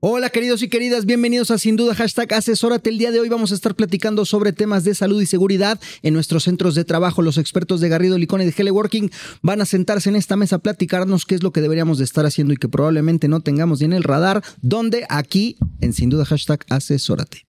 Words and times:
Hola 0.00 0.30
queridos 0.30 0.62
y 0.62 0.68
queridas, 0.68 1.06
bienvenidos 1.06 1.50
a 1.50 1.58
Sin 1.58 1.74
Duda 1.74 1.92
Hashtag 1.92 2.32
Asesórate. 2.32 2.88
El 2.88 2.98
día 2.98 3.10
de 3.10 3.18
hoy 3.18 3.28
vamos 3.28 3.50
a 3.50 3.56
estar 3.56 3.74
platicando 3.74 4.24
sobre 4.24 4.52
temas 4.52 4.84
de 4.84 4.94
salud 4.94 5.20
y 5.20 5.26
seguridad 5.26 5.80
en 6.04 6.14
nuestros 6.14 6.44
centros 6.44 6.76
de 6.76 6.84
trabajo. 6.84 7.20
Los 7.20 7.36
expertos 7.36 7.80
de 7.80 7.88
Garrido 7.88 8.16
Licón 8.16 8.40
y 8.40 8.44
de 8.44 8.52
Teleworking 8.52 9.10
van 9.42 9.60
a 9.60 9.64
sentarse 9.64 10.08
en 10.08 10.14
esta 10.14 10.36
mesa 10.36 10.56
a 10.56 10.58
platicarnos 10.60 11.26
qué 11.26 11.34
es 11.34 11.42
lo 11.42 11.50
que 11.50 11.60
deberíamos 11.60 11.98
de 11.98 12.04
estar 12.04 12.26
haciendo 12.26 12.54
y 12.54 12.58
que 12.58 12.68
probablemente 12.68 13.26
no 13.26 13.40
tengamos 13.40 13.80
ni 13.80 13.86
en 13.86 13.92
el 13.92 14.04
radar, 14.04 14.44
donde 14.62 15.04
aquí 15.08 15.56
en 15.80 15.92
Sin 15.92 16.10
Duda 16.10 16.24
Hashtag 16.24 16.64
Asesórate. 16.68 17.48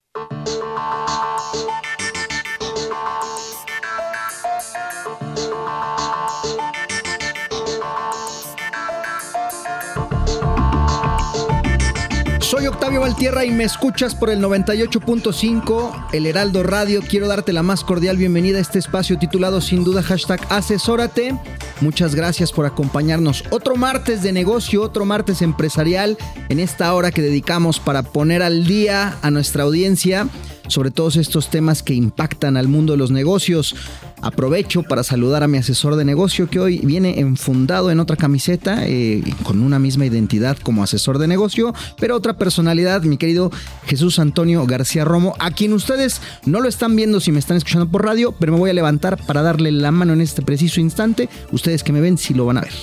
Soy 12.55 12.67
Octavio 12.67 13.01
Valtierra 13.01 13.43
y 13.43 13.51
me 13.51 13.65
escuchas 13.65 14.15
por 14.15 14.29
el 14.29 14.41
98.5, 14.41 16.07
el 16.13 16.25
Heraldo 16.25 16.63
Radio. 16.63 17.01
Quiero 17.01 17.27
darte 17.27 17.51
la 17.51 17.63
más 17.63 17.83
cordial 17.83 18.15
bienvenida 18.15 18.59
a 18.59 18.61
este 18.61 18.79
espacio 18.79 19.19
titulado 19.19 19.59
sin 19.59 19.83
duda 19.83 20.01
hashtag 20.01 20.39
Asesórate. 20.47 21.37
Muchas 21.81 22.15
gracias 22.15 22.53
por 22.53 22.65
acompañarnos. 22.65 23.43
Otro 23.49 23.75
martes 23.75 24.23
de 24.23 24.31
negocio, 24.31 24.83
otro 24.83 25.03
martes 25.03 25.41
empresarial 25.41 26.17
en 26.47 26.61
esta 26.61 26.93
hora 26.93 27.11
que 27.11 27.21
dedicamos 27.21 27.81
para 27.81 28.03
poner 28.03 28.41
al 28.41 28.65
día 28.65 29.17
a 29.21 29.31
nuestra 29.31 29.63
audiencia 29.63 30.29
sobre 30.69 30.91
todos 30.91 31.17
estos 31.17 31.49
temas 31.49 31.83
que 31.83 31.93
impactan 31.93 32.55
al 32.55 32.69
mundo 32.69 32.93
de 32.93 32.97
los 32.97 33.11
negocios. 33.11 33.75
Aprovecho 34.25 34.81
para 34.81 35.03
saludar 35.03 35.43
a 35.43 35.47
mi 35.47 35.59
asesor 35.59 35.95
de 35.95 36.03
negocio 36.03 36.49
que 36.49 36.59
hoy 36.59 36.79
viene 36.79 37.19
enfundado 37.19 37.91
en 37.91 37.99
otra 37.99 38.17
camiseta, 38.17 38.79
eh, 38.87 39.21
con 39.43 39.61
una 39.61 39.77
misma 39.77 40.07
identidad 40.07 40.57
como 40.57 40.81
asesor 40.81 41.19
de 41.19 41.27
negocio, 41.27 41.75
pero 41.99 42.15
otra 42.15 42.35
personalidad, 42.35 43.03
mi 43.03 43.17
querido 43.17 43.51
Jesús 43.85 44.17
Antonio 44.17 44.65
García 44.65 45.05
Romo, 45.05 45.35
a 45.37 45.51
quien 45.51 45.73
ustedes 45.73 46.21
no 46.43 46.59
lo 46.59 46.67
están 46.67 46.95
viendo 46.95 47.19
si 47.19 47.31
me 47.31 47.37
están 47.37 47.57
escuchando 47.57 47.87
por 47.87 48.03
radio, 48.03 48.31
pero 48.31 48.51
me 48.53 48.57
voy 48.57 48.71
a 48.71 48.73
levantar 48.73 49.23
para 49.27 49.43
darle 49.43 49.71
la 49.71 49.91
mano 49.91 50.13
en 50.13 50.21
este 50.21 50.41
preciso 50.41 50.81
instante. 50.81 51.29
Ustedes 51.51 51.83
que 51.83 51.93
me 51.93 52.01
ven 52.01 52.17
si 52.17 52.33
lo 52.33 52.47
van 52.47 52.57
a 52.57 52.61
ver. 52.61 52.73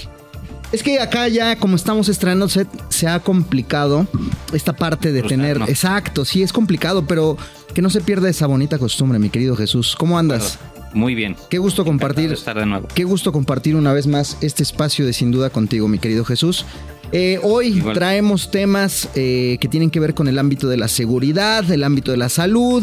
Es 0.70 0.85
que 0.85 1.01
acá 1.01 1.27
ya, 1.27 1.57
como 1.57 1.75
estamos 1.75 2.09
estrenando 2.09 2.48
set, 2.48 2.69
se 2.89 3.09
ha 3.09 3.19
complicado 3.19 4.07
esta 4.53 4.74
parte 4.74 5.11
de 5.11 5.24
tener. 5.24 5.61
Exacto, 5.67 6.24
sí, 6.24 6.45
es 6.45 6.53
complicado, 6.53 7.05
pero 7.05 7.36
que 7.74 7.83
no 7.83 7.91
se 7.91 8.01
pierda 8.01 8.29
esa 8.29 8.47
bonita 8.47 8.79
costumbre, 8.79 9.19
mi 9.19 9.29
querido 9.29 9.57
Jesús. 9.57 9.97
¿Cómo 9.98 10.19
andas? 10.19 10.61
Muy 10.95 11.14
bien. 11.14 11.36
Qué 11.48 11.58
gusto 11.58 11.85
compartir. 11.85 12.33
estar 12.33 12.58
de 12.58 12.67
nuevo. 12.67 12.89
Qué 12.95 13.05
gusto 13.05 13.33
compartir 13.33 13.77
una 13.77 13.92
vez 13.92 14.07
más 14.07 14.36
este 14.41 14.63
espacio 14.63 15.07
de 15.07 15.13
Sin 15.13 15.30
Duda 15.30 15.51
contigo, 15.51 15.89
mi 15.89 15.98
querido 15.98 16.25
Jesús. 16.25 16.64
Eh, 17.13 17.39
hoy 17.42 17.79
Igual. 17.79 17.95
traemos 17.95 18.51
temas 18.51 19.08
eh, 19.14 19.58
que 19.61 19.69
tienen 19.69 19.91
que 19.91 20.01
ver 20.01 20.14
con 20.14 20.29
el 20.29 20.39
ámbito 20.39 20.69
de 20.69 20.79
la 20.79 20.89
seguridad, 20.89 21.70
el 21.70 21.85
ámbito 21.85 22.11
de 22.11 22.17
la 22.17 22.29
salud, 22.30 22.83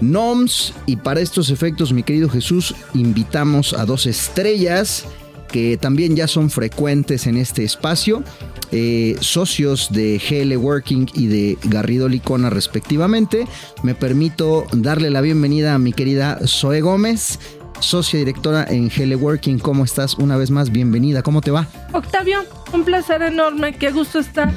NOMS, 0.00 0.74
y 0.86 0.96
para 0.96 1.20
estos 1.20 1.50
efectos, 1.50 1.92
mi 1.92 2.02
querido 2.02 2.28
Jesús, 2.28 2.74
invitamos 2.94 3.74
a 3.74 3.84
dos 3.84 4.06
estrellas 4.06 5.04
que 5.48 5.76
también 5.76 6.14
ya 6.14 6.26
son 6.28 6.50
frecuentes 6.50 7.26
en 7.26 7.36
este 7.36 7.64
espacio, 7.64 8.22
eh, 8.70 9.16
socios 9.20 9.88
de 9.90 10.20
GL 10.20 10.56
Working 10.56 11.06
y 11.14 11.26
de 11.26 11.58
Garrido 11.64 12.08
Licona 12.08 12.50
respectivamente. 12.50 13.46
Me 13.82 13.94
permito 13.94 14.66
darle 14.72 15.10
la 15.10 15.20
bienvenida 15.20 15.74
a 15.74 15.78
mi 15.78 15.92
querida 15.92 16.38
Zoe 16.46 16.80
Gómez, 16.80 17.38
socia 17.80 18.18
directora 18.18 18.64
en 18.68 18.88
GL 18.88 19.14
Working. 19.16 19.58
¿Cómo 19.58 19.84
estás? 19.84 20.14
Una 20.14 20.36
vez 20.36 20.50
más, 20.50 20.70
bienvenida. 20.70 21.22
¿Cómo 21.22 21.40
te 21.40 21.50
va? 21.50 21.66
Octavio, 21.92 22.44
un 22.72 22.84
placer 22.84 23.22
enorme, 23.22 23.74
qué 23.74 23.90
gusto 23.90 24.18
estar. 24.18 24.52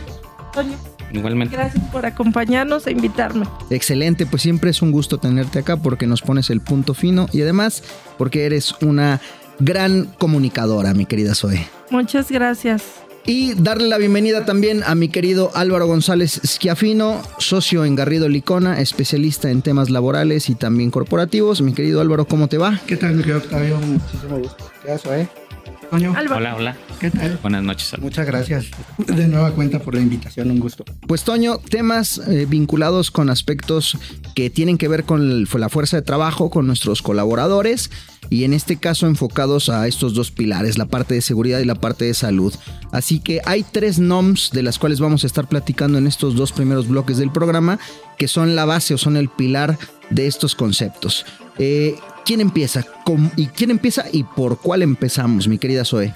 Toño, 0.53 0.75
Igualmente. 1.13 1.55
gracias 1.55 1.83
por 1.91 2.05
acompañarnos 2.05 2.87
e 2.87 2.91
invitarme. 2.91 3.45
Excelente, 3.69 4.25
pues 4.25 4.41
siempre 4.41 4.71
es 4.71 4.81
un 4.81 4.91
gusto 4.91 5.17
tenerte 5.17 5.59
acá 5.59 5.77
porque 5.77 6.07
nos 6.07 6.21
pones 6.21 6.49
el 6.49 6.61
punto 6.61 6.93
fino 6.93 7.27
y 7.31 7.41
además 7.41 7.83
porque 8.17 8.45
eres 8.45 8.73
una 8.81 9.21
gran 9.61 10.05
comunicadora, 10.17 10.93
mi 10.93 11.05
querida 11.05 11.35
Zoe. 11.35 11.67
Muchas 11.89 12.31
gracias. 12.31 12.83
Y 13.25 13.53
darle 13.53 13.87
la 13.87 13.99
bienvenida 13.99 14.45
también 14.45 14.81
a 14.83 14.95
mi 14.95 15.07
querido 15.07 15.51
Álvaro 15.53 15.85
González 15.85 16.41
Schiafino, 16.43 17.21
socio 17.37 17.85
en 17.85 17.95
Garrido 17.95 18.27
Licona, 18.27 18.81
especialista 18.81 19.51
en 19.51 19.61
temas 19.61 19.91
laborales 19.91 20.49
y 20.49 20.55
también 20.55 20.89
corporativos. 20.89 21.61
Mi 21.61 21.73
querido 21.73 22.01
Álvaro, 22.01 22.25
¿cómo 22.25 22.47
te 22.47 22.57
va? 22.57 22.81
¿Qué 22.87 22.97
tal, 22.97 23.13
mi 23.13 23.21
querido 23.21 23.37
Octavio? 23.37 23.77
Muchísimo 23.77 24.39
gusto. 24.39 24.71
¿Qué 24.83 24.91
haces, 24.91 25.11
eh? 25.11 25.40
Toño, 25.91 26.13
Hola, 26.17 26.55
hola. 26.55 26.77
¿qué 27.01 27.11
tal? 27.11 27.37
Buenas 27.41 27.63
noches. 27.63 27.89
Salud. 27.89 28.03
Muchas 28.05 28.25
gracias 28.25 28.65
de 28.97 29.27
nueva 29.27 29.51
cuenta 29.51 29.79
por 29.79 29.93
la 29.93 29.99
invitación, 29.99 30.49
un 30.49 30.59
gusto. 30.61 30.85
Pues 31.05 31.23
Toño, 31.25 31.57
temas 31.57 32.17
eh, 32.29 32.45
vinculados 32.47 33.11
con 33.11 33.29
aspectos 33.29 33.97
que 34.33 34.49
tienen 34.49 34.77
que 34.77 34.87
ver 34.87 35.03
con 35.03 35.21
el- 35.21 35.49
la 35.53 35.67
fuerza 35.67 35.97
de 35.97 36.01
trabajo, 36.01 36.49
con 36.49 36.65
nuestros 36.65 37.01
colaboradores 37.01 37.91
y 38.29 38.45
en 38.45 38.53
este 38.53 38.77
caso 38.77 39.05
enfocados 39.05 39.67
a 39.67 39.85
estos 39.85 40.13
dos 40.13 40.31
pilares, 40.31 40.77
la 40.77 40.85
parte 40.85 41.13
de 41.13 41.21
seguridad 41.21 41.59
y 41.59 41.65
la 41.65 41.75
parte 41.75 42.05
de 42.05 42.13
salud. 42.13 42.53
Así 42.93 43.19
que 43.19 43.41
hay 43.45 43.63
tres 43.69 43.99
NOMS 43.99 44.51
de 44.53 44.63
las 44.63 44.79
cuales 44.79 45.01
vamos 45.01 45.25
a 45.25 45.27
estar 45.27 45.49
platicando 45.49 45.97
en 45.97 46.07
estos 46.07 46.35
dos 46.35 46.53
primeros 46.53 46.87
bloques 46.87 47.17
del 47.17 47.33
programa 47.33 47.79
que 48.17 48.29
son 48.29 48.55
la 48.55 48.63
base 48.63 48.93
o 48.93 48.97
son 48.97 49.17
el 49.17 49.27
pilar 49.27 49.77
de 50.09 50.27
estos 50.27 50.55
conceptos. 50.55 51.25
Eh, 51.57 51.95
¿Quién 52.25 52.41
empieza? 52.41 52.83
¿Cómo- 53.03 53.31
¿Y 53.35 53.47
quién 53.47 53.71
empieza 53.71 54.05
y 54.11 54.23
por 54.23 54.59
cuál 54.59 54.81
empezamos, 54.83 55.47
mi 55.47 55.57
querida 55.57 55.85
Zoe? 55.85 56.13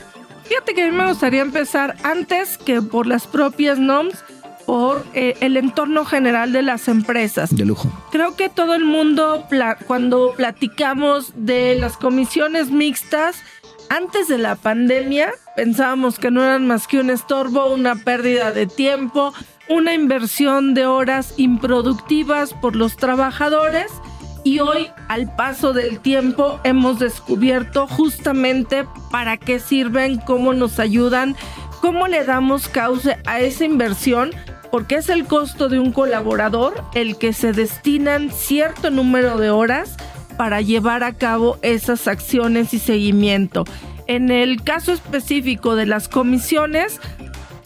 fíjate 0.48 0.76
que 0.76 0.84
a 0.84 0.92
mí 0.92 0.92
me 0.96 1.08
gustaría 1.08 1.42
empezar 1.42 1.96
antes 2.04 2.60
que 2.60 2.80
por 2.82 3.08
las 3.08 3.26
propias 3.26 3.80
NOMS, 3.80 4.14
por 4.68 5.04
eh, 5.16 5.36
el 5.42 5.58
entorno 5.58 6.06
general 6.06 6.52
de 6.52 6.62
las 6.62 6.88
empresas. 6.88 7.50
De 7.56 7.66
lujo. 7.66 7.92
Creo 8.12 8.36
que 8.36 8.50
todo 8.50 8.76
el 8.76 8.84
mundo, 8.86 9.46
pla- 9.50 9.76
cuando 9.88 10.34
platicamos 10.38 11.34
de 11.36 11.76
las 11.80 11.98
comisiones 11.98 12.70
mixtas, 12.70 13.38
antes 13.90 14.28
de 14.28 14.38
la 14.38 14.56
pandemia, 14.56 15.32
pensábamos 15.56 16.18
que 16.20 16.30
no 16.32 16.44
eran 16.44 16.68
más 16.68 16.88
que 16.88 17.00
un 17.00 17.10
estorbo, 17.10 17.72
una 17.74 17.96
pérdida 17.96 18.52
de 18.52 18.66
tiempo, 18.68 19.34
una 19.70 19.94
inversión 19.96 20.74
de 20.76 20.86
horas 20.86 21.34
improductivas 21.38 22.54
por 22.54 22.76
los 22.76 22.98
trabajadores. 22.98 23.92
Y 24.46 24.60
hoy, 24.60 24.92
al 25.08 25.36
paso 25.36 25.74
del 25.74 26.00
tiempo, 26.00 26.60
hemos 26.64 27.00
descubierto 27.00 27.88
justamente 27.88 28.86
para 29.10 29.38
qué 29.38 29.60
sirven, 29.60 30.18
cómo 30.20 30.54
nos 30.54 30.80
ayudan, 30.80 31.36
cómo 31.82 32.08
le 32.08 32.24
damos 32.24 32.68
cauce 32.68 33.18
a 33.26 33.40
esa 33.40 33.66
inversión 33.66 34.30
porque 34.70 34.96
es 34.96 35.10
el 35.10 35.26
costo 35.26 35.68
de 35.68 35.80
un 35.80 35.92
colaborador 35.92 36.76
el 36.94 37.18
que 37.18 37.34
se 37.34 37.54
destinan 37.54 38.30
cierto 38.30 38.92
número 38.92 39.40
de 39.40 39.50
horas 39.50 39.98
para 40.38 40.62
llevar 40.62 41.04
a 41.04 41.14
cabo 41.14 41.58
esas 41.64 42.08
acciones 42.08 42.72
y 42.76 42.78
seguimiento. 42.78 43.64
En 44.06 44.30
el 44.30 44.62
caso 44.62 44.94
específico 44.94 45.76
de 45.76 45.88
las 45.88 46.08
comisiones, 46.08 47.00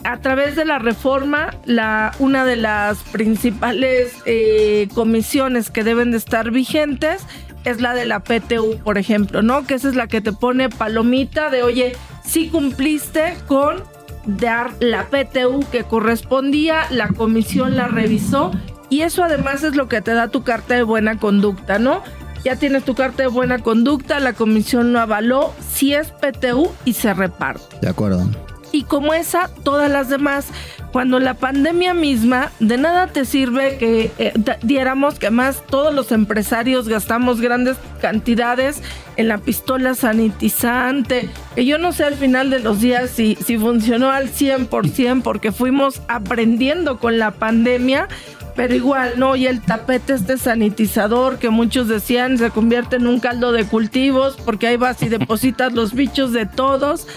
a 0.04 0.18
través 0.18 0.56
de 0.56 0.66
la 0.66 0.80
reforma, 0.80 1.50
la, 1.66 2.12
una 2.20 2.46
de 2.46 2.56
las 2.56 3.00
principales 3.00 4.14
eh, 4.26 4.88
comisiones 4.94 5.70
que 5.70 5.84
deben 5.84 6.12
de 6.12 6.18
estar 6.18 6.52
vigentes 6.52 7.24
es 7.66 7.82
la 7.82 7.94
de 7.94 8.06
la 8.06 8.22
PTU, 8.22 8.78
por 8.84 8.98
ejemplo, 8.98 9.42
¿no? 9.42 9.66
Que 9.66 9.74
esa 9.76 9.90
es 9.90 9.96
la 9.96 10.08
que 10.08 10.22
te 10.22 10.32
pone 10.32 10.70
palomita 10.70 11.50
de, 11.50 11.64
oye, 11.64 11.94
si 12.24 12.48
cumpliste 12.48 13.36
con 13.48 13.84
dar 14.26 14.72
la 14.80 15.08
PTU 15.08 15.66
que 15.72 15.84
correspondía, 15.84 16.84
la 16.90 17.10
comisión 17.10 17.76
la 17.76 17.88
revisó 17.88 18.52
y 18.90 19.02
eso 19.02 19.24
además 19.24 19.64
es 19.64 19.76
lo 19.76 19.88
que 19.88 20.02
te 20.02 20.14
da 20.14 20.30
tu 20.30 20.44
carta 20.44 20.76
de 20.76 20.84
buena 20.84 21.18
conducta, 21.18 21.80
¿no? 21.80 22.02
ya 22.44 22.56
tienes 22.56 22.84
tu 22.84 22.96
carta 22.96 23.24
de 23.24 23.30
buena 23.30 23.60
conducta, 23.60 24.20
la 24.20 24.34
comisión 24.34 24.94
lo 24.94 25.00
avaló, 25.00 25.54
si 25.72 25.94
es 25.94 26.12
PTU 26.12 26.72
y 26.86 26.94
se 26.94 27.14
reparte. 27.14 27.80
De 27.82 27.90
acuerdo. 27.90 28.26
Y 28.72 28.84
como 28.84 29.14
esa, 29.14 29.50
todas 29.64 29.90
las 29.90 30.10
demás. 30.10 30.48
Cuando 30.92 31.20
la 31.20 31.36
pandemia 31.36 31.94
misma, 31.94 32.52
de 32.60 32.78
nada 32.78 33.08
te 33.08 33.26
sirve 33.26 33.78
que 33.78 34.12
eh, 34.18 34.34
diéramos 34.64 35.20
que 35.20 35.30
más 35.30 35.64
todos 35.68 35.94
los 35.94 36.12
empresarios 36.12 36.88
gastamos 36.88 37.42
grandes 37.42 37.78
cantidades 38.02 38.82
en 39.16 39.28
la 39.28 39.38
pistola 39.38 39.94
sanitizante, 39.94 41.30
que 41.54 41.66
yo 41.66 41.78
no 41.78 41.92
sé 41.92 42.06
al 42.06 42.16
final 42.16 42.50
de 42.50 42.60
los 42.60 42.82
días 42.82 43.12
si, 43.12 43.36
si 43.36 43.58
funcionó 43.58 44.10
al 44.10 44.32
100% 44.32 45.22
porque 45.22 45.52
fuimos 45.52 46.02
aprendiendo 46.08 47.00
con 47.00 47.20
la 47.20 47.32
pandemia, 47.32 48.08
pero 48.56 48.76
igual, 48.76 49.14
¿no? 49.18 49.36
Y 49.36 49.48
el 49.48 49.62
tapete 49.62 50.14
este 50.14 50.38
sanitizador 50.38 51.38
que 51.38 51.50
muchos 51.50 51.88
decían 51.88 52.38
se 52.38 52.50
convierte 52.50 52.98
en 52.98 53.08
un 53.08 53.20
caldo 53.20 53.52
de 53.52 53.66
cultivos 53.66 54.38
porque 54.44 54.68
ahí 54.68 54.76
vas 54.76 55.02
y 55.02 55.10
depositas 55.10 55.74
los 55.74 55.94
bichos 55.94 56.34
de 56.34 56.46
todos. 56.46 57.08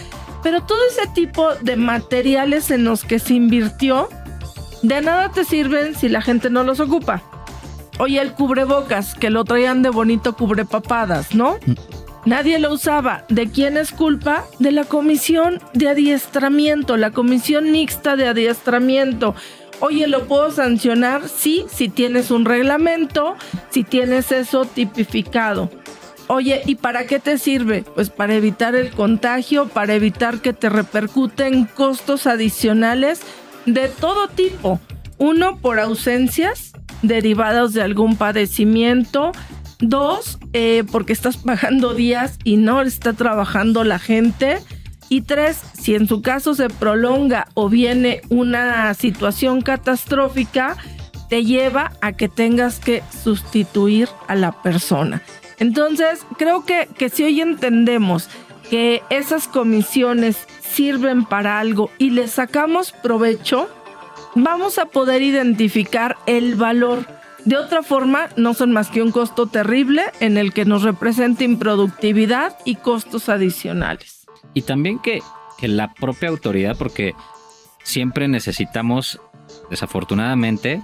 Pero 0.42 0.62
todo 0.62 0.78
ese 0.90 1.08
tipo 1.14 1.54
de 1.54 1.76
materiales 1.76 2.70
en 2.70 2.84
los 2.84 3.04
que 3.04 3.18
se 3.18 3.34
invirtió, 3.34 4.08
de 4.82 5.00
nada 5.00 5.30
te 5.30 5.44
sirven 5.44 5.94
si 5.94 6.08
la 6.08 6.22
gente 6.22 6.50
no 6.50 6.64
los 6.64 6.80
ocupa. 6.80 7.22
Oye, 7.98 8.20
el 8.20 8.32
cubrebocas, 8.32 9.14
que 9.14 9.30
lo 9.30 9.44
traían 9.44 9.82
de 9.82 9.90
bonito 9.90 10.34
cubrepapadas, 10.34 11.34
¿no? 11.34 11.58
Nadie 12.24 12.58
lo 12.58 12.72
usaba. 12.72 13.24
¿De 13.28 13.50
quién 13.50 13.76
es 13.76 13.92
culpa? 13.92 14.44
De 14.58 14.72
la 14.72 14.84
comisión 14.84 15.60
de 15.74 15.88
adiestramiento, 15.88 16.96
la 16.96 17.10
comisión 17.10 17.70
mixta 17.70 18.16
de 18.16 18.28
adiestramiento. 18.28 19.34
Oye, 19.80 20.06
¿lo 20.06 20.26
puedo 20.26 20.50
sancionar? 20.52 21.28
Sí, 21.28 21.66
si 21.68 21.88
tienes 21.88 22.30
un 22.30 22.44
reglamento, 22.44 23.34
si 23.70 23.82
tienes 23.82 24.30
eso 24.30 24.64
tipificado. 24.64 25.70
Oye, 26.28 26.62
¿y 26.66 26.76
para 26.76 27.06
qué 27.06 27.18
te 27.18 27.38
sirve? 27.38 27.84
Pues 27.94 28.10
para 28.10 28.34
evitar 28.34 28.74
el 28.74 28.90
contagio, 28.90 29.68
para 29.68 29.94
evitar 29.94 30.40
que 30.40 30.52
te 30.52 30.68
repercuten 30.68 31.64
costos 31.64 32.26
adicionales 32.26 33.20
de 33.66 33.88
todo 33.88 34.28
tipo. 34.28 34.80
Uno, 35.18 35.58
por 35.58 35.78
ausencias 35.78 36.72
derivadas 37.02 37.72
de 37.72 37.82
algún 37.82 38.16
padecimiento. 38.16 39.32
Dos, 39.80 40.38
eh, 40.52 40.84
porque 40.90 41.12
estás 41.12 41.36
pagando 41.36 41.94
días 41.94 42.38
y 42.44 42.56
no 42.56 42.82
está 42.82 43.12
trabajando 43.12 43.84
la 43.84 43.98
gente. 43.98 44.58
Y 45.08 45.22
tres, 45.22 45.60
si 45.78 45.94
en 45.94 46.06
su 46.06 46.22
caso 46.22 46.54
se 46.54 46.68
prolonga 46.70 47.48
o 47.54 47.68
viene 47.68 48.22
una 48.30 48.94
situación 48.94 49.60
catastrófica, 49.60 50.76
te 51.28 51.44
lleva 51.44 51.92
a 52.00 52.12
que 52.12 52.28
tengas 52.28 52.78
que 52.78 53.02
sustituir 53.22 54.08
a 54.28 54.34
la 54.34 54.62
persona. 54.62 55.20
Entonces, 55.62 56.26
creo 56.38 56.64
que, 56.64 56.88
que 56.98 57.08
si 57.08 57.22
hoy 57.22 57.40
entendemos 57.40 58.28
que 58.68 59.00
esas 59.10 59.46
comisiones 59.46 60.48
sirven 60.60 61.24
para 61.24 61.60
algo 61.60 61.88
y 61.98 62.10
le 62.10 62.26
sacamos 62.26 62.90
provecho, 62.90 63.68
vamos 64.34 64.78
a 64.78 64.86
poder 64.86 65.22
identificar 65.22 66.16
el 66.26 66.56
valor. 66.56 67.06
De 67.44 67.56
otra 67.56 67.84
forma, 67.84 68.28
no 68.36 68.54
son 68.54 68.72
más 68.72 68.90
que 68.90 69.02
un 69.02 69.12
costo 69.12 69.46
terrible 69.46 70.02
en 70.18 70.36
el 70.36 70.52
que 70.52 70.64
nos 70.64 70.82
representa 70.82 71.44
improductividad 71.44 72.56
y 72.64 72.74
costos 72.74 73.28
adicionales. 73.28 74.26
Y 74.54 74.62
también 74.62 74.98
que, 74.98 75.22
que 75.58 75.68
la 75.68 75.94
propia 75.94 76.30
autoridad, 76.30 76.76
porque 76.76 77.14
siempre 77.84 78.26
necesitamos, 78.26 79.20
desafortunadamente, 79.70 80.82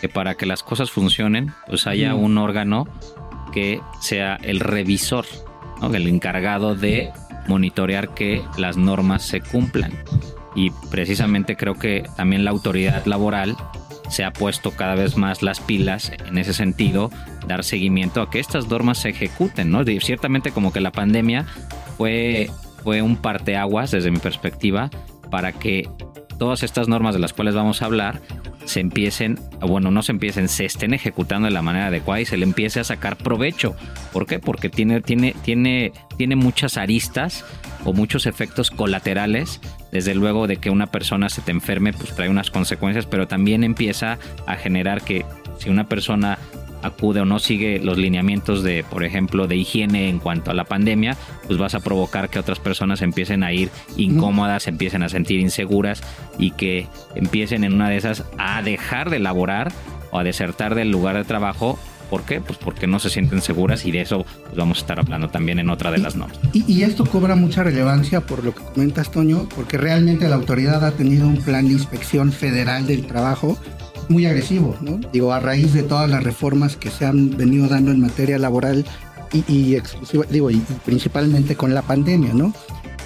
que 0.00 0.08
para 0.08 0.34
que 0.34 0.46
las 0.46 0.62
cosas 0.62 0.90
funcionen, 0.90 1.52
pues 1.66 1.86
haya 1.86 2.14
un 2.14 2.38
órgano 2.38 2.86
que 3.54 3.80
sea 4.00 4.34
el 4.42 4.58
revisor, 4.58 5.24
¿no? 5.80 5.94
el 5.94 6.08
encargado 6.08 6.74
de 6.74 7.12
monitorear 7.46 8.12
que 8.12 8.42
las 8.58 8.76
normas 8.76 9.22
se 9.22 9.40
cumplan. 9.40 9.92
Y 10.56 10.70
precisamente 10.90 11.56
creo 11.56 11.74
que 11.74 12.04
también 12.16 12.44
la 12.44 12.50
autoridad 12.50 13.06
laboral 13.06 13.56
se 14.08 14.24
ha 14.24 14.32
puesto 14.32 14.72
cada 14.72 14.96
vez 14.96 15.16
más 15.16 15.42
las 15.42 15.60
pilas 15.60 16.12
en 16.26 16.36
ese 16.36 16.52
sentido, 16.52 17.10
dar 17.46 17.64
seguimiento 17.64 18.20
a 18.20 18.30
que 18.30 18.40
estas 18.40 18.68
normas 18.68 18.98
se 18.98 19.10
ejecuten, 19.10 19.70
¿no? 19.70 19.84
Ciertamente 20.00 20.50
como 20.50 20.72
que 20.72 20.80
la 20.80 20.92
pandemia 20.92 21.46
fue, 21.96 22.50
fue 22.82 23.02
un 23.02 23.16
parteaguas 23.16 23.92
desde 23.92 24.10
mi 24.10 24.18
perspectiva 24.18 24.90
para 25.30 25.52
que 25.52 25.88
todas 26.38 26.62
estas 26.62 26.88
normas 26.88 27.14
de 27.14 27.20
las 27.20 27.32
cuales 27.32 27.54
vamos 27.54 27.82
a 27.82 27.86
hablar 27.86 28.20
se 28.64 28.80
empiecen, 28.80 29.38
bueno, 29.60 29.90
no 29.90 30.02
se 30.02 30.12
empiecen, 30.12 30.48
se 30.48 30.64
estén 30.64 30.94
ejecutando 30.94 31.46
de 31.46 31.52
la 31.52 31.62
manera 31.62 31.88
adecuada 31.88 32.20
y 32.20 32.24
se 32.24 32.36
le 32.36 32.44
empiece 32.44 32.80
a 32.80 32.84
sacar 32.84 33.16
provecho. 33.16 33.76
¿Por 34.12 34.26
qué? 34.26 34.38
Porque 34.38 34.68
tiene, 34.68 35.00
tiene, 35.00 35.34
tiene, 35.42 35.92
tiene 36.16 36.36
muchas 36.36 36.76
aristas 36.76 37.44
o 37.84 37.92
muchos 37.92 38.26
efectos 38.26 38.70
colaterales. 38.70 39.60
Desde 39.92 40.14
luego 40.14 40.46
de 40.46 40.56
que 40.56 40.70
una 40.70 40.86
persona 40.86 41.28
se 41.28 41.42
te 41.42 41.50
enferme, 41.50 41.92
pues 41.92 42.14
trae 42.14 42.28
unas 42.28 42.50
consecuencias, 42.50 43.06
pero 43.06 43.28
también 43.28 43.64
empieza 43.64 44.18
a 44.46 44.56
generar 44.56 45.02
que 45.02 45.24
si 45.58 45.70
una 45.70 45.84
persona 45.84 46.38
acude 46.84 47.20
o 47.20 47.24
no 47.24 47.38
sigue 47.38 47.80
los 47.80 47.98
lineamientos 47.98 48.62
de, 48.62 48.84
por 48.84 49.04
ejemplo, 49.04 49.46
de 49.46 49.56
higiene 49.56 50.08
en 50.08 50.18
cuanto 50.18 50.50
a 50.50 50.54
la 50.54 50.64
pandemia, 50.64 51.16
pues 51.46 51.58
vas 51.58 51.74
a 51.74 51.80
provocar 51.80 52.28
que 52.28 52.38
otras 52.38 52.60
personas 52.60 53.02
empiecen 53.02 53.42
a 53.42 53.52
ir 53.52 53.70
incómodas, 53.96 54.68
empiecen 54.68 55.02
a 55.02 55.08
sentir 55.08 55.40
inseguras 55.40 56.02
y 56.38 56.50
que 56.52 56.86
empiecen 57.14 57.64
en 57.64 57.72
una 57.72 57.88
de 57.88 57.96
esas 57.96 58.24
a 58.38 58.62
dejar 58.62 59.10
de 59.10 59.18
laborar 59.18 59.72
o 60.10 60.18
a 60.18 60.24
desertar 60.24 60.74
del 60.74 60.90
lugar 60.90 61.16
de 61.16 61.24
trabajo. 61.24 61.78
¿Por 62.10 62.22
qué? 62.22 62.40
Pues 62.40 62.58
porque 62.58 62.86
no 62.86 62.98
se 62.98 63.08
sienten 63.08 63.40
seguras 63.40 63.86
y 63.86 63.90
de 63.90 64.02
eso 64.02 64.26
pues 64.44 64.54
vamos 64.54 64.78
a 64.78 64.80
estar 64.82 65.00
hablando 65.00 65.30
también 65.30 65.58
en 65.58 65.70
otra 65.70 65.90
de 65.90 65.98
las 65.98 66.14
normas. 66.16 66.38
Y, 66.52 66.70
y 66.70 66.82
esto 66.82 67.06
cobra 67.06 67.34
mucha 67.34 67.62
relevancia 67.64 68.20
por 68.20 68.44
lo 68.44 68.54
que 68.54 68.62
comentas, 68.62 69.10
Toño, 69.10 69.48
porque 69.56 69.78
realmente 69.78 70.28
la 70.28 70.36
autoridad 70.36 70.84
ha 70.84 70.92
tenido 70.92 71.26
un 71.26 71.38
plan 71.38 71.66
de 71.66 71.72
inspección 71.72 72.30
federal 72.30 72.86
del 72.86 73.06
trabajo 73.06 73.58
muy 74.08 74.26
agresivo, 74.26 74.76
¿no? 74.80 74.98
Digo, 75.12 75.32
a 75.32 75.40
raíz 75.40 75.72
de 75.72 75.82
todas 75.82 76.08
las 76.08 76.22
reformas 76.22 76.76
que 76.76 76.90
se 76.90 77.06
han 77.06 77.36
venido 77.36 77.68
dando 77.68 77.90
en 77.90 78.00
materia 78.00 78.38
laboral 78.38 78.84
y, 79.32 79.44
y 79.52 79.76
exclusiva, 79.76 80.24
digo, 80.30 80.50
y, 80.50 80.62
principalmente 80.84 81.56
con 81.56 81.74
la 81.74 81.82
pandemia, 81.82 82.32
¿no? 82.34 82.52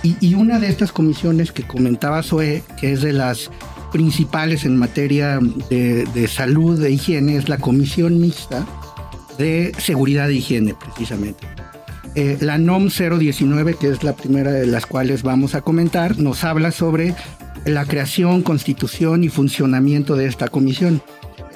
Y, 0.02 0.16
y 0.20 0.34
una 0.34 0.58
de 0.58 0.68
estas 0.68 0.92
comisiones 0.92 1.52
que 1.52 1.64
comentaba 1.64 2.22
Zoe, 2.22 2.62
que 2.80 2.92
es 2.92 3.02
de 3.02 3.12
las 3.12 3.50
principales 3.92 4.64
en 4.64 4.76
materia 4.76 5.38
de, 5.70 6.04
de 6.04 6.28
salud 6.28 6.82
e 6.84 6.90
higiene, 6.90 7.36
es 7.36 7.48
la 7.48 7.58
comisión 7.58 8.20
mixta 8.20 8.66
de 9.38 9.72
seguridad 9.78 10.28
e 10.30 10.34
higiene, 10.34 10.74
precisamente. 10.74 11.46
Eh, 12.14 12.36
la 12.40 12.58
NOM 12.58 12.88
019, 12.88 13.74
que 13.74 13.88
es 13.90 14.02
la 14.02 14.14
primera 14.14 14.50
de 14.50 14.66
las 14.66 14.86
cuales 14.86 15.22
vamos 15.22 15.54
a 15.54 15.60
comentar, 15.60 16.18
nos 16.18 16.42
habla 16.42 16.72
sobre 16.72 17.14
la 17.68 17.84
creación, 17.84 18.42
constitución 18.42 19.24
y 19.24 19.28
funcionamiento 19.28 20.16
de 20.16 20.26
esta 20.26 20.48
comisión. 20.48 21.02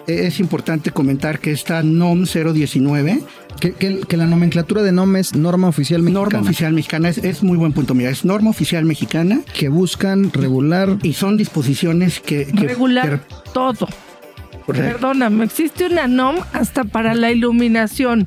Eh, 0.07 0.27
Es 0.27 0.41
importante 0.41 0.91
comentar 0.91 1.39
que 1.39 1.53
esta 1.53 1.83
NOM 1.83 2.25
019, 2.25 3.21
Que, 3.61 3.73
que- 3.73 4.01
que 4.01 4.17
la 4.17 4.27
nomenclatura 4.27 4.83
de 4.83 4.91
NOM 4.93 5.15
es 5.17 5.35
norma 5.37 5.69
oficial 5.69 6.03
mexicana. 6.03 6.25
norma 6.25 6.41
oficial 6.41 6.73
mexicana, 6.73 7.09
es, 7.11 7.19
es 7.19 7.43
muy 7.45 7.57
buen 7.59 7.73
punto, 7.73 7.95
mira, 7.95 8.11
es 8.11 8.25
norma 8.25 8.51
oficial 8.51 8.85
mexicana 8.85 9.41
Que 9.57 9.69
buscan 9.69 10.33
regular. 10.33 10.97
y 11.03 11.13
son 11.13 11.37
disposiciones 11.37 12.19
que... 12.21 12.47
que- 12.47 12.67
Regular 12.67 13.21
que- 13.21 13.35
todo. 13.53 13.87
correcto. 14.67 14.93
Perdóname, 14.99 15.45
existe 15.45 15.87
una 15.87 16.09
NOM 16.09 16.37
hasta 16.53 16.85
para 16.85 17.15
la 17.15 17.31
iluminación. 17.31 18.27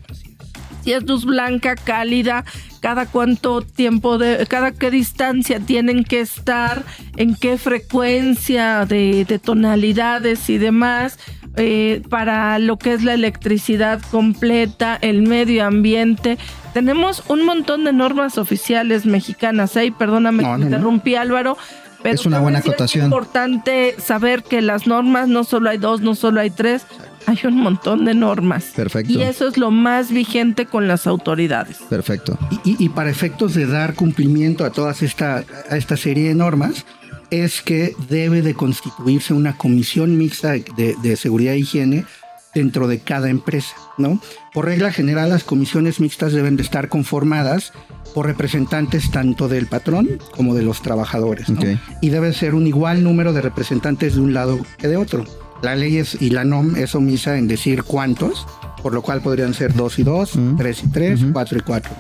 Si 0.85 0.93
es 0.93 1.03
luz 1.03 1.25
blanca, 1.25 1.75
cálida, 1.75 2.45
cada 2.79 3.07
cuánto 3.07 3.61
tiempo, 3.63 4.19
de, 4.19 4.45
cada 4.47 4.71
qué 4.71 4.91
distancia 4.91 5.59
tienen 5.59 6.03
que 6.03 6.19
estar, 6.19 6.83
en 7.17 7.33
qué 7.33 7.57
frecuencia 7.57 8.85
de, 8.85 9.25
de 9.25 9.39
tonalidades 9.39 10.47
y 10.47 10.59
demás, 10.59 11.17
eh, 11.55 12.03
para 12.07 12.59
lo 12.59 12.77
que 12.77 12.93
es 12.93 13.03
la 13.03 13.15
electricidad 13.15 13.99
completa, 14.11 14.95
el 15.01 15.23
medio 15.23 15.65
ambiente. 15.65 16.37
Tenemos 16.75 17.23
un 17.29 17.45
montón 17.45 17.83
de 17.83 17.91
normas 17.91 18.37
oficiales 18.37 19.07
mexicanas, 19.07 19.75
¿eh? 19.77 19.91
Perdóname 19.97 20.43
No, 20.43 20.49
que 20.49 20.53
no, 20.53 20.57
no. 20.59 20.65
interrumpí, 20.65 21.15
Álvaro. 21.15 21.57
Pero 22.03 22.13
Es 22.13 22.27
una 22.27 22.39
buena 22.41 22.59
acotación. 22.59 23.05
Es 23.05 23.05
importante 23.05 23.95
saber 23.97 24.43
que 24.43 24.61
las 24.61 24.85
normas 24.85 25.27
no 25.29 25.43
solo 25.43 25.71
hay 25.71 25.79
dos, 25.79 26.01
no 26.01 26.13
solo 26.13 26.41
hay 26.41 26.51
tres, 26.51 26.85
hay 27.27 27.39
un 27.45 27.57
montón 27.61 28.05
de 28.05 28.13
normas. 28.13 28.65
Perfecto. 28.75 29.13
Y 29.13 29.21
eso 29.21 29.47
es 29.47 29.57
lo 29.57 29.71
más 29.71 30.11
vigente 30.11 30.65
con 30.65 30.87
las 30.87 31.07
autoridades. 31.07 31.77
Perfecto. 31.89 32.37
Y, 32.63 32.71
y- 32.71 32.85
y 32.85 32.89
para 32.89 33.09
efectos 33.09 33.53
de 33.53 33.65
dar 33.65 33.93
cumplimiento 33.95 34.65
a 34.65 34.71
todas 34.71 35.01
esta, 35.01 35.43
a 35.69 35.77
esta 35.77 35.97
serie 35.97 36.29
de 36.29 36.35
normas, 36.35 36.85
es 37.31 37.61
que 37.61 37.93
debe 38.09 38.41
de 38.41 38.53
constituirse 38.53 39.33
una 39.33 39.57
comisión 39.57 40.17
mixta 40.17 40.51
de, 40.51 40.95
de 41.01 41.15
seguridad 41.15 41.53
e 41.55 41.59
higiene 41.59 42.05
dentro 42.53 42.87
de 42.87 42.99
cada 42.99 43.29
empresa, 43.29 43.75
¿no? 43.97 44.21
Por 44.53 44.65
regla 44.65 44.91
general, 44.91 45.29
las 45.29 45.43
comisiones 45.43 45.99
mixtas 45.99 46.31
deben 46.31 46.55
de 46.55 46.63
estar 46.63 46.87
conformadas 46.87 47.73
por 48.13 48.27
representantes 48.27 49.11
tanto 49.11 49.49
del 49.49 49.67
patrón 49.67 50.07
como 50.31 50.55
de 50.55 50.61
los 50.63 50.81
trabajadores, 50.81 51.49
¿no? 51.49 51.59
Ok. 51.59 51.67
Y 52.01 52.09
debe 52.11 52.31
ser 52.31 52.55
un 52.55 52.65
igual 52.67 53.03
número 53.03 53.33
de 53.33 53.41
representantes 53.41 54.15
de 54.15 54.21
un 54.21 54.33
lado 54.33 54.57
que 54.77 54.87
de 54.87 54.95
otro. 54.95 55.25
La 55.61 55.75
ley 55.75 55.97
es, 55.97 56.17
y 56.21 56.29
la 56.29 56.43
NOM 56.43 56.75
es 56.75 56.95
omisa 56.95 57.37
en 57.37 57.47
decir 57.47 57.83
cuántos, 57.83 58.45
por 58.81 58.93
lo 58.93 59.01
cual 59.01 59.21
podrían 59.21 59.53
ser 59.53 59.73
2 59.73 59.99
y 59.99 60.03
2, 60.03 60.39
3 60.57 60.83
y 60.83 60.87
3, 60.89 61.25
4 61.33 61.57
y 61.57 61.61
4. 61.61 61.91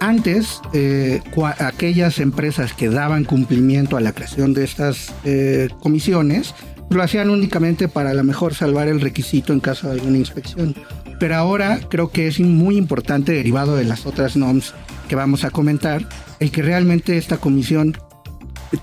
Antes, 0.00 0.60
eh, 0.74 1.22
aquellas 1.58 2.18
empresas 2.18 2.74
que 2.74 2.90
daban 2.90 3.24
cumplimiento 3.24 3.96
a 3.96 4.00
la 4.00 4.12
creación 4.12 4.52
de 4.52 4.64
estas 4.64 5.14
eh, 5.24 5.68
comisiones, 5.80 6.54
lo 6.90 7.02
hacían 7.02 7.30
únicamente 7.30 7.88
para 7.88 8.10
a 8.10 8.14
lo 8.14 8.22
mejor 8.22 8.54
salvar 8.54 8.88
el 8.88 9.00
requisito 9.00 9.52
en 9.52 9.60
caso 9.60 9.88
de 9.88 9.94
alguna 9.94 10.18
inspección. 10.18 10.74
Pero 11.18 11.36
ahora 11.36 11.80
creo 11.88 12.10
que 12.10 12.28
es 12.28 12.38
muy 12.40 12.76
importante, 12.76 13.32
derivado 13.32 13.76
de 13.76 13.84
las 13.84 14.06
otras 14.06 14.36
NOMS 14.36 14.74
que 15.08 15.16
vamos 15.16 15.44
a 15.44 15.50
comentar, 15.50 16.06
el 16.40 16.50
que 16.50 16.62
realmente 16.62 17.16
esta 17.16 17.38
comisión 17.38 17.96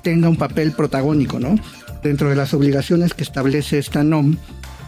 tenga 0.01 0.29
un 0.29 0.37
papel 0.37 0.71
protagónico, 0.71 1.39
¿no? 1.39 1.55
Dentro 2.03 2.29
de 2.29 2.36
las 2.36 2.53
obligaciones 2.53 3.13
que 3.13 3.24
establece 3.24 3.77
esta 3.79 4.03
NOM, 4.03 4.36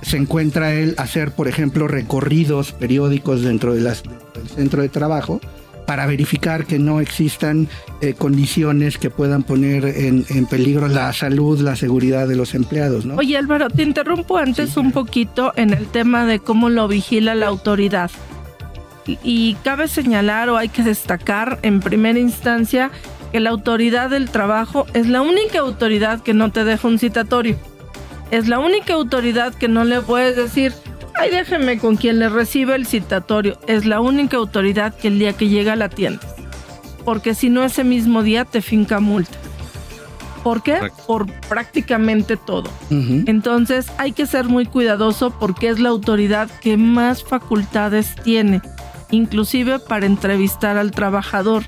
se 0.01 0.17
encuentra 0.17 0.73
el 0.73 0.95
hacer, 0.97 1.31
por 1.31 1.47
ejemplo, 1.47 1.87
recorridos 1.87 2.73
periódicos 2.73 3.41
dentro 3.41 3.73
de 3.73 3.81
las, 3.81 4.03
del 4.33 4.47
centro 4.47 4.81
de 4.81 4.89
trabajo 4.89 5.39
para 5.85 6.05
verificar 6.05 6.65
que 6.65 6.79
no 6.79 6.99
existan 6.99 7.67
eh, 8.01 8.13
condiciones 8.13 8.97
que 8.97 9.09
puedan 9.09 9.43
poner 9.43 9.85
en, 9.85 10.23
peligro 10.47 10.87
la 10.87 11.13
salud, 11.13 11.59
la 11.59 11.75
seguridad 11.75 12.27
de 12.27 12.35
los 12.35 12.55
empleados. 12.55 13.05
¿no? 13.05 13.15
Oye 13.15 13.37
Álvaro, 13.37 13.69
te 13.69 13.83
interrumpo 13.83 14.37
antes 14.37 14.77
un 14.77 14.91
poquito 14.91 15.53
en 15.55 15.73
el 15.73 15.87
tema 15.87 16.25
de 16.25 16.39
cómo 16.39 16.69
lo 16.69 16.87
vigila 16.87 17.35
la 17.35 17.47
autoridad. 17.47 18.11
Y 19.05 19.53
cabe 19.63 19.87
señalar 19.87 20.49
o 20.49 20.57
hay 20.57 20.69
que 20.69 20.81
destacar 20.81 21.59
en 21.61 21.79
primera 21.79 22.17
instancia 22.17 22.89
que 23.31 23.39
la 23.39 23.49
autoridad 23.49 24.09
del 24.09 24.29
trabajo 24.29 24.85
es 24.93 25.07
la 25.07 25.21
única 25.21 25.59
autoridad 25.59 26.21
que 26.21 26.33
no 26.33 26.51
te 26.51 26.63
deja 26.63 26.87
un 26.87 26.99
citatorio. 26.99 27.57
Es 28.31 28.47
la 28.47 28.59
única 28.59 28.93
autoridad 28.93 29.53
que 29.53 29.67
no 29.67 29.83
le 29.83 30.01
puedes 30.01 30.35
decir, 30.35 30.73
ay, 31.15 31.29
déjeme 31.29 31.77
con 31.77 31.95
quien 31.95 32.19
le 32.19 32.29
recibe 32.29 32.75
el 32.75 32.85
citatorio. 32.85 33.59
Es 33.67 33.85
la 33.85 34.01
única 34.01 34.37
autoridad 34.37 34.95
que 34.95 35.09
el 35.09 35.19
día 35.19 35.33
que 35.33 35.49
llega 35.49 35.75
la 35.75 35.89
tienda. 35.89 36.21
Porque 37.03 37.35
si 37.35 37.49
no 37.49 37.63
ese 37.63 37.83
mismo 37.83 38.23
día 38.23 38.45
te 38.45 38.61
finca 38.61 38.99
multa. 38.99 39.37
¿Por 40.45 40.61
qué? 40.61 40.77
Por 41.07 41.25
prácticamente 41.49 42.37
todo. 42.37 42.69
Entonces 42.91 43.87
hay 43.97 44.11
que 44.11 44.27
ser 44.27 44.45
muy 44.45 44.67
cuidadoso 44.67 45.31
porque 45.31 45.69
es 45.69 45.79
la 45.79 45.89
autoridad 45.89 46.51
que 46.61 46.77
más 46.77 47.23
facultades 47.23 48.13
tiene, 48.23 48.61
inclusive 49.09 49.79
para 49.79 50.05
entrevistar 50.05 50.77
al 50.77 50.91
trabajador. 50.91 51.63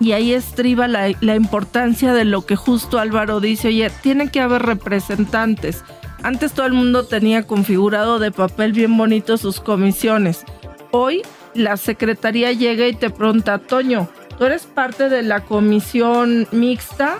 Y 0.00 0.12
ahí 0.12 0.32
estriba 0.32 0.88
la, 0.88 1.10
importancia 1.34 2.14
de 2.14 2.24
lo 2.24 2.46
que 2.46 2.56
justo 2.56 2.98
Álvaro 2.98 3.38
dice, 3.40 3.68
oye, 3.68 3.90
tiene 4.02 4.30
que 4.30 4.40
haber 4.40 4.62
representantes 4.62 5.84
antes 6.22 6.52
todo 6.52 6.66
el 6.66 6.74
mundo 6.74 7.06
tenía 7.06 7.46
configurado 7.46 8.18
de 8.18 8.30
papel 8.30 8.72
bien 8.72 8.96
bonito 8.96 9.38
sus 9.38 9.60
comisiones. 9.60 10.44
Hoy 10.90 11.22
la 11.54 11.76
secretaría 11.76 12.52
llega 12.52 12.86
y 12.86 12.94
te 12.94 13.10
pregunta, 13.10 13.58
Toño, 13.58 14.08
¿tú 14.36 14.44
eres 14.44 14.66
parte 14.66 15.08
de 15.08 15.22
la 15.22 15.40
comisión 15.40 16.46
mixta? 16.52 17.18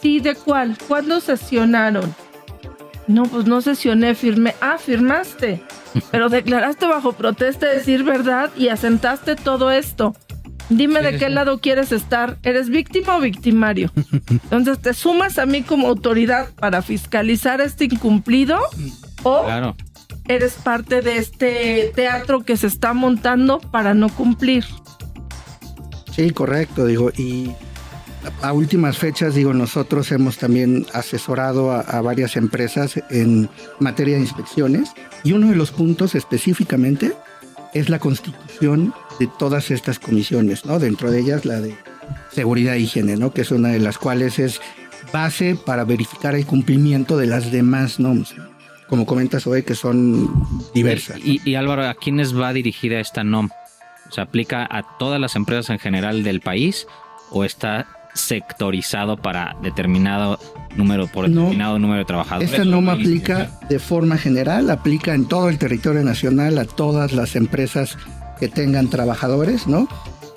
Sí, 0.00 0.20
¿de 0.20 0.34
cuál? 0.34 0.78
¿Cuándo 0.88 1.20
sesionaron? 1.20 2.14
No, 3.06 3.24
pues 3.24 3.44
no 3.44 3.60
sesioné, 3.60 4.14
firmé. 4.14 4.54
Ah, 4.60 4.78
firmaste. 4.78 5.62
Pero 6.10 6.28
declaraste 6.28 6.86
bajo 6.86 7.12
protesta 7.12 7.66
decir 7.66 8.04
verdad 8.04 8.50
y 8.56 8.68
asentaste 8.68 9.36
todo 9.36 9.70
esto. 9.70 10.14
Dime 10.70 11.02
de 11.02 11.18
qué 11.18 11.28
lado 11.28 11.58
quieres 11.58 11.92
estar. 11.92 12.38
¿Eres 12.42 12.70
víctima 12.70 13.16
o 13.16 13.20
victimario? 13.20 13.90
Entonces, 14.44 14.80
¿te 14.80 14.94
sumas 14.94 15.38
a 15.38 15.46
mí 15.46 15.62
como 15.62 15.88
autoridad 15.88 16.48
para 16.54 16.80
fiscalizar 16.80 17.60
este 17.60 17.86
incumplido? 17.86 18.58
¿O 19.24 19.46
eres 20.28 20.54
parte 20.54 21.02
de 21.02 21.18
este 21.18 21.92
teatro 21.94 22.40
que 22.40 22.56
se 22.56 22.68
está 22.68 22.94
montando 22.94 23.58
para 23.58 23.94
no 23.94 24.08
cumplir? 24.08 24.64
Sí, 26.12 26.30
correcto, 26.30 26.86
digo. 26.86 27.10
Y 27.16 27.50
a 28.42 28.52
últimas 28.52 28.98
fechas, 28.98 29.34
digo, 29.34 29.52
nosotros 29.52 30.12
hemos 30.12 30.38
también 30.38 30.86
asesorado 30.92 31.72
a, 31.72 32.00
varias 32.00 32.36
empresas 32.36 33.00
en 33.10 33.48
materia 33.78 34.14
de 34.14 34.22
inspecciones 34.22 34.92
y 35.24 35.32
uno 35.32 35.48
de 35.48 35.56
los 35.56 35.72
puntos 35.72 36.14
específicamente 36.14 37.12
es 37.74 37.88
la 37.88 37.98
constitución 37.98 38.94
de 39.20 39.28
todas 39.38 39.70
estas 39.70 39.98
comisiones, 39.98 40.64
¿no? 40.64 40.78
Dentro 40.78 41.10
de 41.10 41.20
ellas 41.20 41.44
la 41.44 41.60
de 41.60 41.76
seguridad 42.32 42.74
e 42.74 42.80
higiene, 42.80 43.16
¿no? 43.16 43.32
Que 43.32 43.42
es 43.42 43.50
una 43.52 43.68
de 43.68 43.78
las 43.78 43.98
cuales 43.98 44.38
es 44.38 44.60
base 45.12 45.54
para 45.54 45.84
verificar 45.84 46.34
el 46.34 46.46
cumplimiento 46.46 47.18
de 47.18 47.26
las 47.26 47.52
demás 47.52 48.00
normas. 48.00 48.34
Como 48.88 49.06
comentas 49.06 49.46
hoy, 49.46 49.62
que 49.62 49.74
son 49.74 50.28
diversas. 50.74 51.20
Y, 51.22 51.54
Álvaro, 51.54 51.86
¿a 51.86 51.94
quiénes 51.94 52.36
va 52.36 52.52
dirigida 52.52 52.98
esta 52.98 53.22
NOM? 53.22 53.50
¿Se 54.10 54.20
aplica 54.20 54.66
a 54.68 54.98
todas 54.98 55.20
las 55.20 55.36
empresas 55.36 55.70
en 55.70 55.78
general 55.78 56.24
del 56.24 56.40
país 56.40 56.88
o 57.30 57.44
está 57.44 57.86
sectorizado 58.14 59.16
para 59.16 59.56
determinado 59.62 60.40
número 60.74 61.06
por 61.06 61.28
determinado 61.28 61.78
número 61.78 62.00
de 62.00 62.04
trabajadores. 62.06 62.50
Esta 62.50 62.64
norma 62.64 62.94
aplica 62.94 63.50
de 63.68 63.78
forma 63.78 64.18
general, 64.18 64.68
aplica 64.70 65.14
en 65.14 65.26
todo 65.26 65.48
el 65.48 65.58
territorio 65.58 66.02
nacional 66.02 66.58
a 66.58 66.64
todas 66.64 67.12
las 67.12 67.36
empresas 67.36 67.96
que 68.40 68.48
tengan 68.48 68.88
trabajadores, 68.88 69.66
¿no? 69.66 69.86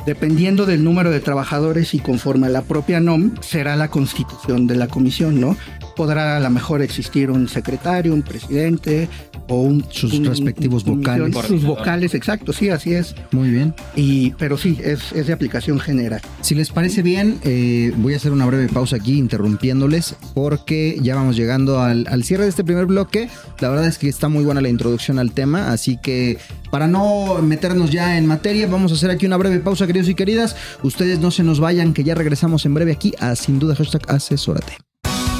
Dependiendo 0.05 0.65
del 0.65 0.83
número 0.83 1.11
de 1.11 1.19
trabajadores 1.19 1.93
y 1.93 1.99
conforme 1.99 2.47
a 2.47 2.49
la 2.49 2.63
propia 2.63 2.99
NOM, 2.99 3.35
será 3.41 3.75
la 3.75 3.87
constitución 3.87 4.67
de 4.67 4.75
la 4.75 4.87
comisión, 4.87 5.39
¿no? 5.39 5.55
Podrá 5.95 6.37
a 6.37 6.39
lo 6.39 6.49
mejor 6.49 6.81
existir 6.81 7.29
un 7.31 7.47
secretario, 7.47 8.13
un 8.13 8.23
presidente, 8.23 9.07
o 9.47 9.61
un, 9.61 9.85
sus 9.89 10.25
respectivos 10.25 10.83
vocales. 10.83 11.35
Sus 11.45 11.63
vocales, 11.63 12.13
exacto, 12.15 12.53
sí, 12.53 12.69
así 12.69 12.93
es. 12.93 13.15
Muy 13.31 13.49
bien. 13.49 13.73
Y, 13.95 14.31
pero 14.31 14.57
sí, 14.57 14.77
es, 14.83 15.11
es 15.13 15.27
de 15.27 15.33
aplicación 15.33 15.79
general. 15.79 16.21
Si 16.41 16.55
les 16.55 16.71
parece 16.71 17.01
bien, 17.01 17.39
eh, 17.43 17.93
voy 17.97 18.13
a 18.13 18.17
hacer 18.17 18.31
una 18.31 18.45
breve 18.45 18.67
pausa 18.67 18.97
aquí 18.97 19.17
interrumpiéndoles 19.17 20.15
porque 20.33 20.97
ya 21.01 21.15
vamos 21.15 21.35
llegando 21.35 21.81
al, 21.81 22.07
al 22.09 22.23
cierre 22.23 22.43
de 22.43 22.49
este 22.49 22.63
primer 22.63 22.85
bloque. 22.85 23.29
La 23.59 23.69
verdad 23.69 23.87
es 23.87 23.97
que 23.97 24.07
está 24.07 24.29
muy 24.29 24.43
buena 24.43 24.61
la 24.61 24.69
introducción 24.69 25.19
al 25.19 25.31
tema, 25.31 25.71
así 25.71 25.97
que 26.01 26.37
para 26.71 26.87
no 26.87 27.41
meternos 27.41 27.91
ya 27.91 28.17
en 28.17 28.25
materia, 28.25 28.67
vamos 28.67 28.91
a 28.91 28.95
hacer 28.95 29.11
aquí 29.11 29.25
una 29.25 29.37
breve 29.37 29.59
pausa, 29.59 29.85
queridos 29.93 30.09
y 30.09 30.15
queridas. 30.15 30.55
Ustedes 30.81 31.19
no 31.19 31.29
se 31.29 31.43
nos 31.43 31.59
vayan, 31.59 31.93
que 31.93 32.03
ya 32.03 32.15
regresamos 32.15 32.65
en 32.65 32.73
breve 32.73 32.91
aquí 32.91 33.13
a 33.19 33.35
Sin 33.35 33.59
Duda 33.59 33.75
Hashtag 33.75 34.01
Asesórate. 34.09 34.77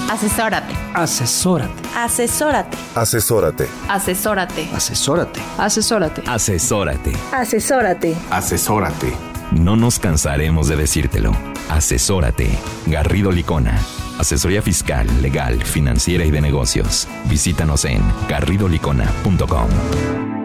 Asesórate. 0.10 0.74
Asesórate. 0.94 1.74
Asesórate. 1.96 2.78
Asesórate. 2.96 3.68
Asesórate. 3.90 4.62
Asesórate. 4.70 5.42
Asesórate. 5.58 6.22
Asesórate. 6.28 7.12
Asesórate. 7.32 8.16
Asesórate. 8.30 9.14
No 9.54 9.76
nos 9.76 9.98
cansaremos 9.98 10.68
de 10.68 10.76
decírtelo. 10.76 11.36
Asesórate. 11.70 12.48
Garrido 12.86 13.32
Licona. 13.32 13.76
Asesoría 14.20 14.62
fiscal, 14.62 15.08
legal, 15.24 15.64
financiera 15.64 16.26
y 16.26 16.30
de 16.30 16.42
negocios. 16.42 17.08
Visítanos 17.28 17.86
en 17.86 18.02
garridolicona.com. 18.30 20.43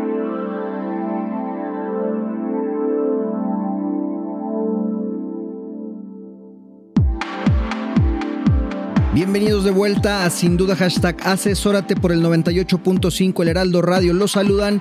Bienvenidos 9.18 9.64
de 9.64 9.72
vuelta 9.72 10.24
a 10.24 10.30
Sin 10.30 10.56
Duda 10.56 10.76
Hashtag 10.76 11.16
Asesórate 11.24 11.96
por 11.96 12.12
el 12.12 12.22
98.5 12.22 13.42
El 13.42 13.48
Heraldo 13.48 13.82
Radio. 13.82 14.12
Los 14.12 14.30
saludan 14.30 14.80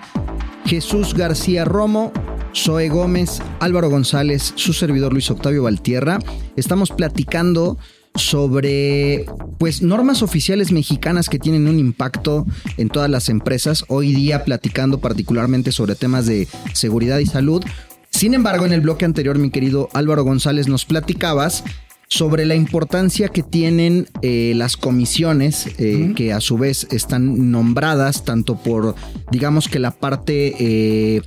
Jesús 0.63 1.15
García 1.15 1.65
Romo, 1.65 2.11
Zoe 2.53 2.87
Gómez, 2.87 3.41
Álvaro 3.59 3.89
González, 3.89 4.53
su 4.55 4.73
servidor 4.73 5.11
Luis 5.11 5.31
Octavio 5.31 5.63
Valtierra. 5.63 6.19
Estamos 6.55 6.91
platicando 6.91 7.79
sobre 8.13 9.25
pues 9.57 9.81
normas 9.81 10.21
oficiales 10.21 10.71
mexicanas 10.71 11.29
que 11.29 11.39
tienen 11.39 11.67
un 11.67 11.79
impacto 11.79 12.45
en 12.77 12.89
todas 12.89 13.09
las 13.09 13.29
empresas. 13.29 13.85
Hoy 13.87 14.13
día 14.13 14.43
platicando 14.43 14.99
particularmente 14.99 15.71
sobre 15.71 15.95
temas 15.95 16.27
de 16.27 16.47
seguridad 16.73 17.17
y 17.17 17.25
salud. 17.25 17.63
Sin 18.11 18.35
embargo, 18.35 18.67
en 18.67 18.73
el 18.73 18.81
bloque 18.81 19.03
anterior, 19.03 19.39
mi 19.39 19.49
querido 19.49 19.89
Álvaro 19.93 20.23
González, 20.23 20.67
nos 20.67 20.85
platicabas 20.85 21.63
sobre 22.09 22.45
la 22.45 22.55
importancia 22.55 23.27
que 23.27 23.43
tienen 23.43 24.07
eh, 24.21 24.53
las 24.55 24.77
comisiones, 24.77 25.67
eh, 25.77 26.13
que 26.15 26.31
a 26.31 26.39
su 26.39 26.57
vez 26.57 26.87
están 26.91 27.51
nombradas 27.51 28.23
tanto 28.23 28.55
por, 28.55 28.95
digamos 29.31 29.67
que 29.67 29.79
la 29.79 29.91
parte 29.91 30.55
eh, 30.59 31.21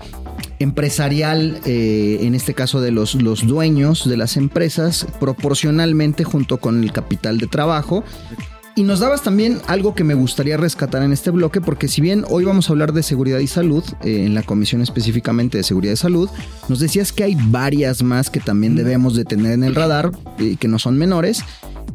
empresarial, 0.58 1.60
en 1.64 2.34
este 2.34 2.54
caso 2.54 2.80
de 2.80 2.90
los, 2.90 3.14
los 3.14 3.46
dueños 3.46 4.08
de 4.08 4.16
las 4.16 4.37
empresas, 4.37 5.06
proporcionalmente 5.18 6.25
junto 6.25 6.58
con 6.58 6.82
el 6.82 6.92
capital 6.92 7.38
de 7.38 7.46
trabajo 7.46 8.04
Y 8.80 8.82
nos 8.82 9.00
dabas 9.00 9.22
también 9.22 9.60
algo 9.66 9.94
que 9.94 10.04
me 10.04 10.14
gustaría 10.14 10.56
rescatar 10.56 11.02
en 11.02 11.12
este 11.12 11.28
bloque, 11.30 11.60
porque 11.60 11.87
si 11.87 12.00
bien 12.00 12.25
hoy 12.30 12.46
vamos 12.46 12.70
a 12.70 12.72
hablar 12.72 12.94
de 12.94 13.02
seguridad 13.02 13.38
y 13.38 13.46
salud, 13.46 13.84
eh, 14.02 14.25
en 14.25 14.32
la 14.32 14.42
comisión 14.42 14.80
específicamente 14.80 15.58
de 15.58 15.64
seguridad 15.64 15.92
y 15.92 15.96
salud, 15.99 16.30
nos 16.70 16.80
decías 16.80 17.12
que 17.12 17.25
hay 17.25 17.37
varias 17.38 18.02
más 18.02 18.30
que 18.30 18.40
también 18.40 18.76
debemos 18.76 19.14
de 19.16 19.26
tener 19.26 19.52
en 19.52 19.64
el 19.64 19.75
radar, 19.75 20.12
eh, 20.38 20.56
que 20.58 20.66
no 20.66 20.78
son 20.78 20.96
menores. 20.96 21.44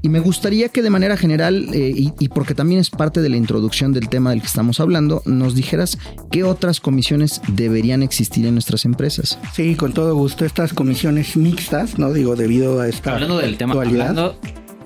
Y 0.04 0.10
me 0.10 0.20
gustaría 0.20 0.70
que 0.70 0.84
de 0.84 0.92
manera 0.92 1.18
general, 1.18 1.70
eh, 1.74 1.92
y, 1.96 2.13
y 2.20 2.30
porque 2.30 2.54
también 2.54 2.80
es 2.80 2.92
parte 2.92 3.20
de 3.24 3.30
la 3.30 3.38
introducción 3.38 3.92
del 3.92 4.08
tema 4.08 4.30
del 4.30 4.42
que 4.42 4.48
estamos 4.48 4.80
hablando, 4.80 5.24
nos 5.25 5.56
dijeras 5.56 5.98
qué 6.30 6.44
otras 6.44 6.82
comisiones 6.82 7.42
deberían 7.48 8.04
existir 8.04 8.46
en 8.46 8.54
nuestras 8.54 8.86
empresas. 8.86 9.39
Sí, 9.56 9.74
con 9.74 9.92
todo 9.92 10.13
gusto. 10.13 10.46
Estas 10.46 10.72
comisiones 10.72 11.36
mixtas, 11.36 11.98
¿no? 11.98 12.13
Digo, 12.13 12.36
debido 12.36 12.80
a 12.80 12.88
esta 12.88 13.13
Hablando 13.15 13.39
del 13.39 13.58
tema, 13.58 13.74
actualidad. 13.74 14.10
hablando 14.10 14.39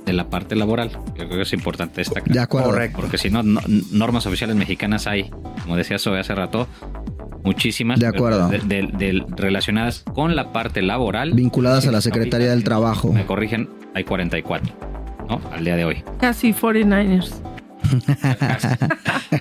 de 0.09 0.13
la 0.13 0.29
parte 0.29 0.55
laboral, 0.55 0.91
yo 0.91 1.13
creo 1.25 1.29
que 1.29 1.41
es 1.41 1.53
importante 1.53 2.01
destacar. 2.01 2.31
De 2.33 2.39
acuerdo. 2.39 2.69
Correcto. 2.69 2.97
Porque 3.01 3.17
si 3.17 3.29
no, 3.29 3.43
no- 3.43 3.61
normas 3.91 4.25
oficiales 4.25 4.55
mexicanas 4.55 5.07
hay, 5.07 5.29
como 5.63 5.75
decía 5.77 5.97
Zoe 5.99 6.19
hace 6.19 6.35
rato, 6.35 6.67
muchísimas. 7.43 7.99
De 7.99 8.07
acuerdo. 8.07 8.49
de- 8.49 8.59
de- 8.59 8.89
de- 8.97 9.25
relacionadas 9.37 10.03
con 10.13 10.35
la 10.35 10.51
parte 10.51 10.81
laboral. 10.81 11.33
Vinculadas 11.33 11.87
a 11.87 11.91
la 11.91 12.01
Secretaría 12.01 12.49
del 12.49 12.63
Trabajo. 12.63 13.11
Me 13.13 13.25
corrigen, 13.25 13.69
hay 13.95 14.03
44, 14.03 14.73
¿no? 15.27 15.39
Al 15.51 15.63
día 15.63 15.75
de 15.75 15.85
hoy. 15.85 16.03
Casi 16.19 16.53
49ers. 16.53 17.31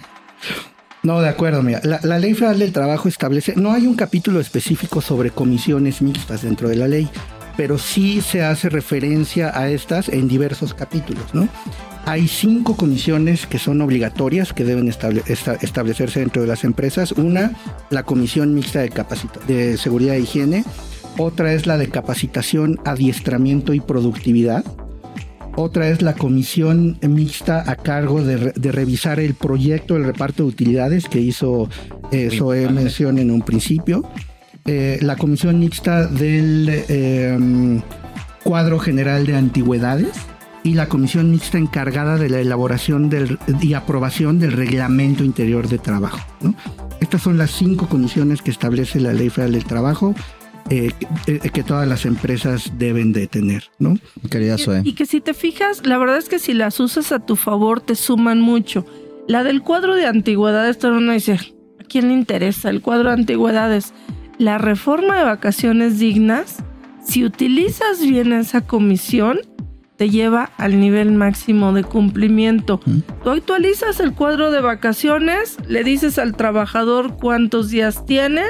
No, 1.02 1.20
de 1.20 1.28
acuerdo, 1.28 1.62
mira. 1.62 1.80
La, 1.84 2.00
la 2.02 2.18
Ley 2.18 2.34
Federal 2.34 2.58
del 2.58 2.72
Trabajo 2.72 3.08
establece, 3.08 3.54
no 3.56 3.72
hay 3.72 3.86
un 3.86 3.94
capítulo 3.94 4.40
específico 4.40 5.00
sobre 5.00 5.30
comisiones 5.30 6.02
mixtas 6.02 6.42
dentro 6.42 6.68
de 6.68 6.74
la 6.76 6.88
ley, 6.88 7.08
pero 7.58 7.76
sí 7.76 8.20
se 8.20 8.42
hace 8.44 8.68
referencia 8.68 9.50
a 9.52 9.68
estas 9.68 10.08
en 10.08 10.28
diversos 10.28 10.72
capítulos, 10.74 11.24
¿no? 11.34 11.48
Hay 12.06 12.28
cinco 12.28 12.76
comisiones 12.76 13.46
que 13.48 13.58
son 13.58 13.80
obligatorias 13.82 14.52
que 14.52 14.62
deben 14.64 14.86
estable- 14.88 15.24
esta- 15.26 15.56
establecerse 15.60 16.20
dentro 16.20 16.40
de 16.40 16.48
las 16.48 16.62
empresas. 16.62 17.10
Una, 17.12 17.52
la 17.90 18.04
Comisión 18.04 18.54
Mixta 18.54 18.78
de, 18.80 18.92
de 19.48 19.76
Seguridad 19.76 20.14
e 20.14 20.20
Higiene. 20.20 20.64
Otra 21.18 21.52
es 21.52 21.66
la 21.66 21.76
de 21.76 21.88
Capacitación, 21.88 22.78
Adiestramiento 22.84 23.74
y 23.74 23.80
Productividad. 23.80 24.64
Otra 25.56 25.88
es 25.88 26.00
la 26.02 26.12
comisión 26.14 26.98
mixta 27.02 27.68
a 27.68 27.74
cargo 27.74 28.22
de, 28.22 28.36
re- 28.36 28.52
de 28.54 28.70
revisar 28.70 29.18
el 29.18 29.34
proyecto 29.34 29.94
del 29.94 30.04
reparto 30.04 30.44
de 30.44 30.50
utilidades 30.50 31.08
que 31.08 31.18
hizo 31.20 31.68
eh, 32.12 32.30
Zoe 32.38 32.68
mención 32.70 33.18
en 33.18 33.32
un 33.32 33.42
principio. 33.42 34.04
Eh, 34.70 34.98
la 35.00 35.16
comisión 35.16 35.58
mixta 35.58 36.06
del 36.06 36.68
eh, 36.68 37.80
cuadro 38.44 38.78
general 38.78 39.24
de 39.24 39.34
antigüedades 39.34 40.10
y 40.62 40.74
la 40.74 40.90
comisión 40.90 41.30
mixta 41.30 41.56
encargada 41.56 42.18
de 42.18 42.28
la 42.28 42.40
elaboración 42.40 43.08
del, 43.08 43.38
y 43.62 43.72
aprobación 43.72 44.38
del 44.38 44.52
reglamento 44.52 45.24
interior 45.24 45.68
de 45.68 45.78
trabajo. 45.78 46.20
¿no? 46.42 46.54
Estas 47.00 47.22
son 47.22 47.38
las 47.38 47.50
cinco 47.52 47.88
comisiones 47.88 48.42
que 48.42 48.50
establece 48.50 49.00
la 49.00 49.14
Ley 49.14 49.30
Federal 49.30 49.52
del 49.52 49.64
Trabajo 49.64 50.14
eh, 50.68 50.92
que, 51.24 51.36
eh, 51.36 51.50
que 51.50 51.62
todas 51.62 51.88
las 51.88 52.04
empresas 52.04 52.72
deben 52.76 53.14
de 53.14 53.26
tener. 53.26 53.64
¿no? 53.78 53.96
Querida 54.30 54.58
Zoe. 54.58 54.82
Y 54.84 54.92
que 54.92 55.06
si 55.06 55.22
te 55.22 55.32
fijas, 55.32 55.86
la 55.86 55.96
verdad 55.96 56.18
es 56.18 56.28
que 56.28 56.38
si 56.38 56.52
las 56.52 56.78
usas 56.78 57.10
a 57.12 57.20
tu 57.20 57.36
favor 57.36 57.80
te 57.80 57.94
suman 57.94 58.42
mucho. 58.42 58.84
La 59.26 59.44
del 59.44 59.62
cuadro 59.62 59.94
de 59.94 60.06
antigüedades, 60.06 60.78
todo 60.78 60.90
el 60.90 60.96
mundo 60.96 61.12
dice, 61.12 61.32
¿a 61.32 61.84
quién 61.84 62.08
le 62.08 62.14
interesa 62.14 62.68
el 62.68 62.82
cuadro 62.82 63.08
de 63.08 63.14
antigüedades? 63.14 63.94
La 64.38 64.56
reforma 64.56 65.18
de 65.18 65.24
vacaciones 65.24 65.98
dignas, 65.98 66.62
si 67.04 67.24
utilizas 67.24 68.00
bien 68.00 68.32
esa 68.32 68.60
comisión, 68.60 69.40
te 69.96 70.10
lleva 70.10 70.52
al 70.58 70.78
nivel 70.78 71.10
máximo 71.10 71.72
de 71.72 71.82
cumplimiento. 71.82 72.80
Tú 73.24 73.30
actualizas 73.30 73.98
el 73.98 74.14
cuadro 74.14 74.52
de 74.52 74.60
vacaciones, 74.60 75.56
le 75.66 75.82
dices 75.82 76.20
al 76.20 76.36
trabajador 76.36 77.16
cuántos 77.16 77.68
días 77.70 78.06
tiene 78.06 78.42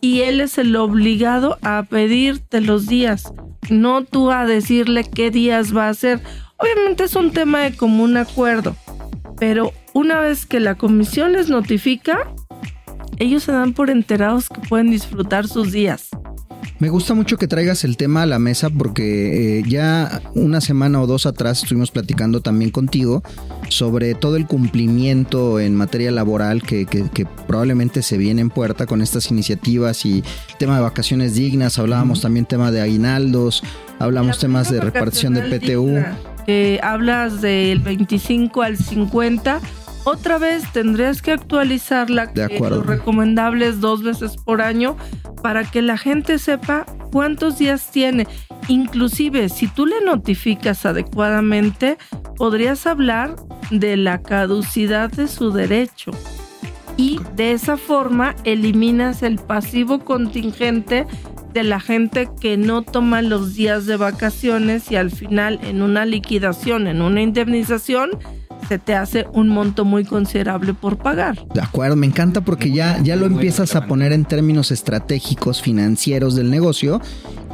y 0.00 0.20
él 0.20 0.40
es 0.40 0.58
el 0.58 0.76
obligado 0.76 1.58
a 1.62 1.82
pedirte 1.90 2.60
los 2.60 2.86
días, 2.86 3.32
no 3.68 4.04
tú 4.04 4.30
a 4.30 4.46
decirle 4.46 5.02
qué 5.02 5.32
días 5.32 5.76
va 5.76 5.86
a 5.86 5.90
hacer. 5.90 6.20
Obviamente 6.56 7.02
es 7.02 7.16
un 7.16 7.32
tema 7.32 7.62
de 7.62 7.76
común 7.76 8.16
acuerdo, 8.16 8.76
pero 9.40 9.72
una 9.92 10.20
vez 10.20 10.46
que 10.46 10.60
la 10.60 10.76
comisión 10.76 11.32
les 11.32 11.48
notifica, 11.48 12.32
ellos 13.18 13.42
se 13.44 13.52
dan 13.52 13.72
por 13.72 13.90
enterados 13.90 14.48
que 14.48 14.60
pueden 14.68 14.90
disfrutar 14.90 15.46
sus 15.48 15.72
días. 15.72 16.08
Me 16.78 16.88
gusta 16.88 17.14
mucho 17.14 17.36
que 17.36 17.46
traigas 17.46 17.84
el 17.84 17.96
tema 17.96 18.22
a 18.22 18.26
la 18.26 18.40
mesa 18.40 18.68
porque 18.68 19.58
eh, 19.60 19.62
ya 19.68 20.20
una 20.34 20.60
semana 20.60 21.00
o 21.00 21.06
dos 21.06 21.26
atrás 21.26 21.62
estuvimos 21.62 21.92
platicando 21.92 22.40
también 22.40 22.70
contigo 22.70 23.22
sobre 23.68 24.14
todo 24.16 24.36
el 24.36 24.46
cumplimiento 24.46 25.60
en 25.60 25.76
materia 25.76 26.10
laboral 26.10 26.62
que, 26.62 26.86
que- 26.86 27.08
que 27.08 27.24
probablemente 27.46 28.02
se 28.02 28.16
viene 28.18 28.40
en 28.42 28.50
puerta 28.50 28.86
con 28.86 29.00
estas 29.00 29.30
iniciativas 29.30 30.04
y 30.04 30.24
tema 30.58 30.74
de 30.76 30.82
vacaciones 30.82 31.34
dignas, 31.34 31.78
hablábamos 31.78 32.20
también 32.20 32.46
tema 32.46 32.72
de 32.72 32.80
aguinaldos, 32.80 33.62
hablamos 34.00 34.36
La 34.36 34.40
temas 34.40 34.70
de 34.70 34.80
repartición 34.80 35.34
de 35.34 35.42
PTU. 35.42 35.86
digna, 36.48 36.80
hablas 36.82 37.40
del 37.40 37.78
25 37.78 38.60
al 38.62 38.76
50, 38.76 39.60
otra 40.04 40.38
vez 40.38 40.64
tendrías 40.72 41.22
que 41.22 41.32
actualizarla. 41.32 42.26
De 42.26 42.46
que 42.46 42.56
acuerdo. 42.56 42.76
Lo 42.76 42.82
recomendable 42.82 43.66
es 43.66 43.80
dos 43.80 44.02
veces 44.02 44.36
por 44.36 44.60
año 44.60 44.96
para 45.42 45.64
que 45.64 45.82
la 45.82 45.96
gente 45.96 46.38
sepa 46.38 46.86
cuántos 47.10 47.58
días 47.58 47.90
tiene. 47.90 48.26
Inclusive, 48.68 49.48
si 49.48 49.66
tú 49.66 49.86
le 49.86 50.00
notificas 50.04 50.86
adecuadamente, 50.86 51.98
podrías 52.36 52.86
hablar 52.86 53.36
de 53.70 53.96
la 53.96 54.22
caducidad 54.22 55.10
de 55.10 55.28
su 55.28 55.52
derecho. 55.52 56.12
Y 56.96 57.20
de 57.36 57.52
esa 57.52 57.76
forma 57.76 58.34
eliminas 58.44 59.22
el 59.22 59.38
pasivo 59.38 60.00
contingente 60.00 61.06
de 61.52 61.62
la 61.64 61.80
gente 61.80 62.28
que 62.40 62.56
no 62.56 62.82
toma 62.82 63.22
los 63.22 63.54
días 63.54 63.86
de 63.86 63.96
vacaciones 63.96 64.90
y 64.90 64.96
al 64.96 65.10
final 65.10 65.58
en 65.62 65.82
una 65.82 66.04
liquidación, 66.04 66.86
en 66.86 67.02
una 67.02 67.22
indemnización, 67.22 68.10
se 68.68 68.78
te 68.78 68.94
hace 68.94 69.26
un 69.32 69.48
monto 69.48 69.84
muy 69.84 70.04
considerable 70.04 70.74
por 70.74 70.98
pagar. 70.98 71.46
De 71.54 71.60
acuerdo, 71.60 71.96
me 71.96 72.06
encanta 72.06 72.40
porque 72.40 72.70
ya, 72.72 73.00
ya 73.02 73.16
lo 73.16 73.26
empiezas 73.26 73.76
a 73.76 73.86
poner 73.86 74.12
en 74.12 74.24
términos 74.24 74.70
estratégicos, 74.70 75.62
financieros 75.62 76.34
del 76.34 76.50
negocio. 76.50 77.00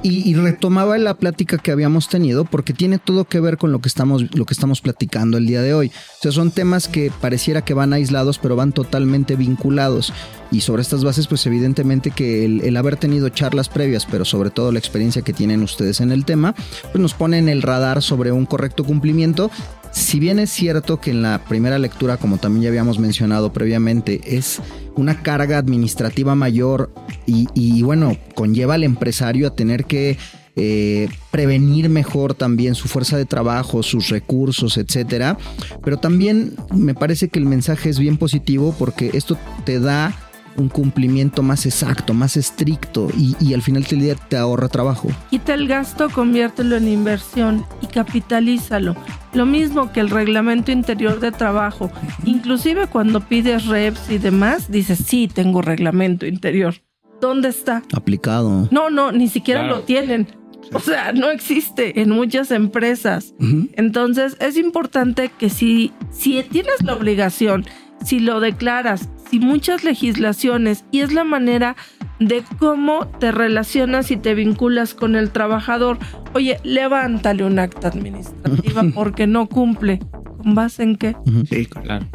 Y, 0.01 0.31
y 0.31 0.35
retomaba 0.35 0.97
la 0.97 1.15
plática 1.15 1.59
que 1.59 1.73
habíamos 1.73 2.09
tenido 2.09 2.45
porque 2.45 2.73
tiene 2.73 2.99
todo 2.99 3.25
que 3.25 3.41
ver 3.41 3.59
con 3.59 3.73
lo 3.73 3.81
que 3.81 3.89
estamos 3.89 4.33
lo 4.33 4.45
que 4.45 4.55
estamos 4.55 4.81
platicando 4.81 5.39
el 5.39 5.47
día 5.47 5.61
de 5.61 5.75
hoy. 5.75 5.89
O 5.89 6.23
sea, 6.23 6.31
son 6.31 6.53
temas 6.53 6.87
que 6.87 7.11
pareciera 7.21 7.63
que 7.63 7.75
van 7.75 7.93
aislados, 7.93 8.39
pero 8.39 8.55
van 8.55 8.71
totalmente 8.71 9.35
vinculados. 9.35 10.13
Y 10.53 10.61
sobre 10.61 10.83
estas 10.83 11.03
bases, 11.03 11.27
pues 11.27 11.45
evidentemente 11.47 12.13
que 12.13 12.45
el, 12.45 12.61
el 12.61 12.77
haber 12.77 12.97
tenido 12.97 13.29
charlas 13.29 13.69
previas, 13.69 14.07
pero 14.07 14.25
sobre 14.25 14.51
todo 14.51 14.71
la 14.71 14.79
experiencia 14.79 15.23
que 15.23 15.33
tienen 15.33 15.65
ustedes 15.65 16.01
en 16.01 16.13
el 16.13 16.25
tema, 16.25 16.55
pues 16.93 17.03
nos 17.03 17.15
pone 17.15 17.39
en 17.39 17.49
el 17.49 17.61
radar 17.61 18.01
sobre 18.01 18.31
un 18.31 18.47
correcto 18.47 18.85
cumplimiento 18.85 19.51
si 19.93 20.19
bien 20.19 20.39
es 20.39 20.51
cierto 20.51 21.01
que 21.01 21.11
en 21.11 21.23
la 21.23 21.45
primera 21.45 21.79
lectura, 21.79 22.17
como 22.17 22.39
también 22.39 22.65
ya 22.65 22.69
habíamos 22.69 22.99
mencionado 22.99 23.53
previamente, 23.53 24.21
es 24.25 24.61
una 24.97 25.23
carga 25.23 25.59
administrativa 25.59 26.35
mayor 26.35 26.93
y, 27.27 27.83
bueno, 27.83 28.17
conlleva 28.35 28.75
al 28.75 28.85
empresario 28.85 29.49
a 29.49 29.55
tener 29.55 29.85
que 29.85 30.17
eh, 30.57 31.09
prevenir 31.31 31.89
mejor 31.89 32.35
también 32.35 32.75
su 32.75 32.89
fuerza 32.89 33.17
de 33.17 33.25
trabajo, 33.25 33.83
sus 33.83 34.09
recursos, 34.09 34.77
etcétera. 34.77 35.39
Pero 35.85 35.99
también 35.99 36.55
me 36.75 36.95
parece 36.95 37.29
que 37.29 37.39
el 37.39 37.47
mensaje 37.47 37.91
es 37.91 37.99
bien 37.99 38.17
positivo 38.17 38.75
porque 38.79 39.11
esto 39.13 39.37
te 39.65 39.79
da 39.79 40.17
un 40.61 40.69
cumplimiento 40.69 41.43
más 41.43 41.67
exacto, 41.67 42.15
más 42.15 42.37
estricto 42.37 43.09
y, 43.17 43.37
y 43.41 43.55
al 43.55 43.63
final 43.63 43.85
del 43.85 44.01
día 44.01 44.15
te 44.15 44.37
ahorra 44.37 44.69
trabajo. 44.69 45.09
Quita 45.31 45.55
el 45.55 45.69
gasto, 45.69 46.09
conviértelo 46.11 46.77
en 46.77 46.89
inversión 46.89 47.65
y 47.83 47.87
capitalízalo. 47.87 48.97
Lo 49.35 49.47
mismo 49.47 49.93
que 49.93 50.01
el 50.01 50.11
reglamento 50.11 50.73
interior 50.73 51.21
de 51.21 51.33
trabajo. 51.33 51.91
Inclusive 52.25 52.87
cuando 52.87 53.21
pides 53.21 53.67
reps 53.67 54.11
y 54.11 54.19
demás, 54.19 54.71
dices, 54.71 54.99
sí, 55.07 55.29
tengo 55.33 55.63
reglamento 55.63 56.27
interior. 56.27 56.75
¿Dónde 57.21 57.49
está? 57.49 57.83
Aplicado. 57.95 58.69
No, 58.71 58.91
no, 58.91 59.13
ni 59.13 59.29
siquiera 59.29 59.61
Claro. 59.63 59.77
lo 59.79 59.83
tienen. 59.83 60.29
O 60.73 60.81
sea, 60.81 61.13
no 61.13 61.31
existe 61.31 62.01
en 62.03 62.11
muchas 62.11 62.51
empresas. 62.51 63.35
Entonces 63.73 64.37
es 64.39 64.57
importante 64.59 65.31
que 65.39 65.49
si, 65.51 65.93
si 66.11 66.43
tienes 66.43 66.83
la 66.85 66.95
obligación, 66.95 67.65
si 68.05 68.21
lo 68.21 68.41
declaras, 68.41 69.09
si 69.31 69.41
muchas 69.41 69.85
legislaciones, 69.85 70.85
y 70.91 71.01
es 71.01 71.13
la 71.13 71.25
manera 71.25 71.77
de 72.19 72.43
cómo 72.59 73.07
te 73.07 73.33
relacionas 73.33 74.11
y 74.11 74.17
te 74.17 74.35
vinculas 74.35 74.95
con 74.95 75.17
el 75.17 75.31
trabajador, 75.31 75.99
oye, 76.35 76.59
levántale 76.65 77.45
un 77.45 77.59
acta 77.59 77.89
administrativa 77.89 78.85
porque 78.95 79.27
no 79.27 79.49
cumple. 79.49 80.01
¿Con 80.39 80.55
base 80.55 80.83
en 80.85 80.97
qué? 80.97 81.17
Sí, 81.49 81.67
Claro. 81.67 82.07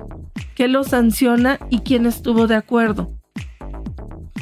¿Qué 0.56 0.67
lo 0.67 0.84
sanciona 0.84 1.60
y 1.69 1.80
quién 1.80 2.06
estuvo 2.06 2.48
de 2.48 2.56
acuerdo? 2.56 3.19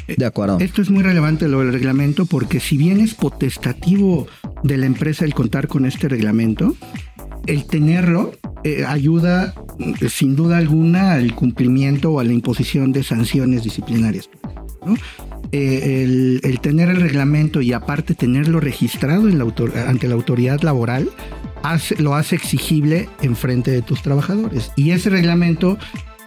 De 0.07 0.25
acuerdo. 0.25 0.57
Esto 0.59 0.81
es 0.81 0.89
muy 0.89 1.03
relevante 1.03 1.47
lo 1.47 1.59
del 1.59 1.71
reglamento 1.71 2.25
porque 2.25 2.59
si 2.59 2.77
bien 2.77 2.99
es 2.99 3.13
potestativo 3.13 4.27
de 4.63 4.77
la 4.77 4.85
empresa 4.85 5.23
el 5.23 5.33
contar 5.33 5.67
con 5.67 5.85
este 5.85 6.09
reglamento, 6.09 6.75
el 7.47 7.65
tenerlo 7.65 8.33
eh, 8.63 8.85
ayuda 8.85 9.53
eh, 9.79 10.09
sin 10.09 10.35
duda 10.35 10.57
alguna 10.57 11.13
al 11.13 11.33
cumplimiento 11.33 12.11
o 12.11 12.19
a 12.19 12.23
la 12.23 12.33
imposición 12.33 12.91
de 12.91 13.03
sanciones 13.03 13.63
disciplinarias. 13.63 14.29
Eh, 15.51 16.39
el, 16.43 16.59
tener 16.61 16.89
el 16.89 17.01
reglamento 17.01 17.61
y 17.61 17.73
aparte 17.73 18.13
tenerlo 18.13 18.59
registrado 18.59 19.27
ante 19.27 20.07
la 20.07 20.13
autoridad 20.13 20.61
laboral 20.61 21.09
lo 21.99 22.15
hace 22.15 22.35
exigible 22.35 23.09
en 23.21 23.35
frente 23.35 23.71
de 23.71 23.81
tus 23.81 24.01
trabajadores. 24.01 24.71
Y 24.75 24.91
ese 24.91 25.09
reglamento 25.09 25.77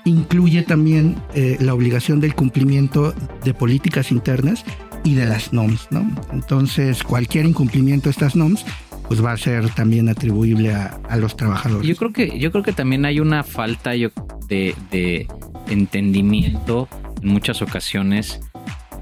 incluye 0.04 0.62
también 0.62 1.16
la 1.34 1.74
obligación 1.74 2.20
del 2.20 2.34
cumplimiento 2.34 3.14
de 3.44 3.54
políticas 3.54 4.12
internas 4.12 4.64
y 5.02 5.14
de 5.14 5.26
las 5.26 5.52
NOMS, 5.52 5.88
¿no? 5.90 6.08
Entonces, 6.32 7.02
cualquier 7.02 7.46
incumplimiento 7.46 8.04
de 8.04 8.10
estas 8.12 8.36
NOMS 8.36 8.64
pues 9.08 9.24
va 9.24 9.32
a 9.32 9.36
ser 9.36 9.68
también 9.70 10.08
atribuible 10.08 10.72
a, 10.72 10.98
a 11.08 11.16
los 11.16 11.36
trabajadores. 11.36 11.86
Yo 11.86 11.96
creo 11.96 12.12
que 12.12 12.38
yo 12.38 12.50
creo 12.50 12.64
que 12.64 12.72
también 12.72 13.04
hay 13.04 13.20
una 13.20 13.42
falta 13.42 13.90
de, 13.90 14.10
de 14.48 15.26
entendimiento 15.68 16.88
en 17.22 17.28
muchas 17.28 17.62
ocasiones 17.62 18.40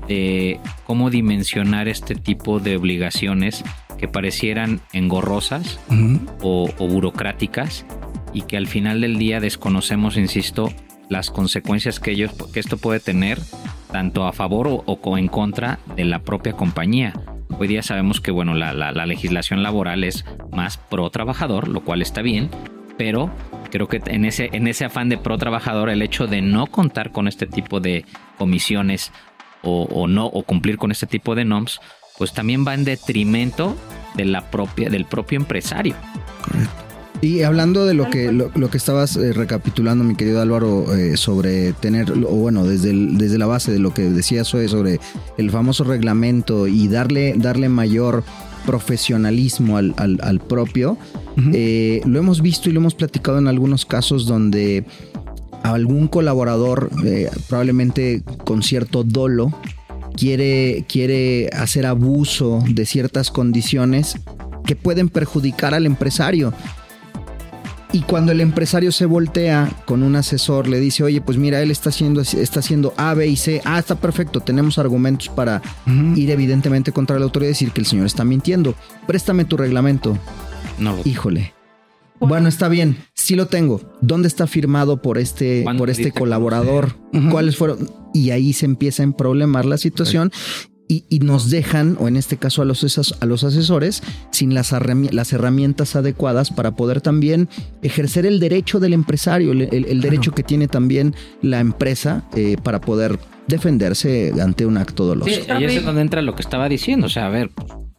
de 0.08 0.60
cómo 0.84 1.10
dimensionar 1.10 1.88
este 1.88 2.14
tipo 2.14 2.58
de 2.58 2.76
obligaciones 2.76 3.64
que 3.98 4.08
parecieran 4.08 4.80
engorrosas 4.92 5.78
uh 5.88 5.94
-huh. 5.94 6.20
o, 6.42 6.70
o, 6.78 6.88
burocráticas 6.88 7.86
y 8.32 8.42
que 8.42 8.56
al 8.56 8.66
final 8.66 9.00
del 9.00 9.16
día 9.16 9.38
desconocemos, 9.38 10.16
insisto, 10.16 10.72
las 11.08 11.30
consecuencias 11.30 12.00
que 12.00 12.12
ellos 12.12 12.32
que 12.52 12.58
esto 12.58 12.78
puede 12.78 12.98
tener 12.98 13.38
tanto 13.92 14.26
a 14.26 14.32
favor 14.32 14.66
o, 14.66 14.82
o 14.86 15.18
en 15.18 15.28
contra 15.28 15.78
de 15.94 16.04
la 16.04 16.20
propia 16.20 16.54
compañía. 16.54 17.12
Hoy 17.58 17.68
día 17.68 17.82
sabemos 17.82 18.20
que 18.20 18.30
bueno, 18.30 18.54
la, 18.54 18.72
la, 18.72 18.92
la 18.92 19.06
legislación 19.06 19.62
laboral 19.62 20.04
es 20.04 20.24
más 20.50 20.78
pro 20.78 21.10
trabajador, 21.10 21.68
lo 21.68 21.82
cual 21.82 22.02
está 22.02 22.22
bien, 22.22 22.50
pero 22.96 23.30
creo 23.70 23.88
que 23.88 24.00
en 24.06 24.24
ese, 24.24 24.50
en 24.52 24.66
ese 24.66 24.84
afán 24.84 25.08
de 25.08 25.18
pro 25.18 25.38
trabajador, 25.38 25.90
el 25.90 26.02
hecho 26.02 26.26
de 26.26 26.42
no 26.42 26.66
contar 26.66 27.10
con 27.10 27.28
este 27.28 27.46
tipo 27.46 27.80
de 27.80 28.04
comisiones 28.38 29.12
o, 29.62 30.08
no, 30.08 30.26
o 30.26 30.42
cumplir 30.42 30.76
con 30.76 30.90
este 30.90 31.06
tipo 31.06 31.34
de 31.34 31.44
NOMS, 31.44 31.80
pues 32.18 32.32
también 32.32 32.66
va 32.66 32.74
en 32.74 32.84
detrimento 32.84 33.76
de 34.14 34.24
la 34.24 34.50
propia, 34.50 34.90
del 34.90 35.04
propio 35.04 35.38
empresario. 35.38 35.94
Y 37.22 37.42
hablando 37.42 37.86
de 37.86 37.94
lo 37.94 38.10
que 38.10 38.32
lo, 38.32 38.50
lo 38.56 38.68
que 38.68 38.76
estabas 38.76 39.16
eh, 39.16 39.32
recapitulando, 39.32 40.02
mi 40.02 40.16
querido 40.16 40.42
Álvaro, 40.42 40.92
eh, 40.92 41.16
sobre 41.16 41.72
tener, 41.72 42.10
o 42.10 42.34
bueno, 42.34 42.66
desde, 42.66 42.90
el, 42.90 43.16
desde 43.16 43.38
la 43.38 43.46
base 43.46 43.70
de 43.70 43.78
lo 43.78 43.94
que 43.94 44.02
decías 44.02 44.48
sobre 44.48 44.98
el 45.38 45.50
famoso 45.52 45.84
reglamento 45.84 46.66
y 46.66 46.88
darle, 46.88 47.34
darle 47.36 47.68
mayor 47.68 48.24
profesionalismo 48.66 49.76
al, 49.76 49.94
al, 49.98 50.18
al 50.20 50.40
propio, 50.40 50.92
uh 50.92 51.40
-huh. 51.40 51.50
eh, 51.54 52.02
lo 52.06 52.18
hemos 52.18 52.42
visto 52.42 52.68
y 52.68 52.72
lo 52.72 52.80
hemos 52.80 52.96
platicado 52.96 53.38
en 53.38 53.46
algunos 53.46 53.86
casos 53.86 54.26
donde 54.26 54.84
algún 55.62 56.08
colaborador, 56.08 56.90
eh, 57.04 57.30
probablemente 57.48 58.22
con 58.44 58.64
cierto 58.64 59.04
dolo, 59.04 59.52
quiere, 60.16 60.84
quiere 60.88 61.50
hacer 61.52 61.86
abuso 61.86 62.64
de 62.68 62.84
ciertas 62.84 63.30
condiciones 63.30 64.16
que 64.64 64.76
pueden 64.76 65.08
perjudicar 65.08 65.74
al 65.74 65.86
empresario. 65.86 66.52
Y 67.92 68.00
cuando 68.00 68.32
el 68.32 68.40
empresario 68.40 68.90
se 68.90 69.04
voltea 69.04 69.70
con 69.84 70.02
un 70.02 70.16
asesor, 70.16 70.66
le 70.66 70.80
dice, 70.80 71.02
oye, 71.04 71.20
pues 71.20 71.36
mira, 71.36 71.60
él 71.60 71.70
está 71.70 71.90
haciendo, 71.90 72.22
está 72.22 72.60
haciendo 72.60 72.94
A, 72.96 73.12
B 73.12 73.28
y 73.28 73.36
C. 73.36 73.60
Ah, 73.66 73.78
está 73.78 73.96
perfecto, 73.96 74.40
tenemos 74.40 74.78
argumentos 74.78 75.28
para 75.28 75.60
uh 75.86 75.90
-huh. 75.90 76.16
ir 76.16 76.30
evidentemente 76.30 76.90
contra 76.90 77.18
la 77.18 77.24
autoridad 77.24 77.50
y 77.50 77.52
decir 77.52 77.70
que 77.72 77.80
el 77.80 77.86
señor 77.86 78.06
está 78.06 78.24
mintiendo. 78.24 78.74
Préstame 79.06 79.44
tu 79.44 79.58
reglamento. 79.58 80.16
No. 80.78 80.96
Híjole. 81.04 81.52
Bueno, 82.18 82.48
está 82.48 82.68
bien, 82.68 82.96
sí 83.14 83.34
lo 83.34 83.46
tengo. 83.46 83.80
¿Dónde 84.00 84.28
está 84.28 84.46
firmado 84.46 85.02
por 85.02 85.18
este, 85.18 85.64
por 85.76 85.90
este 85.90 86.12
colaborador? 86.12 86.96
Uh 87.12 87.18
-huh. 87.18 87.30
¿Cuáles 87.30 87.56
fueron? 87.56 87.90
Y 88.14 88.30
ahí 88.30 88.52
se 88.52 88.64
empieza 88.64 89.02
a 89.02 89.10
problemar 89.10 89.66
la 89.66 89.76
situación. 89.76 90.30
Y, 90.88 91.04
y, 91.08 91.20
nos 91.20 91.48
dejan, 91.48 91.96
o 92.00 92.08
en 92.08 92.16
este 92.18 92.36
caso 92.36 92.60
a 92.60 92.66
los, 92.66 93.16
a 93.20 93.26
los 93.26 93.44
asesores, 93.44 94.02
sin 94.30 94.52
las, 94.52 94.72
las, 94.72 95.32
herramientas 95.32 95.96
adecuadas 95.96 96.50
para 96.50 96.72
poder 96.72 97.00
también 97.00 97.48
ejercer 97.82 98.26
el 98.26 98.40
derecho 98.40 98.78
del 98.78 98.92
empresario, 98.92 99.52
el, 99.52 99.62
el, 99.72 99.86
el 99.86 100.00
derecho 100.02 100.32
que 100.32 100.42
tiene 100.42 100.68
también 100.68 101.14
la 101.40 101.60
empresa 101.60 102.24
eh, 102.36 102.56
para 102.62 102.80
poder 102.82 103.18
defenderse 103.46 104.32
ante 104.40 104.66
un 104.66 104.76
acto 104.76 105.06
doloso. 105.06 105.30
Sí, 105.30 105.50
ahí 105.50 105.64
es 105.64 105.84
donde 105.84 106.02
entra 106.02 106.20
lo 106.20 106.34
que 106.34 106.42
estaba 106.42 106.68
diciendo. 106.68 107.06
O 107.06 107.10
sea, 107.10 107.26
a 107.26 107.30
ver, 107.30 107.50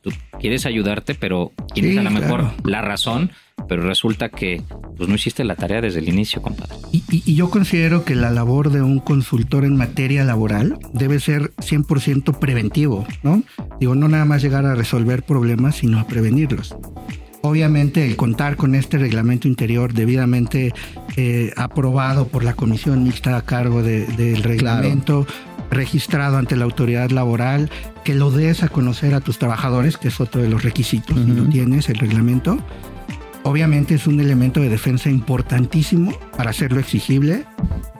tú 0.03 0.11
quieres 0.39 0.65
ayudarte, 0.65 1.15
pero 1.15 1.51
tienes 1.73 1.93
sí, 1.93 1.97
a 1.97 2.03
lo 2.03 2.11
mejor 2.11 2.41
claro. 2.41 2.55
la 2.63 2.81
razón 2.81 3.31
pero 3.67 3.83
resulta 3.83 4.29
que 4.29 4.61
pues 4.97 5.09
no 5.09 5.15
hiciste 5.15 5.43
la 5.43 5.55
tarea 5.55 5.81
desde 5.81 5.99
el 5.99 6.09
inicio, 6.09 6.41
compadre. 6.41 6.75
Y, 6.91 7.03
y, 7.09 7.23
y, 7.25 7.35
yo 7.35 7.49
considero 7.49 8.03
que 8.03 8.15
la 8.15 8.29
labor 8.31 8.71
de 8.71 8.81
un 8.81 8.99
consultor 8.99 9.65
en 9.65 9.77
materia 9.77 10.23
laboral 10.23 10.77
debe 10.93 11.19
ser 11.19 11.53
100% 11.57 12.37
preventivo, 12.39 13.05
¿no? 13.23 13.43
Digo, 13.79 13.95
no 13.95 14.07
nada 14.07 14.25
más 14.25 14.41
llegar 14.41 14.65
a 14.65 14.75
resolver 14.75 15.23
problemas, 15.23 15.77
sino 15.77 15.99
a 15.99 16.07
prevenirlos. 16.07 16.75
Obviamente 17.41 18.05
el 18.05 18.15
contar 18.15 18.55
con 18.55 18.73
este 18.73 18.97
reglamento 18.97 19.49
interior 19.49 19.93
debidamente 19.93 20.73
eh, 21.17 21.51
aprobado 21.57 22.27
por 22.27 22.43
la 22.43 22.53
comisión 22.53 23.03
mixta 23.03 23.35
a 23.35 23.41
cargo 23.41 23.83
del 23.83 24.15
de, 24.15 24.33
de 24.33 24.35
reglamento, 24.41 25.25
claro. 25.25 25.52
Registrado 25.73 26.37
ante 26.37 26.55
la 26.55 26.65
autoridad 26.65 27.09
laboral, 27.11 27.69
que 28.03 28.15
lo 28.15 28.31
des 28.31 28.63
a 28.63 28.69
conocer 28.69 29.13
a 29.13 29.21
tus 29.21 29.37
trabajadores, 29.39 29.97
que 29.97 30.09
es 30.09 30.19
otro 30.19 30.41
de 30.41 30.49
los 30.49 30.63
requisitos, 30.63 31.17
uh 31.17 31.21
-huh. 31.21 31.25
si 31.25 31.31
lo 31.31 31.49
tienes, 31.49 31.89
el 31.89 31.97
reglamento, 31.97 32.59
obviamente 33.43 33.95
es 33.95 34.07
un 34.07 34.19
elemento 34.19 34.59
de 34.59 34.69
defensa 34.69 35.09
importantísimo 35.09 36.17
para 36.37 36.49
hacerlo 36.49 36.79
exigible, 36.79 37.45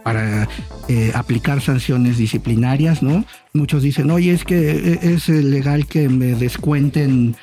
para 0.03 0.47
eh, 0.88 1.12
aplicar 1.13 1.62
sanciones 1.62 2.17
disciplinarias, 2.17 3.03
¿no? 3.03 3.25
Muchos 3.53 3.83
dicen, 3.83 4.12
oye, 4.12 4.33
es 4.33 4.43
que 4.43 4.99
es 5.01 5.29
legal 5.29 5.86
que 5.86 6.09
me 6.09 6.36
descuenten 6.36 7.36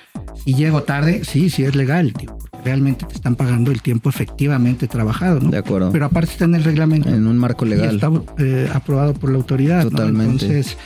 y 0.45 0.55
llego 0.55 0.83
tarde. 0.83 1.25
Sí, 1.25 1.51
sí 1.51 1.65
es 1.65 1.75
legal, 1.75 2.13
tío. 2.13 2.37
Realmente 2.65 3.07
te 3.07 3.15
están 3.15 3.37
pagando 3.37 3.71
el 3.71 3.83
tiempo 3.83 4.11
efectivamente 4.11 4.87
trabajado, 4.87 5.41
¿no? 5.41 5.51
De 5.51 5.59
acuerdo. 5.59 5.93
Pero 5.93 6.07
aparte 6.07 6.33
está 6.33 6.45
en 6.45 6.55
el 6.55 6.65
reglamento. 6.65 7.09
En 7.09 7.27
un 7.27 7.39
marco 7.39 7.65
legal. 7.65 7.93
Y 7.93 7.95
está 7.95 8.11
eh, 8.39 8.69
aprobado 8.73 9.15
por 9.15 9.31
la 9.31 9.37
autoridad. 9.37 9.85
Totalmente. 9.85 10.25
¿no? 10.25 10.33
Entonces, 10.33 10.77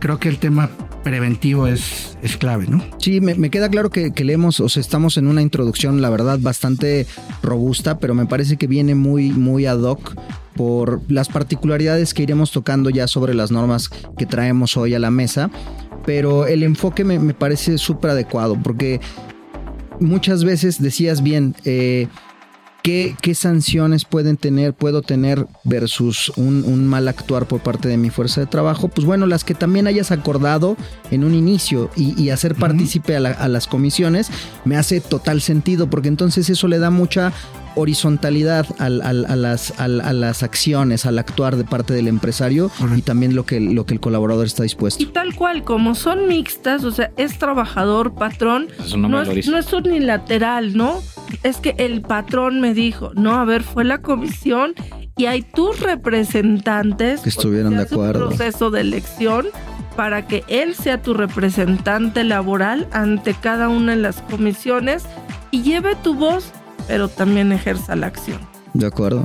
creo 0.00 0.18
que 0.18 0.28
el 0.28 0.38
tema 0.38 0.70
preventivo 1.02 1.66
es, 1.66 2.18
es 2.22 2.36
clave, 2.36 2.66
¿no? 2.66 2.82
Sí, 2.98 3.20
me, 3.20 3.34
me 3.34 3.50
queda 3.50 3.68
claro 3.68 3.90
que, 3.90 4.12
que, 4.12 4.24
leemos, 4.24 4.58
o 4.58 4.68
sea, 4.68 4.80
estamos 4.80 5.16
en 5.16 5.26
una 5.26 5.42
introducción, 5.42 6.02
la 6.02 6.10
verdad, 6.10 6.38
bastante 6.40 7.06
robusta, 7.42 7.98
pero 7.98 8.14
me 8.14 8.26
parece 8.26 8.56
que 8.56 8.66
viene 8.66 8.94
muy, 8.94 9.30
muy 9.30 9.66
ad 9.66 9.80
hoc 9.80 10.14
por 10.56 11.00
las 11.08 11.28
particularidades 11.28 12.14
que 12.14 12.22
iremos 12.22 12.50
tocando 12.50 12.90
ya 12.90 13.06
sobre 13.06 13.34
las 13.34 13.50
normas 13.50 13.90
que 14.16 14.26
traemos 14.26 14.76
hoy 14.76 14.94
a 14.94 14.98
la 14.98 15.10
mesa. 15.10 15.50
Pero 16.06 16.46
el 16.46 16.62
enfoque 16.62 17.04
me, 17.04 17.18
me 17.18 17.32
parece 17.32 17.78
súper 17.78 18.10
adecuado, 18.10 18.58
porque 18.62 19.00
muchas 20.00 20.44
veces 20.44 20.80
decías 20.80 21.22
bien, 21.22 21.54
eh, 21.64 22.08
¿Qué, 22.84 23.16
¿Qué, 23.22 23.34
sanciones 23.34 24.04
pueden 24.04 24.36
tener, 24.36 24.74
puedo 24.74 25.00
tener 25.00 25.46
versus 25.64 26.30
un, 26.36 26.64
un, 26.64 26.86
mal 26.86 27.08
actuar 27.08 27.48
por 27.48 27.62
parte 27.62 27.88
de 27.88 27.96
mi 27.96 28.10
fuerza 28.10 28.42
de 28.42 28.46
trabajo? 28.46 28.88
Pues 28.88 29.06
bueno, 29.06 29.24
las 29.24 29.42
que 29.42 29.54
también 29.54 29.86
hayas 29.86 30.10
acordado 30.10 30.76
en 31.10 31.24
un 31.24 31.32
inicio 31.32 31.88
y, 31.96 32.12
y 32.22 32.28
hacer 32.28 32.54
partícipe 32.54 33.16
a, 33.16 33.20
la, 33.20 33.30
a, 33.30 33.48
las 33.48 33.68
comisiones 33.68 34.30
me 34.66 34.76
hace 34.76 35.00
total 35.00 35.40
sentido, 35.40 35.88
porque 35.88 36.08
entonces 36.08 36.50
eso 36.50 36.68
le 36.68 36.78
da 36.78 36.90
mucha 36.90 37.32
horizontalidad 37.76 38.66
al, 38.78 39.02
al, 39.02 39.26
a, 39.26 39.36
las, 39.36 39.78
al, 39.78 40.00
a, 40.00 40.12
las, 40.12 40.42
acciones, 40.42 41.06
al 41.06 41.18
actuar 41.18 41.56
de 41.56 41.64
parte 41.64 41.94
del 41.94 42.08
empresario 42.08 42.70
y 42.96 43.02
también 43.02 43.34
lo 43.34 43.44
que, 43.44 43.60
lo 43.60 43.86
que 43.86 43.94
el 43.94 44.00
colaborador 44.00 44.46
está 44.46 44.62
dispuesto. 44.62 45.02
Y 45.02 45.06
tal 45.06 45.34
cual, 45.34 45.64
como 45.64 45.94
son 45.94 46.28
mixtas, 46.28 46.84
o 46.84 46.90
sea, 46.90 47.10
es 47.16 47.38
trabajador, 47.38 48.14
patrón, 48.14 48.68
no, 48.96 49.08
no, 49.08 49.22
es, 49.22 49.48
no 49.48 49.58
es 49.58 49.72
unilateral, 49.72 50.76
¿no? 50.76 51.02
Es 51.42 51.58
que 51.58 51.74
el 51.78 52.02
patrón 52.02 52.60
me 52.60 52.74
dijo, 52.74 53.10
no, 53.14 53.34
a 53.34 53.44
ver, 53.44 53.62
fue 53.62 53.84
la 53.84 53.98
comisión 53.98 54.74
y 55.16 55.26
hay 55.26 55.42
tus 55.42 55.80
representantes 55.80 57.20
que 57.20 57.28
estuvieron 57.28 57.76
de 57.76 57.82
acuerdo. 57.82 58.28
Un 58.28 58.36
proceso 58.36 58.70
de 58.70 58.80
elección 58.80 59.46
para 59.96 60.26
que 60.26 60.44
él 60.48 60.74
sea 60.74 61.02
tu 61.02 61.14
representante 61.14 62.24
laboral 62.24 62.88
ante 62.92 63.34
cada 63.34 63.68
una 63.68 63.94
de 63.94 64.02
las 64.02 64.20
comisiones 64.22 65.04
y 65.50 65.62
lleve 65.62 65.94
tu 65.96 66.14
voz 66.14 66.52
pero 66.86 67.08
también 67.08 67.52
ejerza 67.52 67.96
la 67.96 68.06
acción. 68.06 68.40
De 68.72 68.86
acuerdo. 68.86 69.24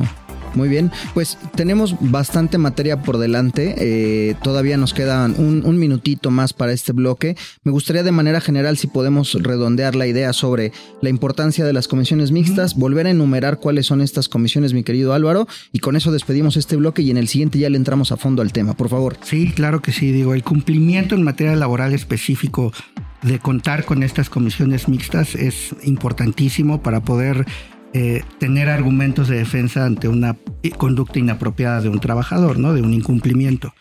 Muy 0.55 0.67
bien, 0.67 0.91
pues 1.13 1.37
tenemos 1.55 1.95
bastante 1.99 2.57
materia 2.57 3.01
por 3.01 3.17
delante. 3.17 3.75
Eh, 3.77 4.35
todavía 4.41 4.77
nos 4.77 4.93
quedan 4.93 5.35
un, 5.37 5.63
un, 5.65 5.77
minutito 5.77 6.31
más 6.31 6.53
para 6.53 6.73
este 6.73 6.91
bloque. 6.91 7.37
Me 7.63 7.71
gustaría 7.71 8.03
de 8.03 8.11
manera 8.11 8.41
general 8.41 8.77
si 8.77 8.87
podemos 8.87 9.33
redondear 9.33 9.95
la 9.95 10.07
idea 10.07 10.33
sobre 10.33 10.71
la 11.01 11.09
importancia 11.09 11.65
de 11.65 11.73
las 11.73 11.87
comisiones 11.87 12.31
mixtas, 12.31 12.75
volver 12.75 13.07
a 13.07 13.11
enumerar 13.11 13.59
cuáles 13.59 13.85
son 13.85 14.01
estas 14.01 14.27
comisiones, 14.27 14.73
mi 14.73 14.83
querido 14.83 15.13
Álvaro, 15.13 15.47
y 15.71 15.79
con 15.79 15.95
eso 15.95 16.11
despedimos 16.11 16.57
este 16.57 16.75
bloque 16.75 17.01
y 17.01 17.11
en 17.11 17.17
el 17.17 17.27
siguiente 17.27 17.59
ya 17.59 17.69
le 17.69 17.77
entramos 17.77 18.11
a 18.11 18.17
fondo 18.17 18.41
al 18.41 18.51
tema, 18.51 18.73
por 18.75 18.89
favor. 18.89 19.17
Sí, 19.23 19.51
claro 19.51 19.81
que 19.81 19.91
sí, 19.91 20.11
digo, 20.11 20.33
el 20.33 20.43
cumplimiento 20.43 21.15
en 21.15 21.23
materia 21.23 21.55
laboral 21.55 21.93
específico 21.93 22.73
de 23.21 23.39
contar 23.39 23.85
con 23.85 24.03
estas 24.03 24.29
comisiones 24.29 24.87
mixtas 24.87 25.35
es 25.35 25.75
importantísimo 25.83 26.81
para 26.81 27.01
poder 27.01 27.45
eh, 27.93 28.23
tener 28.37 28.69
argumentos 28.69 29.27
de 29.27 29.37
defensa 29.37 29.85
ante 29.85 30.07
una 30.07 30.37
conducta 30.77 31.19
inapropiada 31.19 31.81
de 31.81 31.89
un 31.89 31.99
trabajador, 31.99 32.59
¿no? 32.59 32.73
De 32.73 32.81
un 32.81 32.93
incumplimiento. 32.93 33.73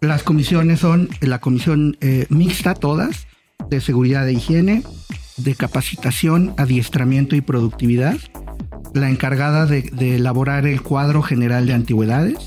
Las 0.00 0.22
comisiones 0.22 0.80
son 0.80 1.10
la 1.20 1.38
comisión 1.38 1.96
eh, 2.00 2.26
mixta, 2.28 2.74
todas, 2.74 3.26
de 3.68 3.80
seguridad 3.80 4.28
e 4.28 4.32
higiene, 4.32 4.82
de 5.36 5.54
capacitación, 5.54 6.54
adiestramiento 6.56 7.36
y 7.36 7.40
productividad, 7.40 8.16
la 8.94 9.10
encargada 9.10 9.66
de, 9.66 9.82
de 9.82 10.16
elaborar 10.16 10.66
el 10.66 10.82
cuadro 10.82 11.22
general 11.22 11.66
de 11.66 11.74
antigüedades, 11.74 12.38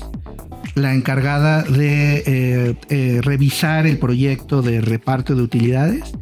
la 0.76 0.94
encargada 0.94 1.62
de 1.62 2.22
eh, 2.26 2.74
eh, 2.90 3.20
revisar 3.22 3.86
el 3.86 3.98
proyecto 3.98 4.60
de 4.60 4.82
reparto 4.82 5.34
de 5.34 5.42
utilidades 5.42 6.12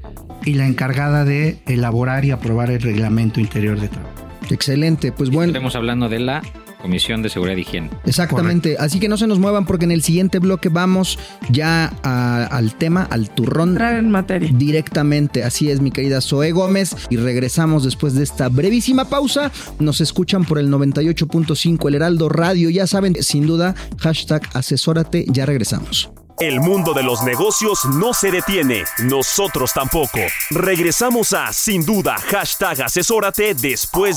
y 0.45 0.55
la 0.55 0.67
encargada 0.67 1.25
de 1.25 1.59
elaborar 1.67 2.25
y 2.25 2.31
aprobar 2.31 2.71
el 2.71 2.81
reglamento 2.81 3.41
interior 3.41 3.81
de 3.81 3.89
trabajo. 3.89 4.15
Excelente, 4.51 5.11
pues 5.11 5.31
bueno. 5.31 5.51
Estamos 5.51 5.75
hablando 5.75 6.09
de 6.09 6.21
la 6.21 6.43
Comisión 6.85 7.23
de 7.23 7.31
Seguridad 7.31 7.57
y 7.57 7.63
Higiene. 7.63 7.89
Exactamente, 8.05 8.77
así 8.79 9.01
que 9.01 9.09
no 9.09 9.17
se 9.17 9.27
nos 9.27 9.39
muevan 9.39 9.65
porque 9.65 9.87
en 9.87 9.91
el 9.91 10.03
siguiente 10.03 10.39
bloque 10.39 10.69
vamos 10.69 11.19
ya 11.49 11.91
a- 12.03 12.45
al 12.45 12.75
tema, 12.75 13.09
al 13.11 13.31
turrón. 13.31 13.71
Entrar 13.71 13.95
en 13.97 14.11
materia. 14.11 14.51
Directamente, 14.53 15.45
así 15.45 15.71
es 15.71 15.81
mi 15.81 15.91
querida 15.91 16.21
Zoe 16.21 16.53
Gómez 16.53 16.95
y 17.09 17.17
regresamos 17.17 17.85
después 17.85 18.13
de 18.13 18.23
esta 18.23 18.51
brevísima 18.51 19.07
pausa. 19.09 19.51
Nos 19.79 20.03
escuchan 20.03 20.45
por 20.45 20.59
el 20.59 20.69
98.5 20.69 21.89
El 21.89 21.95
Heraldo 21.95 22.29
Radio, 22.29 22.69
ya 22.69 22.87
saben, 22.87 23.15
sin 23.23 23.47
duda, 23.47 23.75
hashtag 23.99 24.43
asesórate, 24.53 25.25
ya 25.29 25.47
regresamos. 25.47 26.11
El 26.39 26.61
mundo 26.61 26.93
de 26.93 27.03
los 27.05 27.23
negocios 27.23 27.79
no 27.99 28.13
se 28.13 28.31
detiene, 28.31 28.83
nosotros 29.05 29.73
tampoco. 29.73 30.19
Regresamos 30.51 31.33
a 31.33 31.51
Sin 31.55 31.87
Duda, 31.87 32.17
hashtag 32.29 32.83
asesórate 32.83 33.55
después. 33.55 34.17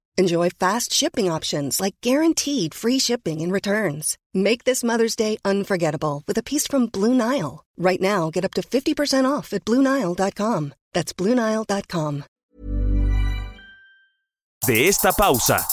Enjoy 0.17 0.49
fast 0.49 0.93
shipping 0.93 1.31
options 1.31 1.79
like 1.79 1.95
guaranteed 2.01 2.73
free 2.73 2.99
shipping 2.99 3.41
and 3.41 3.51
returns. 3.51 4.17
Make 4.33 4.65
this 4.65 4.83
Mother's 4.83 5.15
Day 5.15 5.37
unforgettable 5.43 6.23
with 6.27 6.37
a 6.37 6.43
piece 6.43 6.67
from 6.67 6.87
Blue 6.87 7.13
Nile. 7.13 7.63
Right 7.77 8.01
now, 8.01 8.29
get 8.29 8.45
up 8.45 8.53
to 8.53 8.61
50% 8.61 9.25
off 9.25 9.53
at 9.53 9.65
BlueNile.com. 9.65 10.73
That's 10.93 11.13
BlueNile.com. 11.13 12.23
De 14.67 14.87
esta 14.87 15.11
pausa. 15.11 15.65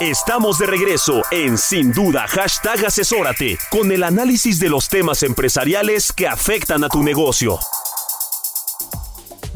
Estamos 0.00 0.58
de 0.58 0.66
regreso 0.66 1.22
en 1.30 1.56
Sin 1.56 1.92
Duda, 1.92 2.26
hashtag 2.26 2.84
asesórate, 2.84 3.56
con 3.70 3.90
el 3.92 4.02
análisis 4.02 4.58
de 4.58 4.68
los 4.68 4.88
temas 4.88 5.22
empresariales 5.22 6.12
que 6.12 6.26
afectan 6.26 6.84
a 6.84 6.88
tu 6.88 7.02
negocio. 7.02 7.58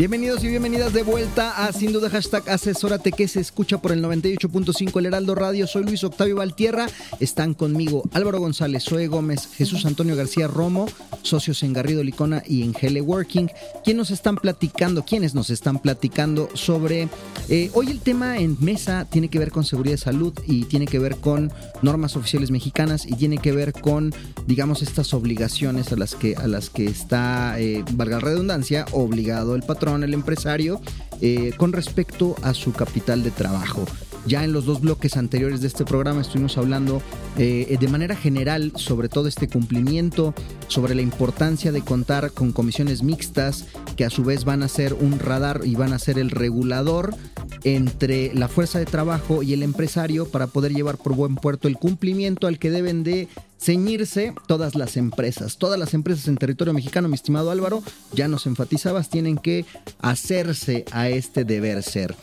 Bienvenidos 0.01 0.43
y 0.45 0.49
bienvenidas 0.49 0.95
de 0.95 1.03
vuelta 1.03 1.63
a 1.63 1.71
Sin 1.75 1.93
Duda 1.93 2.09
Hashtag 2.09 2.49
Asesórate 2.49 3.13
que 3.13 3.29
se 3.29 3.39
escucha 3.39 3.83
por 3.83 3.93
el 3.93 4.03
98.5 4.03 4.99
El 4.99 5.05
Heraldo 5.05 5.35
Radio. 5.35 5.67
Soy 5.67 5.85
Luis 5.85 6.03
Octavio 6.05 6.37
Valtierra. 6.37 6.87
Están 7.19 7.53
conmigo 7.53 8.05
Álvaro 8.15 8.41
González, 8.41 8.85
Zoe 8.85 9.09
Gómez, 9.09 9.51
Jesús 9.55 9.85
Antonio 9.85 10.17
García 10.17 10.49
Romo, 10.49 10.87
socios 11.21 11.63
en 11.65 11.75
Garrido 11.75 12.03
Licona 12.03 12.43
y 12.47 12.63
en 12.63 12.75
Hele 12.81 13.03
Working. 13.03 13.51
¿Quién 13.85 13.99
nos 13.99 14.11
están 14.11 14.37
platicando? 14.37 15.05
¿Quiénes 15.05 15.35
nos 15.35 15.51
están 15.51 15.79
platicando 15.79 16.49
sobre... 16.55 17.11
eh, 17.51 17.71
hoy 17.75 17.91
el 17.91 18.01
tema 18.01 18.39
en 18.39 18.57
mesa 18.59 19.07
tiene 19.11 19.29
que 19.29 19.39
ver 19.39 19.51
con 19.51 19.65
seguridad 19.65 19.97
de 19.97 19.99
salud 19.99 20.33
y 20.47 20.65
tiene 20.65 20.87
que 20.87 20.99
ver 20.99 21.17
con 21.17 21.53
normas 21.83 22.17
oficiales 22.17 22.51
mexicanas 22.51 23.05
y 23.05 23.17
tiene 23.17 23.37
que 23.37 23.53
ver 23.53 23.75
con, 23.75 24.15
digamos, 24.47 24.81
estas 24.81 25.13
obligaciones 25.13 25.93
a 25.93 25.97
las 25.97 26.15
que, 26.15 26.37
a 26.37 26.47
las 26.47 26.71
que 26.71 26.87
está, 26.87 27.61
eh, 27.61 27.85
valga 27.93 28.17
la 28.17 28.25
redundancia, 28.25 28.87
obligado 28.93 29.55
el 29.57 29.63
patrón, 29.63 29.90
el 29.99 30.15
empresario, 30.15 30.81
eh, 31.21 31.53
con 31.57 31.73
respecto 31.73 32.37
a 32.43 32.55
su 32.55 32.73
capital 32.73 33.23
de 33.23 33.31
trabajo. 33.31 33.85
Ya 34.27 34.45
en 34.45 34.53
los 34.53 34.67
dos 34.67 34.83
bloques 34.83 35.17
anteriores 35.17 35.61
de 35.63 35.67
este 35.67 35.85
programa 35.85 36.21
estuvimos 36.21 36.59
hablando 36.59 37.01
eh, 37.39 37.77
de 37.81 37.89
manera 37.89 38.15
general 38.15 38.73
sobre 38.77 39.09
todo 39.09 39.29
este 39.29 39.49
cumplimiento, 39.49 40.35
sobre 40.69 40.95
la 40.95 41.03
importancia 41.03 41.73
de 41.73 41.83
contar 41.83 42.33
con 42.33 42.53
comisiones 42.53 43.03
mixtas 43.03 43.67
que 43.97 44.05
a 44.05 44.11
su 44.11 44.23
vez 44.23 44.45
van 44.45 44.63
a 44.63 44.69
ser 44.69 44.95
un 44.95 45.19
radar 45.19 45.63
y 45.65 45.75
van 45.75 45.95
a 45.95 45.99
ser 45.99 46.19
el 46.19 46.31
regulador 46.31 47.15
entre 47.65 48.35
la 48.35 48.49
fuerza 48.49 48.79
de 48.79 48.87
trabajo 48.87 49.43
y 49.43 49.53
el 49.53 49.63
empresario 49.63 50.29
para 50.29 50.47
poder 50.47 50.73
llevar 50.73 50.97
por 50.97 51.15
buen 51.15 51.37
puerto 51.37 51.69
el 51.69 51.77
cumplimiento 51.77 52.47
al 52.47 52.59
que 52.59 52.71
deben 52.71 53.03
de 53.03 53.29
ceñirse 53.61 54.35
todas 54.47 54.75
las 54.75 54.97
empresas. 54.97 55.59
Todas 55.59 55.79
las 55.79 55.95
empresas 55.95 56.29
en 56.29 56.37
territorio 56.37 56.73
mexicano, 56.73 57.09
mi 57.09 57.15
estimado 57.15 57.51
Álvaro, 57.51 57.83
ya 58.13 58.29
nos 58.29 58.47
enfatizabas, 58.47 59.11
tienen 59.11 59.37
que 59.37 59.67
hacerse 60.01 60.85
a 60.93 61.09
este 61.09 61.45
deber 61.45 61.83
ser. 61.83 62.15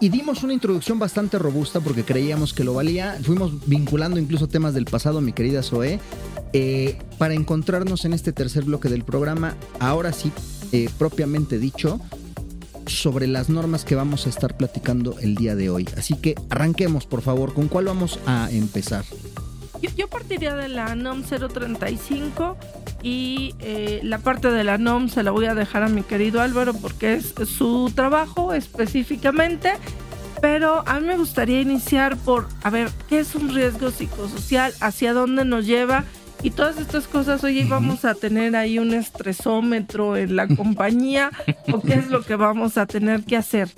Y 0.00 0.08
dimos 0.08 0.42
una 0.42 0.54
introducción 0.54 0.98
bastante 0.98 1.38
robusta 1.38 1.80
porque 1.80 2.04
creíamos 2.04 2.54
que 2.54 2.64
lo 2.64 2.74
valía. 2.74 3.18
Fuimos 3.22 3.66
vinculando 3.66 4.18
incluso 4.18 4.48
temas 4.48 4.74
del 4.74 4.86
pasado, 4.86 5.20
mi 5.20 5.32
querida 5.32 5.62
Zoe, 5.62 6.00
eh, 6.52 6.98
para 7.18 7.34
encontrarnos 7.34 8.04
en 8.04 8.12
este 8.12 8.32
tercer 8.32 8.64
bloque 8.64 8.88
del 8.88 9.04
programa, 9.04 9.56
ahora 9.78 10.12
sí, 10.12 10.32
eh, 10.72 10.88
propiamente 10.98 11.58
dicho, 11.58 12.00
sobre 12.86 13.26
las 13.26 13.50
normas 13.50 13.84
que 13.84 13.94
vamos 13.94 14.26
a 14.26 14.30
estar 14.30 14.56
platicando 14.56 15.18
el 15.20 15.36
día 15.36 15.54
de 15.54 15.70
hoy. 15.70 15.86
Así 15.96 16.14
que 16.16 16.34
arranquemos, 16.48 17.06
por 17.06 17.20
favor. 17.20 17.52
¿Con 17.52 17.68
cuál 17.68 17.84
vamos 17.86 18.18
a 18.26 18.50
empezar? 18.50 19.04
Yo, 19.80 19.90
yo 19.96 20.08
partiría 20.08 20.54
de 20.54 20.68
la 20.68 20.94
NOM 20.94 21.22
035 21.22 22.56
y 23.02 23.54
eh, 23.60 24.00
la 24.02 24.18
parte 24.18 24.50
de 24.50 24.64
la 24.64 24.78
NOM 24.78 25.08
se 25.08 25.22
la 25.22 25.30
voy 25.30 25.46
a 25.46 25.54
dejar 25.54 25.82
a 25.82 25.88
mi 25.88 26.02
querido 26.02 26.40
Álvaro 26.40 26.74
porque 26.74 27.14
es 27.14 27.34
su 27.46 27.90
trabajo 27.94 28.52
específicamente. 28.52 29.72
Pero 30.40 30.82
a 30.86 31.00
mí 31.00 31.06
me 31.06 31.18
gustaría 31.18 31.60
iniciar 31.60 32.16
por, 32.16 32.48
a 32.62 32.70
ver, 32.70 32.88
¿qué 33.08 33.20
es 33.20 33.34
un 33.34 33.54
riesgo 33.54 33.90
psicosocial? 33.90 34.72
¿Hacia 34.80 35.12
dónde 35.12 35.44
nos 35.44 35.66
lleva? 35.66 36.04
Y 36.42 36.50
todas 36.50 36.78
estas 36.78 37.06
cosas, 37.06 37.44
oye, 37.44 37.66
vamos 37.68 38.06
a 38.06 38.14
tener 38.14 38.56
ahí 38.56 38.78
un 38.78 38.94
estresómetro 38.94 40.16
en 40.16 40.36
la 40.36 40.48
compañía 40.56 41.30
o 41.70 41.82
qué 41.82 41.94
es 41.94 42.08
lo 42.08 42.22
que 42.22 42.36
vamos 42.36 42.78
a 42.78 42.86
tener 42.86 43.24
que 43.24 43.36
hacer. 43.36 43.68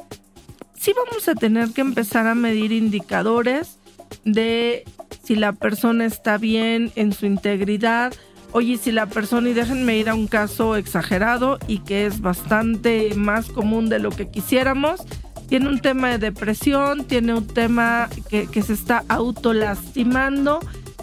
Sí 0.78 0.92
vamos 0.96 1.28
a 1.28 1.34
tener 1.34 1.70
que 1.70 1.80
empezar 1.80 2.26
a 2.28 2.34
medir 2.34 2.70
indicadores 2.70 3.78
de 4.24 4.84
si 5.22 5.36
la 5.36 5.52
persona 5.52 6.04
está 6.04 6.38
bien 6.38 6.92
en 6.96 7.12
su 7.12 7.26
integridad. 7.26 8.12
Oye, 8.52 8.76
si 8.76 8.92
la 8.92 9.06
persona, 9.06 9.48
y 9.48 9.54
déjenme 9.54 9.96
ir 9.96 10.08
a 10.08 10.14
un 10.14 10.26
caso 10.26 10.76
exagerado 10.76 11.58
y 11.66 11.78
que 11.78 12.06
es 12.06 12.20
bastante 12.20 13.14
más 13.14 13.46
común 13.46 13.88
de 13.88 13.98
lo 13.98 14.10
que 14.10 14.28
quisiéramos, 14.28 15.00
tiene 15.52 15.68
un 15.68 15.80
tema 15.80 16.08
de 16.08 16.18
depresión, 16.18 17.04
tiene 17.04 17.34
un 17.34 17.46
tema 17.46 18.08
que, 18.30 18.62
se 18.62 18.72
está 18.72 19.04
autolastimando. 19.08 20.60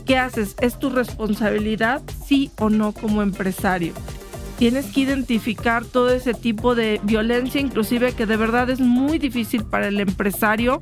¿Qué 0.08 0.18
haces? 0.18 0.56
¿Es 0.60 0.80
tu 0.80 0.90
responsabilidad, 0.90 2.02
sí 2.26 2.50
o 2.58 2.72
no, 2.72 2.92
como 2.92 3.22
empresario? 3.22 3.94
Tienes 4.58 4.88
que 4.88 5.02
identificar 5.02 5.86
todo 5.86 6.10
ese 6.10 6.34
tipo 6.34 6.74
de 6.74 7.00
violencia, 7.04 7.62
inclusive 7.62 8.14
que 8.14 8.26
de 8.26 8.38
verdad 8.38 8.72
es 8.72 8.80
muy 8.80 9.20
difícil 9.20 9.66
para 9.66 9.88
el 9.88 10.00
empresario. 10.00 10.82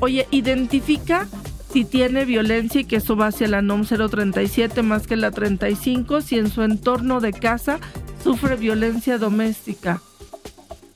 Oye, 0.00 0.26
identifica 0.30 1.26
si 1.72 1.84
tiene 1.84 2.24
violencia 2.24 2.80
y 2.80 2.84
que 2.84 2.96
eso 2.96 3.16
va 3.16 3.28
hacia 3.28 3.48
la 3.48 3.62
NOM 3.62 3.84
037 3.84 4.82
más 4.82 5.06
que 5.06 5.16
la 5.16 5.30
35, 5.30 6.20
si 6.20 6.36
en 6.38 6.50
su 6.50 6.62
entorno 6.62 7.20
de 7.20 7.32
casa 7.32 7.78
sufre 8.22 8.56
violencia 8.56 9.18
doméstica. 9.18 10.00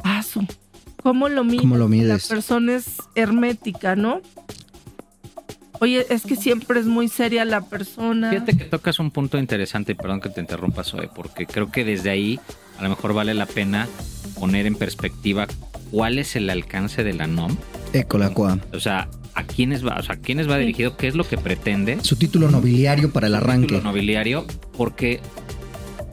Paso. 0.02 0.42
¿Cómo 1.02 1.28
lo 1.28 1.44
mides? 1.44 1.60
¿Cómo 1.62 1.76
lo 1.76 1.84
La 1.84 1.88
mides? 1.90 2.28
persona 2.28 2.74
es 2.76 2.96
hermética, 3.14 3.96
¿no? 3.96 4.20
oye, 5.82 6.04
es 6.10 6.22
que 6.24 6.36
siempre 6.36 6.78
es 6.78 6.84
muy 6.86 7.08
seria 7.08 7.44
la 7.46 7.62
persona. 7.62 8.28
Fíjate 8.30 8.54
que 8.56 8.64
tocas 8.66 8.98
un 8.98 9.10
punto 9.10 9.38
interesante, 9.38 9.94
perdón 9.94 10.20
que 10.20 10.28
te 10.28 10.40
interrumpa, 10.42 10.84
Zoe, 10.84 11.08
porque 11.08 11.46
creo 11.46 11.70
que 11.70 11.84
desde 11.86 12.10
ahí 12.10 12.38
a 12.78 12.82
lo 12.82 12.90
mejor 12.90 13.14
vale 13.14 13.32
la 13.32 13.46
pena 13.46 13.88
poner 14.38 14.66
en 14.66 14.74
perspectiva 14.74 15.46
cuál 15.90 16.18
es 16.18 16.36
el 16.36 16.50
alcance 16.50 17.02
de 17.02 17.14
la 17.14 17.26
NOM. 17.26 17.56
Ecolacua. 17.92 18.58
O 18.72 18.80
sea, 18.80 19.08
a 19.34 19.44
quiénes 19.44 19.86
va, 19.86 19.96
o 19.98 20.02
sea, 20.02 20.16
a 20.16 20.18
quiénes 20.18 20.48
va 20.48 20.58
dirigido, 20.58 20.96
qué 20.96 21.08
es 21.08 21.14
lo 21.14 21.24
que 21.24 21.36
pretende. 21.38 21.98
Su 22.02 22.16
título 22.16 22.50
nobiliario 22.50 23.10
para 23.12 23.26
el 23.28 23.34
arranque. 23.34 23.66
Título 23.68 23.82
nobiliario, 23.82 24.46
porque 24.76 25.20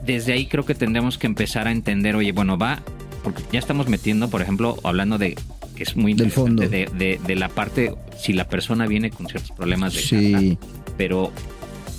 desde 0.04 0.32
ahí 0.32 0.46
creo 0.46 0.64
que 0.64 0.74
tendremos 0.74 1.18
que 1.18 1.26
empezar 1.26 1.66
a 1.68 1.72
entender, 1.72 2.16
oye, 2.16 2.32
bueno, 2.32 2.56
va, 2.58 2.82
porque 3.22 3.42
ya 3.52 3.58
estamos 3.58 3.88
metiendo, 3.88 4.30
por 4.30 4.40
ejemplo, 4.42 4.76
hablando 4.84 5.18
de 5.18 5.36
que 5.76 5.82
es 5.84 5.96
muy 5.96 6.14
Del 6.14 6.30
fondo. 6.32 6.62
De, 6.68 6.86
de- 6.96 7.20
de 7.24 7.36
la 7.36 7.48
parte, 7.48 7.94
si 8.18 8.32
la 8.32 8.48
persona 8.48 8.86
viene 8.86 9.10
con 9.10 9.26
ciertos 9.28 9.52
problemas 9.52 9.94
de 9.94 10.00
Sí. 10.00 10.32
casa, 10.32 10.44
pero 10.96 11.32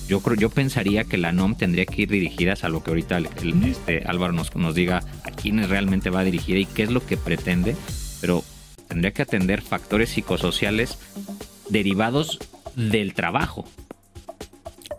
yo 0.10 0.20
creo, 0.22 0.36
yo 0.36 0.50
pensaría 0.50 1.04
que 1.06 1.18
la 1.18 1.32
NOM 1.32 1.56
tendría 1.56 1.86
que 1.86 2.02
ir 2.02 2.10
dirigida, 2.10 2.56
salvo 2.56 2.84
que 2.84 2.90
ahorita 2.92 3.18
el, 3.18 3.30
el- 3.42 3.64
este 3.66 4.04
Álvaro 4.06 4.34
nos, 4.34 4.54
nos 4.56 4.76
diga 4.76 5.04
a 5.24 5.32
quiénes 5.32 5.70
realmente 5.70 6.10
va 6.10 6.24
dirigida 6.24 6.58
y 6.58 6.66
qué 6.66 6.84
es 6.84 6.90
lo 6.92 7.06
que 7.06 7.16
pretende, 7.16 7.76
pero 8.20 8.44
tendría 8.90 9.12
que 9.12 9.22
atender 9.22 9.62
factores 9.62 10.10
psicosociales 10.10 10.98
derivados 11.70 12.40
del 12.76 13.14
trabajo. 13.14 13.66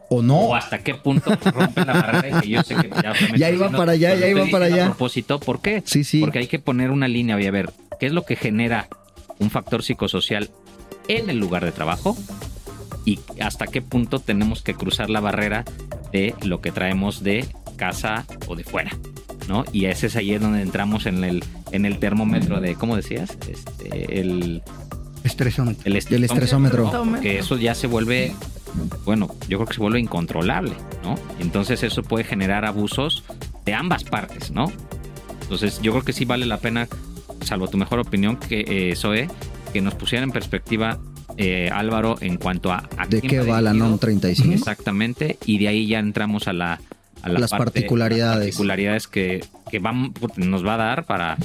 ¿O 0.09 0.23
no? 0.23 0.39
O 0.39 0.55
hasta 0.55 0.79
qué 0.79 0.95
punto 0.95 1.37
rompe 1.45 1.85
la 1.85 1.93
barrera 1.93 2.39
y 2.39 2.41
que 2.41 2.49
yo 2.49 2.63
sé 2.63 2.75
que 2.77 2.91
ya, 3.37 3.51
iba 3.51 3.71
para 3.71 3.93
allá, 3.93 4.15
ya 4.15 4.29
iba 4.29 4.47
para 4.47 4.67
allá. 4.67 4.85
A 4.85 4.89
propósito, 4.89 5.39
¿por 5.39 5.61
qué? 5.61 5.83
Sí, 5.85 6.03
sí. 6.03 6.21
Porque 6.21 6.39
hay 6.39 6.47
que 6.47 6.59
poner 6.59 6.91
una 6.91 7.07
línea, 7.07 7.37
oye, 7.37 7.49
a 7.49 7.53
ver, 7.53 7.71
¿qué 7.99 8.07
es 8.07 8.13
lo 8.13 8.25
que 8.25 8.37
genera 8.37 8.89
un 9.39 9.51
factor 9.51 9.83
psicosocial 9.83 10.51
en 11.07 11.31
el 11.31 11.39
lugar 11.39 11.65
de 11.65 11.73
trabajo? 11.73 12.17
Y 13.05 13.21
hasta 13.41 13.67
qué 13.67 13.83
punto 13.83 14.19
tenemos 14.19 14.63
que 14.63 14.75
cruzar 14.75 15.11
la 15.11 15.21
barrera 15.21 15.65
de 16.13 16.35
lo 16.43 16.61
que 16.61 16.73
traemos 16.73 17.23
de 17.23 17.47
casa 17.77 18.27
o 18.47 18.57
de 18.57 18.65
fuera, 18.65 18.91
¿no? 19.49 19.65
Y 19.73 19.87
ese 19.87 20.09
es 20.09 20.17
ahí 20.17 20.33
es 20.33 20.41
donde 20.41 20.63
entramos 20.63 21.07
en 21.07 21.25
el, 21.25 21.45
en 21.73 21.85
el 21.85 21.99
termómetro 21.99 22.61
de, 22.61 22.75
¿cómo 22.75 22.97
decías? 22.97 23.37
Este, 23.49 24.21
el, 24.21 24.63
Estresómetro. 25.25 25.83
el 25.85 25.97
El 25.97 26.25
estresómetro. 26.25 26.91
¿no? 26.93 27.13
Porque 27.13 27.39
eso 27.39 27.59
ya 27.59 27.75
se 27.75 27.87
vuelve, 27.87 28.33
bueno, 29.05 29.29
yo 29.49 29.59
creo 29.59 29.67
que 29.67 29.75
se 29.75 29.81
vuelve 29.81 30.01
incontrolable, 30.01 30.73
¿no? 31.03 31.17
Entonces 31.39 31.83
eso 31.83 32.03
puede 32.03 32.25
generar 32.25 32.65
abusos 32.65 33.25
de 33.65 33.75
ambas 33.75 34.05
partes, 34.05 34.51
¿no? 34.51 34.73
Entonces 35.43 35.81
yo 35.83 35.93
creo 35.93 36.05
que 36.05 36.13
sí 36.13 36.25
vale 36.25 36.47
la 36.47 36.59
pena, 36.59 36.89
salvo 37.45 37.69
tu 37.69 37.77
mejor 37.77 37.99
opinión, 37.99 38.37
que 38.37 38.65
eh, 38.91 38.97
Zoe, 38.97 39.29
que 39.73 39.81
nos 39.83 39.95
pusiera 39.95 40.25
en 40.25 40.31
perspectiva 40.31 40.99
eh, 41.37 41.71
Álvaro 41.73 42.17
en 42.21 42.37
cuanto 42.37 42.73
a... 42.73 42.89
a 42.97 43.07
¿De 43.07 43.21
qué 43.21 43.41
va 43.41 43.61
la. 43.61 43.73
NOM 43.75 43.99
35? 43.99 44.55
Exactamente, 44.55 45.39
y 45.45 45.59
de 45.59 45.69
ahí 45.69 45.87
ya 45.87 45.99
entramos 45.99 46.49
a 46.49 46.53
la... 46.53 46.81
A 47.23 47.29
la 47.29 47.41
Las 47.41 47.51
particularidades. 47.51 48.37
las 48.37 48.45
particularidades 48.47 49.07
que, 49.07 49.45
que 49.71 49.81
nos 50.37 50.67
va 50.67 50.75
a 50.75 50.79
dar 50.79 51.05
para 51.07 51.37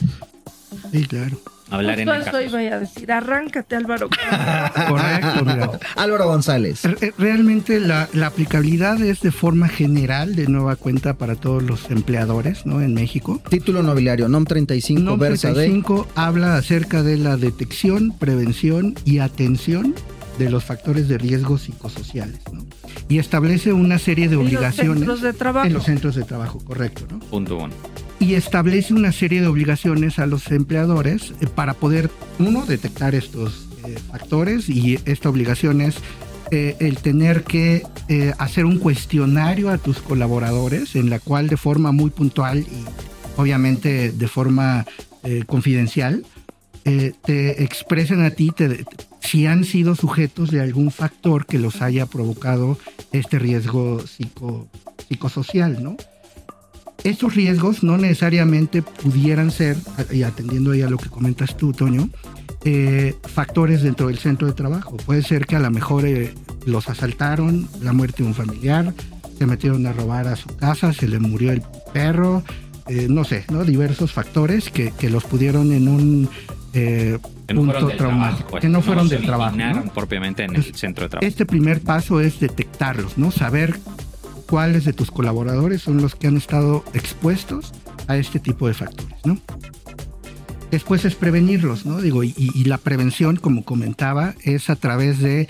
Sí, 0.91 1.05
claro. 1.05 1.37
hablar 1.69 1.99
en 1.99 2.07
Justo 2.07 2.13
el 2.15 2.21
eso 2.21 2.31
caso. 2.31 2.59
iba 2.61 2.75
a 2.75 2.79
decir, 2.79 3.11
arráncate 3.11 3.75
Álvaro. 3.75 4.09
Correcto, 4.89 5.45
mira. 5.45 5.71
Álvaro 5.95 6.27
González. 6.27 6.83
Re- 6.83 7.13
Realmente 7.17 7.79
la, 7.79 8.09
la 8.13 8.27
aplicabilidad 8.27 9.01
es 9.01 9.21
de 9.21 9.31
forma 9.31 9.67
general 9.67 10.35
de 10.35 10.47
nueva 10.47 10.75
cuenta 10.75 11.17
para 11.17 11.35
todos 11.35 11.63
los 11.63 11.89
empleadores 11.89 12.65
¿no? 12.65 12.81
en 12.81 12.93
México. 12.93 13.41
Título 13.49 13.83
nobiliario, 13.83 14.27
NOM 14.27 14.45
35, 14.45 15.01
NOM 15.01 15.19
versa 15.19 15.49
de 15.49 15.53
35 15.55 16.07
habla 16.15 16.57
acerca 16.57 17.03
de 17.03 17.17
la 17.17 17.37
detección, 17.37 18.11
prevención 18.17 18.95
y 19.05 19.19
atención 19.19 19.95
de 20.37 20.49
los 20.49 20.65
factores 20.65 21.07
de 21.07 21.17
riesgo 21.17 21.57
psicosociales. 21.57 22.39
¿no? 22.51 22.65
Y 23.07 23.19
establece 23.19 23.71
una 23.71 23.97
serie 23.97 24.27
de 24.27 24.33
En 24.35 24.39
los 24.39 24.47
obligaciones 24.47 24.97
centros 24.97 25.21
de 25.21 25.33
trabajo. 25.33 25.67
en 25.67 25.73
los 25.73 25.83
centros 25.85 26.15
de 26.15 26.23
trabajo, 26.23 26.59
correcto. 26.63 27.05
¿no? 27.09 27.19
Punto 27.19 27.57
uno. 27.57 27.73
Y 28.19 28.33
establece 28.35 28.93
una 28.93 29.11
serie 29.11 29.41
de 29.41 29.47
obligaciones 29.47 30.19
a 30.19 30.25
los 30.25 30.51
empleadores 30.51 31.33
eh, 31.41 31.47
para 31.53 31.73
poder, 31.73 32.09
uno, 32.39 32.65
detectar 32.65 33.15
estos 33.15 33.67
eh, 33.85 33.95
factores 34.09 34.69
y 34.69 34.99
esta 35.05 35.29
obligación 35.29 35.81
es 35.81 35.95
eh, 36.51 36.75
el 36.79 36.97
tener 36.97 37.43
que 37.43 37.83
hacer 38.37 38.65
un 38.65 38.77
cuestionario 38.77 39.71
a 39.71 39.79
tus 39.79 39.97
colaboradores 39.97 40.95
en 40.95 41.09
la 41.09 41.19
cual 41.19 41.47
de 41.47 41.57
forma 41.57 41.91
muy 41.91 42.11
puntual 42.11 42.59
y 42.59 42.85
obviamente 43.35 44.11
de 44.11 44.27
forma 44.27 44.85
confidencial 45.47 46.23
te 46.83 47.63
expresen 47.63 48.21
a 48.23 48.29
ti 48.29 48.51
si 49.21 49.47
han 49.47 49.63
sido 49.63 49.95
sujetos 49.95 50.51
de 50.51 50.61
algún 50.61 50.91
factor 50.91 51.47
que 51.47 51.57
los 51.57 51.81
haya 51.81 52.05
provocado 52.05 52.77
este 53.11 53.39
riesgo 53.39 54.01
psico- 54.05 54.67
psicosocial, 55.09 55.81
¿no? 55.83 55.97
Estos 57.05 57.35
riesgos 57.35 57.83
no 57.83 57.97
necesariamente 57.97 58.81
pudieran 58.81 59.51
ser, 59.51 59.77
y 60.11 60.23
atendiendo 60.23 60.71
ahí 60.71 60.81
a 60.81 60.89
lo 60.89 60.97
que 60.97 61.09
comentas 61.09 61.55
tú, 61.55 61.71
Toño, 61.71 62.09
eh, 62.63 63.15
factores 63.23 63.83
dentro 63.83 64.07
del 64.07 64.17
centro 64.17 64.47
de 64.47 64.53
trabajo. 64.53 64.97
Puede 64.97 65.21
ser 65.21 65.45
que 65.45 65.55
a 65.55 65.59
lo 65.59 65.69
mejor 65.69 66.05
eh, 66.05 66.33
los 66.65 66.89
asaltaron, 66.89 67.69
la 67.81 67.93
muerte 67.93 68.23
de 68.23 68.29
un 68.29 68.35
familiar, 68.35 68.93
se 69.37 69.45
metieron 69.45 69.85
a 69.85 69.93
robar 69.93 70.27
a 70.27 70.35
su 70.35 70.47
casa, 70.55 70.93
se 70.93 71.07
le 71.07 71.19
murió 71.19 71.51
el 71.51 71.61
perro, 71.93 72.43
eh, 72.87 73.07
no 73.09 73.23
sé, 73.23 73.45
¿no? 73.51 73.63
diversos 73.63 74.11
factores 74.11 74.69
que, 74.69 74.91
que 74.91 75.09
los 75.09 75.23
pudieron 75.25 75.71
en 75.73 75.87
un 75.87 76.29
eh, 76.73 77.19
Que 77.47 77.53
no 77.53 77.63
fueron 77.63 77.81
punto 77.81 77.87
del 77.87 77.97
traumático, 77.97 78.37
trabajo, 78.37 78.51
pues, 78.51 78.61
que 78.61 78.69
no 78.69 78.81
fueron 78.81 79.09
se 79.09 79.15
del 79.15 79.25
trabajo. 79.25 79.55
¿no? 79.57 79.93
propiamente 79.93 80.43
en 80.43 80.55
el 80.55 80.75
centro 80.75 81.05
de 81.05 81.09
trabajo. 81.09 81.27
Este 81.27 81.45
primer 81.45 81.81
paso 81.81 82.19
es 82.19 82.39
detectarlos, 82.39 83.17
¿no? 83.17 83.31
Saber 83.31 83.79
cuáles 84.45 84.85
de 84.85 84.93
tus 84.93 85.11
colaboradores 85.11 85.81
son 85.81 86.01
los 86.01 86.15
que 86.15 86.27
han 86.27 86.37
estado 86.37 86.83
expuestos 86.93 87.73
a 88.07 88.17
este 88.17 88.39
tipo 88.39 88.67
de 88.67 88.73
factores, 88.73 89.17
¿no? 89.25 89.37
Después 90.71 91.05
es 91.05 91.15
prevenirlos, 91.15 91.85
¿no? 91.85 92.01
Digo, 92.01 92.23
y, 92.23 92.63
la 92.65 92.77
prevención, 92.77 93.37
como 93.37 93.63
comentaba, 93.63 94.35
es 94.43 94.69
a 94.69 94.75
través 94.75 95.19
de 95.19 95.47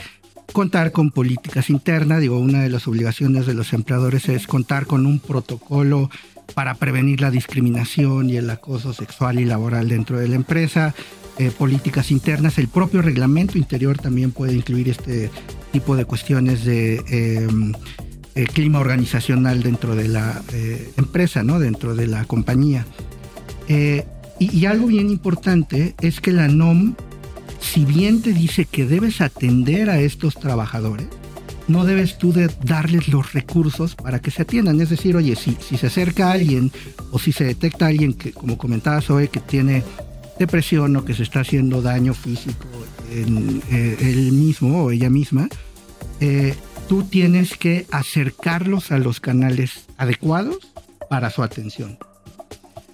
contar 0.53 0.91
con 0.91 1.09
políticas 1.09 1.69
internas. 1.69 2.21
Digo, 2.21 2.37
una 2.39 2.61
de 2.61 2.69
las 2.69 2.87
obligaciones 2.87 3.45
de 3.45 3.53
los 3.53 3.73
empleadores 3.73 4.29
es 4.29 4.45
contar 4.45 4.85
con 4.85 5.05
un 5.05 5.19
protocolo 5.19 6.09
para 6.53 6.75
prevenir 6.75 7.21
la 7.21 7.31
discriminación 7.31 8.29
y 8.29 8.37
el 8.37 8.49
acoso 8.49 8.93
sexual 8.93 9.39
y 9.39 9.45
laboral 9.45 9.89
dentro 9.89 10.19
de 10.19 10.27
la 10.27 10.35
empresa. 10.35 10.93
eh, 11.37 11.51
políticas 11.51 12.11
internas, 12.11 12.57
el 12.59 12.69
propio 12.69 13.01
reglamento 13.01 13.57
interior 13.57 13.97
también 13.97 14.31
puede 14.31 14.53
incluir 14.53 14.87
este 14.87 15.29
tipo 15.73 15.97
de 15.97 16.05
cuestiones 16.05 16.63
de 16.63 17.03
eh, 17.09 17.47
eh, 18.35 18.45
clima 18.45 18.79
organizacional 18.79 19.63
dentro 19.63 19.95
de 19.95 20.09
la 20.09 20.41
eh, 20.51 20.91
empresa, 20.97 21.43
¿no? 21.43 21.59
dentro 21.59 21.95
de 21.95 22.07
la 22.07 22.25
compañía. 22.25 22.85
Eh, 23.67 24.05
y, 24.39 24.65
algo 24.65 24.87
bien 24.87 25.09
importante 25.09 25.95
es 26.01 26.19
que 26.19 26.33
la 26.33 26.49
NOM, 26.49 26.95
si 27.61 27.85
bien 27.85 28.21
te 28.21 28.33
dice 28.33 28.65
que 28.65 28.85
debes 28.85 29.21
atender 29.21 29.89
a 29.89 29.99
estos 30.01 30.35
trabajadores, 30.35 31.07
no 31.69 31.85
debes 31.85 32.17
tú 32.17 32.33
de 32.33 32.49
darles 32.63 33.07
los 33.07 33.31
recursos 33.31 33.95
para 33.95 34.19
que 34.19 34.31
se 34.31 34.41
atiendan. 34.41 34.81
Es 34.81 34.89
decir, 34.89 35.15
oye, 35.15 35.35
si, 35.35 35.55
se 35.77 35.87
acerca 35.87 36.31
alguien 36.31 36.71
o 37.11 37.19
si 37.19 37.31
se 37.31 37.45
detecta 37.45 37.87
alguien 37.87 38.13
que, 38.13 38.33
como 38.33 38.57
comentaba 38.57 39.01
Zoe, 39.01 39.29
que 39.29 39.39
tiene 39.39 39.83
depresión 40.37 40.95
o 40.97 41.05
que 41.05 41.13
se 41.13 41.23
está 41.23 41.39
haciendo 41.39 41.81
daño 41.81 42.13
físico 42.13 42.67
en 43.11 43.61
eh, 43.71 43.97
él 44.01 44.33
mismo 44.33 44.83
o 44.83 44.91
ella 44.91 45.09
misma, 45.09 45.47
eh, 46.19 46.55
tú 46.87 47.03
tienes 47.03 47.57
que 47.57 47.85
acercarlos 47.91 48.91
a 48.91 48.99
los 48.99 49.19
canales 49.19 49.85
adecuados 49.97 50.59
para 51.09 51.29
su 51.29 51.43
atención. 51.43 51.97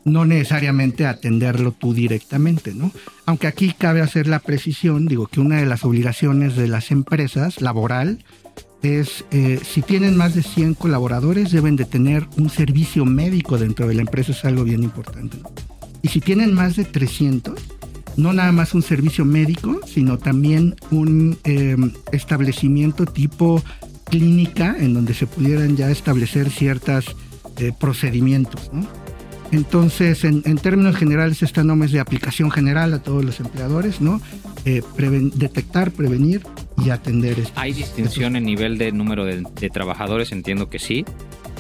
No 0.04 0.25
necesariamente 0.25 1.06
atenderlo 1.06 1.71
tú 1.73 1.93
directamente, 1.93 2.73
¿no? 2.73 2.91
Aunque 3.25 3.47
aquí 3.47 3.73
cabe 3.77 4.01
hacer 4.01 4.27
la 4.27 4.39
precisión, 4.39 5.06
digo 5.06 5.27
que 5.27 5.39
una 5.39 5.58
de 5.58 5.65
las 5.65 5.86
obligaciones 5.86 6.56
de 6.56 6.67
las 6.67 6.89
empresas 6.91 7.62
laboral 7.62 8.23
es, 8.82 9.25
eh, 9.32 9.60
si 9.63 9.84
tienen 9.84 10.17
más 10.17 10.34
de 10.34 10.41
100 10.41 10.73
colaboradores, 10.73 11.51
deben 11.51 11.75
de 11.75 11.86
tener 11.86 12.27
un 12.38 12.49
servicio 12.49 13.06
médico 13.06 13.60
dentro 13.60 13.88
de 13.88 13.93
la 13.93 14.01
empresa, 14.01 14.32
es 14.32 14.43
algo 14.43 14.63
bien 14.63 14.82
importante. 14.84 15.38
¿no? 15.38 15.51
Y 16.01 16.08
si 16.08 16.19
tienen 16.19 16.54
más 16.54 16.75
de 16.75 16.86
300, 16.86 17.60
no 18.17 18.34
nada 18.34 18.52
más 18.52 18.74
un 18.74 18.82
servicio 18.82 19.26
médico, 19.26 19.80
sino 19.86 20.17
también 20.17 20.76
un 20.91 21.38
eh, 21.43 21.76
establecimiento 22.12 23.06
tipo 23.06 23.63
clínica 24.06 24.76
en 24.80 24.93
donde 24.93 25.13
se 25.13 25.28
pudieran 25.28 25.78
ya 25.78 25.89
establecer 25.89 26.50
ciertos 26.50 27.15
procedimientos. 27.80 28.71
¿no? 28.74 28.88
Entonces, 29.52 30.24
en, 30.24 30.41
en, 30.45 30.58
términos 30.58 30.95
generales, 30.95 31.43
esta 31.43 31.63
norma 31.63 31.86
es 31.86 31.91
de 31.91 32.00
aplicación 32.00 32.52
general 32.52 32.93
a 32.93 33.04
todos 33.04 33.24
los 33.24 33.39
empleadores, 33.41 34.00
¿no? 34.00 34.21
Eh, 34.63 34.81
preven, 34.96 35.31
detectar, 35.36 35.92
prevenir 35.92 36.42
y 36.77 36.90
atender. 36.90 37.38
Estos, 37.38 37.58
¿Hay 37.58 37.73
distinción 37.73 38.38
en 38.38 38.46
nivel 38.46 38.77
de 38.77 38.94
número 38.94 39.25
de, 39.25 39.44
de, 39.60 39.69
trabajadores? 39.69 40.31
Entiendo 40.31 40.69
que 40.69 40.79
sí. 40.79 41.04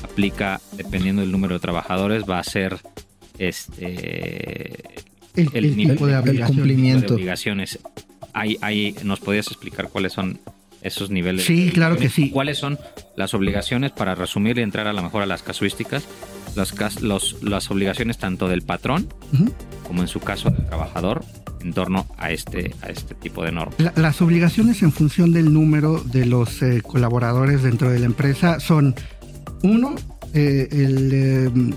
Aplica, 0.03 0.61
dependiendo 0.77 1.21
del 1.21 1.31
número 1.31 1.55
de 1.55 1.59
trabajadores, 1.59 2.23
va 2.29 2.39
a 2.39 2.43
ser 2.43 2.77
este 3.37 5.03
el, 5.35 5.49
el, 5.53 5.65
el 5.65 5.75
tipo 5.75 6.07
de 6.07 6.15
el 6.15 6.45
cumplimiento. 6.45 7.07
De 7.09 7.13
obligaciones. 7.15 7.79
Hay, 8.33 8.57
hay, 8.61 8.95
¿Nos 9.03 9.19
podías 9.19 9.47
explicar 9.47 9.89
cuáles 9.89 10.13
son 10.13 10.39
esos 10.81 11.11
niveles. 11.11 11.45
Sí, 11.45 11.69
claro 11.71 11.95
que 11.97 12.09
sí. 12.09 12.31
¿Cuáles 12.31 12.57
son 12.57 12.79
las 13.15 13.33
obligaciones 13.35 13.91
para 13.91 14.15
resumir 14.15 14.57
y 14.57 14.61
entrar 14.61 14.87
a 14.87 14.93
lo 14.93 15.03
mejor 15.03 15.21
a 15.21 15.25
las 15.27 15.43
casuísticas? 15.43 16.03
Las, 16.55 17.01
los, 17.01 17.37
las 17.43 17.69
obligaciones 17.69 18.17
tanto 18.17 18.47
del 18.47 18.61
patrón 18.63 19.07
como 19.87 20.01
en 20.01 20.07
su 20.07 20.19
caso 20.19 20.49
del 20.49 20.65
trabajador 20.65 21.23
en 21.61 21.73
torno 21.73 22.07
a 22.17 22.31
este, 22.31 22.73
a 22.81 22.87
este 22.87 23.13
tipo 23.13 23.43
de 23.43 23.51
normas. 23.51 23.75
La- 23.79 23.93
las 23.95 24.21
obligaciones 24.23 24.81
en 24.81 24.91
función 24.91 25.31
del 25.33 25.53
número 25.53 26.01
de 26.01 26.25
los 26.25 26.61
eh, 26.63 26.81
colaboradores 26.81 27.61
dentro 27.61 27.91
de 27.91 27.99
la 27.99 28.07
empresa 28.07 28.59
son, 28.59 28.95
uno, 29.61 29.93
eh, 30.33 30.67
el 30.71 31.11
eh, 31.13 31.73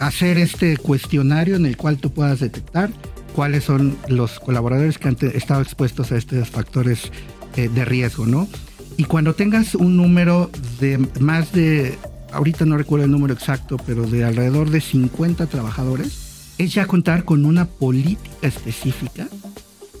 hacer 0.00 0.38
este 0.38 0.76
cuestionario 0.76 1.56
en 1.56 1.66
el 1.66 1.76
cual 1.76 1.98
tú 1.98 2.10
puedas 2.10 2.40
detectar 2.40 2.90
cuáles 3.34 3.64
son 3.64 3.96
los 4.08 4.40
colaboradores 4.40 4.98
que 4.98 5.08
han 5.08 5.16
estado 5.34 5.62
expuestos 5.62 6.12
a 6.12 6.16
estos 6.16 6.48
factores 6.48 7.12
eh, 7.56 7.68
de 7.68 7.84
riesgo, 7.84 8.26
¿no? 8.26 8.48
Y 8.96 9.04
cuando 9.04 9.34
tengas 9.34 9.74
un 9.74 9.96
número 9.96 10.50
de 10.80 10.98
más 11.20 11.52
de, 11.52 11.96
ahorita 12.32 12.64
no 12.64 12.76
recuerdo 12.76 13.04
el 13.04 13.12
número 13.12 13.34
exacto, 13.34 13.76
pero 13.86 14.06
de 14.06 14.24
alrededor 14.24 14.70
de 14.70 14.80
50 14.80 15.46
trabajadores, 15.46 16.52
es 16.58 16.74
ya 16.74 16.86
contar 16.86 17.24
con 17.24 17.44
una 17.44 17.66
política 17.66 18.34
específica 18.42 19.28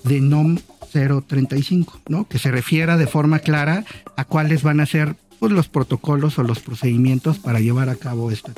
de 0.02 0.20
NOM 0.20 0.58
035, 0.92 2.00
¿no? 2.08 2.26
Que 2.26 2.38
se 2.38 2.50
refiera 2.50 2.96
de 2.96 3.06
forma 3.06 3.38
clara 3.38 3.84
a 4.16 4.24
cuáles 4.24 4.62
van 4.62 4.80
a 4.80 4.86
ser 4.86 5.14
pues, 5.38 5.52
los 5.52 5.68
protocolos 5.68 6.38
o 6.38 6.42
los 6.42 6.58
procedimientos 6.60 7.38
para 7.38 7.60
llevar 7.60 7.88
a 7.88 7.94
cabo 7.94 8.30
esta 8.30 8.52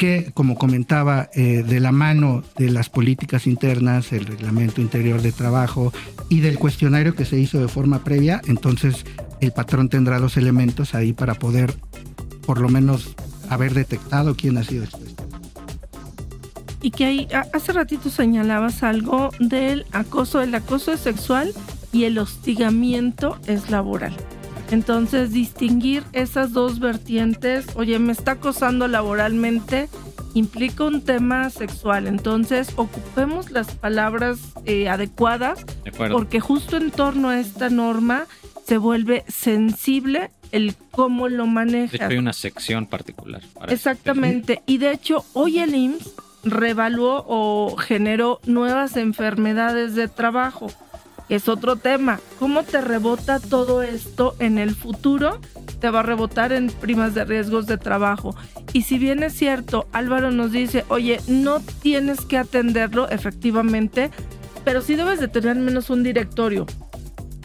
que, 0.00 0.30
como 0.32 0.56
comentaba, 0.56 1.28
eh, 1.34 1.62
de 1.62 1.78
la 1.78 1.92
mano 1.92 2.42
de 2.56 2.70
las 2.70 2.88
políticas 2.88 3.46
internas, 3.46 4.14
el 4.14 4.24
reglamento 4.24 4.80
interior 4.80 5.20
de 5.20 5.30
trabajo 5.30 5.92
y 6.30 6.40
del 6.40 6.58
cuestionario 6.58 7.14
que 7.14 7.26
se 7.26 7.38
hizo 7.38 7.60
de 7.60 7.68
forma 7.68 8.02
previa, 8.02 8.40
entonces 8.46 9.04
el 9.42 9.52
patrón 9.52 9.90
tendrá 9.90 10.18
los 10.18 10.38
elementos 10.38 10.94
ahí 10.94 11.12
para 11.12 11.34
poder, 11.34 11.74
por 12.46 12.62
lo 12.62 12.70
menos, 12.70 13.14
haber 13.50 13.74
detectado 13.74 14.34
quién 14.34 14.56
ha 14.56 14.64
sido 14.64 14.84
expuesto. 14.84 15.22
Y 16.80 16.92
que 16.92 17.04
ahí, 17.04 17.28
hace 17.52 17.74
ratito 17.74 18.08
señalabas 18.08 18.82
algo 18.82 19.28
del 19.38 19.84
acoso. 19.92 20.40
El 20.40 20.54
acoso 20.54 20.94
es 20.94 21.00
sexual 21.00 21.52
y 21.92 22.04
el 22.04 22.16
hostigamiento 22.16 23.38
es 23.46 23.68
laboral. 23.68 24.16
Entonces, 24.70 25.32
distinguir 25.32 26.04
esas 26.12 26.52
dos 26.52 26.78
vertientes, 26.78 27.66
oye, 27.74 27.98
me 27.98 28.12
está 28.12 28.32
acosando 28.32 28.86
laboralmente, 28.88 29.88
implica 30.34 30.84
un 30.84 31.02
tema 31.02 31.50
sexual. 31.50 32.06
Entonces, 32.06 32.72
ocupemos 32.76 33.50
las 33.50 33.74
palabras 33.74 34.38
eh, 34.64 34.88
adecuadas 34.88 35.64
¿De 35.84 35.90
porque 35.90 36.40
justo 36.40 36.76
en 36.76 36.90
torno 36.90 37.30
a 37.30 37.40
esta 37.40 37.68
norma 37.68 38.26
se 38.64 38.78
vuelve 38.78 39.24
sensible 39.26 40.30
el 40.52 40.74
cómo 40.90 41.28
lo 41.28 41.44
de 41.46 41.50
manejas. 41.50 41.94
hecho, 41.94 42.06
hay 42.06 42.18
una 42.18 42.32
sección 42.32 42.86
particular. 42.86 43.42
para 43.54 43.72
Exactamente. 43.72 44.62
Y 44.66 44.78
de 44.78 44.92
hecho, 44.92 45.24
hoy 45.32 45.58
el 45.58 45.74
IMSS 45.74 46.14
revaluó 46.44 47.24
o 47.26 47.76
generó 47.76 48.40
nuevas 48.46 48.96
enfermedades 48.96 49.94
de 49.94 50.08
trabajo. 50.08 50.68
Es 51.30 51.48
otro 51.48 51.76
tema. 51.76 52.20
¿Cómo 52.38 52.64
te 52.64 52.80
rebota 52.80 53.38
todo 53.40 53.82
esto 53.82 54.34
en 54.40 54.58
el 54.58 54.74
futuro? 54.74 55.40
Te 55.80 55.88
va 55.88 56.00
a 56.00 56.02
rebotar 56.02 56.52
en 56.52 56.66
primas 56.66 57.14
de 57.14 57.24
riesgos 57.24 57.66
de 57.66 57.78
trabajo. 57.78 58.34
Y 58.72 58.82
si 58.82 58.98
bien 58.98 59.22
es 59.22 59.32
cierto, 59.34 59.86
Álvaro 59.92 60.32
nos 60.32 60.52
dice, 60.52 60.84
oye, 60.88 61.20
no 61.28 61.60
tienes 61.60 62.20
que 62.22 62.36
atenderlo 62.36 63.08
efectivamente, 63.08 64.10
pero 64.64 64.82
sí 64.82 64.96
debes 64.96 65.20
de 65.20 65.28
tener 65.28 65.50
al 65.50 65.60
menos 65.60 65.88
un 65.88 66.02
directorio. 66.02 66.66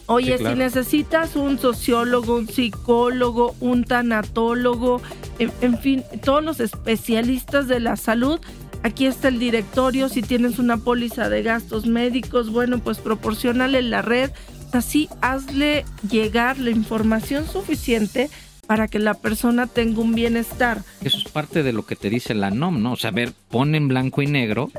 Oye, 0.08 0.34
Sí, 0.38 0.44
claro. 0.44 0.56
si 0.56 0.60
necesitas 0.60 1.36
un 1.36 1.58
sociólogo, 1.58 2.36
un 2.36 2.48
psicólogo, 2.48 3.56
un 3.60 3.84
tanatólogo, 3.84 5.02
en, 5.40 5.52
en 5.62 5.78
fin, 5.80 6.04
todos 6.24 6.44
los 6.44 6.60
especialistas 6.60 7.68
de 7.68 7.80
la 7.80 7.96
salud, 7.96 8.40
aquí 8.84 9.06
está 9.06 9.28
el 9.28 9.40
directorio. 9.40 10.10
Si 10.10 10.22
tienes 10.22 10.60
una 10.60 10.78
póliza 10.78 11.30
de 11.30 11.44
gastos 11.44 11.86
médicos, 11.86 12.50
bueno, 12.50 12.80
pues 12.80 13.00
proporcionale 13.00 13.82
la 13.82 14.02
red. 14.02 14.32
Así 14.72 15.08
hazle 15.22 15.86
llegar 16.10 16.60
la 16.60 16.70
información 16.70 17.48
suficiente 17.48 18.30
para 18.68 18.88
que 18.88 19.00
la 19.00 19.14
persona 19.14 19.68
tenga 19.68 20.02
un 20.02 20.16
bienestar. 20.16 20.84
Eso 21.02 21.18
es 21.18 21.26
parte 21.26 21.64
de 21.64 21.72
lo 21.72 21.86
que 21.86 21.96
te 21.96 22.10
dice 22.10 22.34
la 22.34 22.52
NOM, 22.52 22.82
¿no? 22.82 22.94
O 22.94 22.96
sea, 22.96 23.12
ver, 23.12 23.32
pon 23.50 23.76
en 23.76 23.88
blanco 23.88 24.22
y 24.22 24.28
negro 24.28 24.72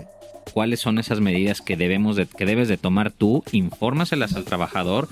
cuáles 0.52 0.80
son 0.80 0.98
esas 0.98 1.20
medidas 1.20 1.60
que 1.60 1.76
debemos 1.76 2.16
de, 2.16 2.26
que 2.26 2.46
debes 2.46 2.68
de 2.68 2.76
tomar 2.76 3.10
tú, 3.10 3.44
infórmaselas 3.52 4.34
al 4.34 4.44
trabajador, 4.44 5.08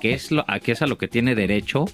qué 0.00 0.14
es 0.14 0.30
a 0.46 0.60
qué 0.60 0.72
es 0.72 0.82
a 0.82 0.86
lo 0.86 0.98
que 0.98 1.08
tiene 1.08 1.34
derecho, 1.34 1.86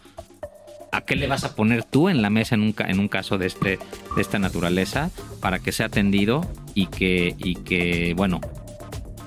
a 0.93 1.01
qué 1.01 1.17
le 1.17 1.27
vas 1.27 1.45
a 1.45 1.55
poner 1.57 1.85
tú 1.85 2.09
en 2.09 2.21
la 2.23 2.31
mesa 2.31 2.55
en 2.55 2.61
un, 2.63 2.75
en 2.79 2.99
un 3.01 3.09
caso 3.09 3.39
de 3.39 3.47
este, 3.47 3.79
de 4.15 4.21
esta 4.23 4.39
naturaleza, 4.39 5.11
para 5.41 5.59
que 5.59 5.73
sea 5.73 5.87
atendido 5.87 6.43
y 6.75 6.87
que, 6.87 7.35
y 7.39 7.57
que 7.57 8.13
bueno, 8.17 8.41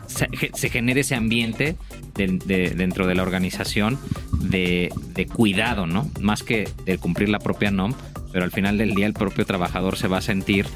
se, 0.07 0.69
genere 0.69 1.01
ese 1.01 1.15
ambiente 1.15 1.75
de- 2.13 2.39
de- 2.45 2.69
dentro 2.69 3.07
de 3.07 3.15
la 3.15 3.23
organización 3.23 3.97
de, 4.39 4.93
de 5.13 5.25
cuidado, 5.25 5.87
¿no? 5.87 6.09
Más 6.21 6.43
que 6.43 6.69
de 6.85 6.97
cumplir 6.99 7.29
la 7.29 7.39
propia 7.39 7.71
NOM, 7.71 7.93
pero 8.31 8.45
al 8.45 8.51
final 8.51 8.77
del 8.77 8.93
día 8.93 9.07
el 9.07 9.13
propio 9.13 9.45
trabajador 9.45 9.97
se 9.97 10.07
va 10.07 10.17
a 10.19 10.21
sentir 10.21 10.67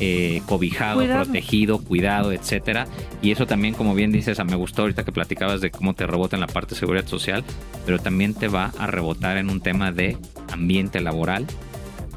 eh, 0.00 0.42
cobijado, 0.46 1.00
Cuidado. 1.00 1.24
protegido, 1.24 1.78
cuidado, 1.78 2.32
etcétera. 2.32 2.86
Y 3.22 3.30
eso 3.32 3.46
también, 3.46 3.74
como 3.74 3.94
bien 3.94 4.12
dices, 4.12 4.38
a 4.40 4.44
me 4.44 4.56
gustó 4.56 4.82
ahorita 4.82 5.04
que 5.04 5.12
platicabas 5.12 5.60
de 5.60 5.70
cómo 5.70 5.94
te 5.94 6.06
rebota 6.06 6.36
en 6.36 6.40
la 6.40 6.46
parte 6.46 6.74
de 6.74 6.80
seguridad 6.80 7.06
social, 7.06 7.44
pero 7.84 7.98
también 7.98 8.34
te 8.34 8.48
va 8.48 8.72
a 8.78 8.86
rebotar 8.86 9.36
en 9.38 9.50
un 9.50 9.60
tema 9.60 9.90
de 9.92 10.16
ambiente 10.52 11.00
laboral, 11.00 11.46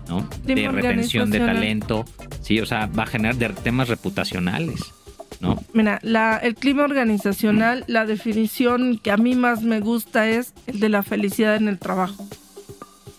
¿no? 0.08 0.28
De 0.44 0.68
retención 0.70 1.32
de 1.32 1.40
talento, 1.40 2.06
sí, 2.42 2.60
o 2.60 2.66
sea, 2.66 2.88
va 2.88 3.04
a 3.04 3.08
generar 3.08 3.36
de 3.38 3.50
temas 3.50 3.88
reputacionales, 3.90 4.80
¿no? 5.40 5.64
Mira, 5.74 6.00
la- 6.04 6.38
el 6.38 6.56
clima 6.56 6.84
organizacional, 6.84 7.84
la 7.88 8.06
definición 8.06 9.00
que 9.02 9.12
a 9.12 9.18
mí 9.18 9.36
más 9.36 9.64
me 9.64 9.80
gusta 9.80 10.28
es 10.30 10.54
el 10.68 10.80
de 10.80 10.90
la 10.90 11.02
felicidad 11.04 11.56
en 11.56 11.68
el 11.68 11.80
trabajo. 11.80 12.28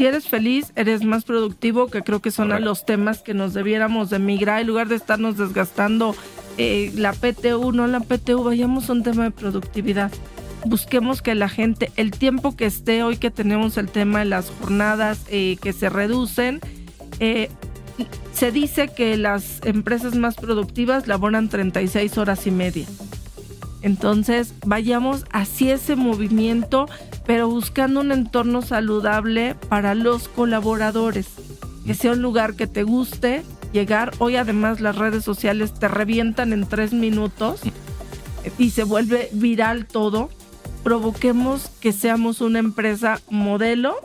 Si 0.03 0.07
eres 0.09 0.29
feliz, 0.29 0.73
eres 0.75 1.05
más 1.05 1.23
productivo, 1.23 1.87
que 1.87 2.03
creo 2.03 2.21
que 2.21 2.33
son 2.33 2.49
Correcto. 2.49 2.65
los 2.65 2.85
temas 2.85 3.23
que 3.23 3.35
nos 3.35 3.55
debiéramos 3.55 4.11
de 4.11 4.19
migrar, 4.19 4.61
en 4.61 4.67
lugar 4.67 4.89
de 4.89 4.97
estarnos 4.97 5.39
desgastando 5.39 6.17
eh, 6.59 6.91
la 6.97 7.13
PTU, 7.13 7.71
no 7.71 7.87
la 7.87 8.01
PTU, 8.01 8.43
vayamos 8.43 8.91
a 8.91 8.95
un 8.95 9.05
tema 9.05 9.23
de 9.23 9.31
productividad. 9.31 10.11
Busquemos 10.65 11.23
que 11.23 11.37
la 11.37 11.49
gente, 11.49 11.93
el 11.95 12.11
tiempo 12.11 12.57
que 12.57 12.67
esté, 12.67 13.05
hoy 13.05 13.17
que 13.17 13.31
tenemos 13.31 13.77
el 13.77 13.89
tema 13.89 14.19
de 14.19 14.25
las 14.25 14.51
jornadas 14.51 15.25
eh, 15.29 15.57
que 15.63 15.73
se 15.73 15.89
reducen, 15.89 16.59
eh, 17.21 17.49
se 18.33 18.51
dice 18.51 18.89
que 18.89 19.17
las 19.17 19.61
empresas 19.65 20.17
más 20.17 20.35
productivas 20.35 21.07
laboran 21.07 21.49
36 21.49 22.19
horas 22.19 22.49
y 22.49 22.51
media. 22.51 22.87
Entonces, 23.83 24.55
vayamos 24.65 25.25
hacia 25.33 25.75
ese 25.75 25.97
movimiento, 25.97 26.89
pero 27.27 27.49
buscando 27.49 28.01
un 28.01 28.13
entorno 28.13 28.63
saludable 28.63 29.57
para 29.69 29.95
los 29.95 30.29
colaboradores. 30.29 31.29
Que 31.85 31.95
sea 31.95 32.13
un 32.13 32.23
lugar 32.23 32.55
que 32.55 32.69
te 32.69 32.85
guste 32.85 33.43
llegar. 33.73 34.13
Hoy 34.19 34.37
además 34.37 34.81
las 34.81 34.97
redes 34.97 35.25
sociales 35.25 35.75
te 35.75 35.89
revientan 35.89 36.53
en 36.53 36.67
tres 36.67 36.93
minutos 36.93 37.61
y 38.57 38.71
se 38.71 38.85
vuelve 38.85 39.29
viral 39.33 39.87
todo. 39.87 40.31
Provoquemos 40.85 41.71
que 41.81 41.93
seamos 41.93 42.41
una 42.41 42.61
empresa 42.61 43.21
modelo 43.31 43.97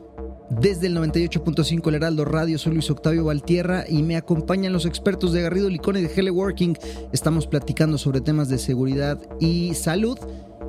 desde 0.60 0.86
el 0.86 0.96
98.5 0.96 1.88
El 1.88 1.94
Heraldo 1.96 2.24
Radio. 2.24 2.58
Soy 2.58 2.74
Luis 2.74 2.90
Octavio 2.90 3.24
Valtierra 3.24 3.84
y 3.88 4.02
me 4.02 4.16
acompañan 4.16 4.72
los 4.72 4.86
expertos 4.86 5.32
de 5.32 5.42
Garrido 5.42 5.68
Licone 5.68 6.00
de 6.00 6.08
Teleworking. 6.08 6.76
Estamos 7.12 7.46
platicando 7.46 7.98
sobre 7.98 8.20
temas 8.20 8.48
de 8.48 8.58
seguridad 8.58 9.20
y 9.38 9.74
salud 9.74 10.18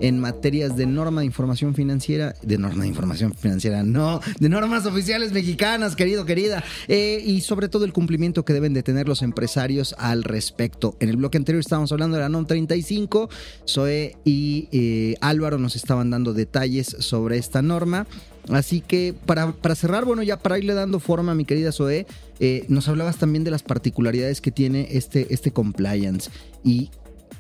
en 0.02 0.20
materias 0.20 0.76
de 0.76 0.86
norma 0.86 1.22
de 1.22 1.26
información 1.26 1.74
financiera, 1.76 2.36
de 2.42 2.58
norma 2.58 2.84
de 2.84 2.90
información 2.90 3.34
financiera, 3.34 3.84
no, 3.84 4.22
de 4.40 4.50
normas 4.50 4.86
oficiales 4.86 5.32
mexicanas, 5.32 5.96
querido, 5.96 6.26
querida, 6.26 6.64
eh, 6.88 7.22
y 7.26 7.42
sobre 7.42 7.70
todo 7.70 7.86
el 7.86 7.94
cumplimiento 7.94 8.46
que 8.46 8.54
deben 8.54 8.74
de 8.74 8.84
tener 8.84 9.08
los 9.08 9.22
empresarios 9.22 9.96
al 9.98 10.24
respecto. 10.24 10.96
En 11.00 11.10
el 11.10 11.18
bloque 11.18 11.38
anterior 11.38 11.60
estábamos 11.60 11.92
hablando 11.92 12.18
de 12.18 12.24
la 12.24 12.30
NOM 12.30 12.46
35, 12.46 13.30
Zoe 13.68 14.16
y 14.24 14.70
eh, 14.72 15.16
Álvaro 15.22 15.58
nos 15.58 15.76
estaban 15.76 16.10
dando 16.10 16.34
detalles 16.34 16.88
sobre 17.00 17.38
esta 17.38 17.62
norma. 17.62 18.08
Así 18.50 18.80
que 18.80 19.14
para, 19.26 19.52
para, 19.52 19.76
cerrar, 19.76 20.06
bueno, 20.06 20.24
ya 20.24 20.38
para 20.38 20.58
irle 20.58 20.74
dando 20.74 21.00
forma 21.02 21.36
mi 21.36 21.44
querida 21.44 21.74
Zoe, 21.74 22.08
eh, 22.40 22.66
nos 22.70 22.88
hablabas 22.88 23.18
también 23.18 23.44
de 23.44 23.52
las 23.52 23.64
particularidades 23.64 24.40
que 24.40 24.52
tiene 24.52 24.88
este, 24.92 25.34
este 25.34 25.52
compliance 25.52 26.30
y 26.64 26.90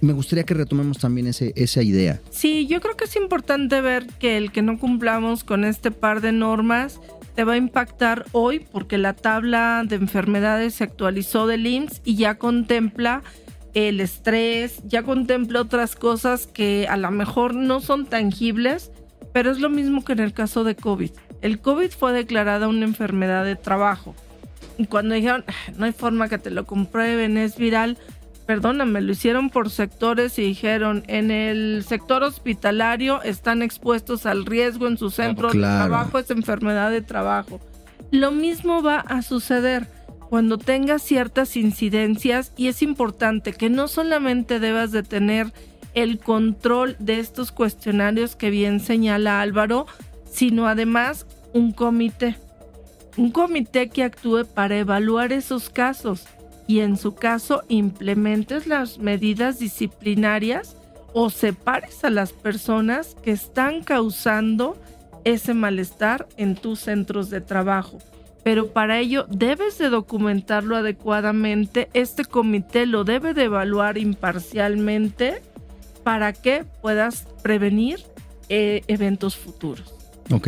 me 0.01 0.13
gustaría 0.13 0.43
que 0.43 0.53
retomemos 0.53 0.97
también 0.97 1.27
ese, 1.27 1.53
esa 1.55 1.81
idea. 1.81 2.19
Sí, 2.29 2.67
yo 2.67 2.81
creo 2.81 2.95
que 2.95 3.05
es 3.05 3.15
importante 3.15 3.81
ver 3.81 4.07
que 4.19 4.37
el 4.37 4.51
que 4.51 4.61
no 4.61 4.79
cumplamos 4.79 5.43
con 5.43 5.63
este 5.63 5.91
par 5.91 6.21
de 6.21 6.31
normas 6.31 6.99
te 7.35 7.43
va 7.43 7.53
a 7.53 7.57
impactar 7.57 8.25
hoy 8.31 8.65
porque 8.71 8.97
la 8.97 9.13
tabla 9.13 9.83
de 9.87 9.95
enfermedades 9.95 10.75
se 10.75 10.83
actualizó 10.83 11.45
del 11.45 11.67
IMSS 11.67 12.01
y 12.03 12.15
ya 12.15 12.35
contempla 12.35 13.21
el 13.73 13.99
estrés, 13.99 14.81
ya 14.87 15.03
contempla 15.03 15.61
otras 15.61 15.95
cosas 15.95 16.47
que 16.47 16.87
a 16.89 16.97
lo 16.97 17.11
mejor 17.11 17.53
no 17.53 17.79
son 17.79 18.07
tangibles, 18.07 18.91
pero 19.33 19.51
es 19.51 19.59
lo 19.59 19.69
mismo 19.69 20.03
que 20.03 20.13
en 20.13 20.19
el 20.19 20.33
caso 20.33 20.63
de 20.63 20.75
COVID. 20.75 21.11
El 21.41 21.59
COVID 21.59 21.91
fue 21.91 22.11
declarada 22.11 22.67
una 22.67 22.85
enfermedad 22.85 23.45
de 23.45 23.55
trabajo. 23.55 24.15
Y 24.79 24.87
cuando 24.87 25.13
dijeron, 25.13 25.43
ah, 25.47 25.71
no 25.77 25.85
hay 25.85 25.91
forma 25.91 26.29
que 26.29 26.39
te 26.39 26.49
lo 26.49 26.65
comprueben, 26.65 27.37
es 27.37 27.57
viral, 27.57 27.99
perdóname, 28.47 29.01
lo 29.01 29.11
hicieron 29.11 29.49
por 29.49 29.69
sectores 29.69 30.39
y 30.39 30.43
dijeron, 30.43 31.03
en 31.07 31.31
el 31.31 31.83
sector 31.85 32.23
hospitalario 32.23 33.21
están 33.21 33.61
expuestos 33.61 34.25
al 34.25 34.45
riesgo 34.45 34.87
en 34.87 34.97
su 34.97 35.09
centro 35.11 35.51
de 35.51 35.59
trabajo, 35.59 36.17
es 36.17 36.31
enfermedad 36.31 36.89
de 36.89 37.01
trabajo. 37.01 37.59
Lo 38.09 38.31
mismo 38.31 38.81
va 38.81 39.01
a 39.01 39.21
suceder 39.21 39.87
cuando 40.29 40.57
tengas 40.57 41.01
ciertas 41.01 41.57
incidencias 41.57 42.53
y 42.55 42.67
es 42.67 42.81
importante 42.81 43.51
que 43.51 43.69
no 43.69 43.89
solamente 43.89 44.61
debas 44.61 44.93
de 44.93 45.03
tener 45.03 45.51
el 45.93 46.17
control 46.17 46.95
de 46.99 47.19
estos 47.19 47.51
cuestionarios 47.51 48.37
que 48.37 48.49
bien 48.49 48.79
señala 48.79 49.41
Álvaro, 49.41 49.87
sino 50.31 50.67
además 50.67 51.27
un 51.53 51.73
comité. 51.73 52.37
Un 53.17 53.31
comité 53.31 53.89
que 53.89 54.03
actúe 54.03 54.45
para 54.45 54.77
evaluar 54.77 55.33
esos 55.33 55.69
casos 55.69 56.27
y 56.67 56.81
en 56.81 56.97
su 56.97 57.15
caso 57.15 57.63
implementes 57.69 58.67
las 58.67 58.99
medidas 58.99 59.57
disciplinarias 59.57 60.75
o 61.13 61.29
separes 61.29 62.03
a 62.03 62.09
las 62.09 62.33
personas 62.33 63.15
que 63.23 63.31
están 63.31 63.81
causando 63.81 64.77
ese 65.23 65.53
malestar 65.53 66.27
en 66.37 66.55
tus 66.55 66.81
centros 66.81 67.29
de 67.29 67.41
trabajo. 67.41 67.97
Pero 68.43 68.67
para 68.67 68.99
ello 68.99 69.25
debes 69.29 69.77
de 69.77 69.89
documentarlo 69.89 70.75
adecuadamente, 70.75 71.89
este 71.93 72.23
comité 72.23 72.85
lo 72.85 73.03
debe 73.03 73.33
de 73.33 73.45
evaluar 73.45 73.97
imparcialmente 73.97 75.41
para 76.03 76.33
que 76.33 76.65
puedas 76.81 77.27
prevenir 77.41 77.99
eh, 78.49 78.83
eventos 78.87 79.35
futuros. 79.35 79.93
Ok. 80.31 80.47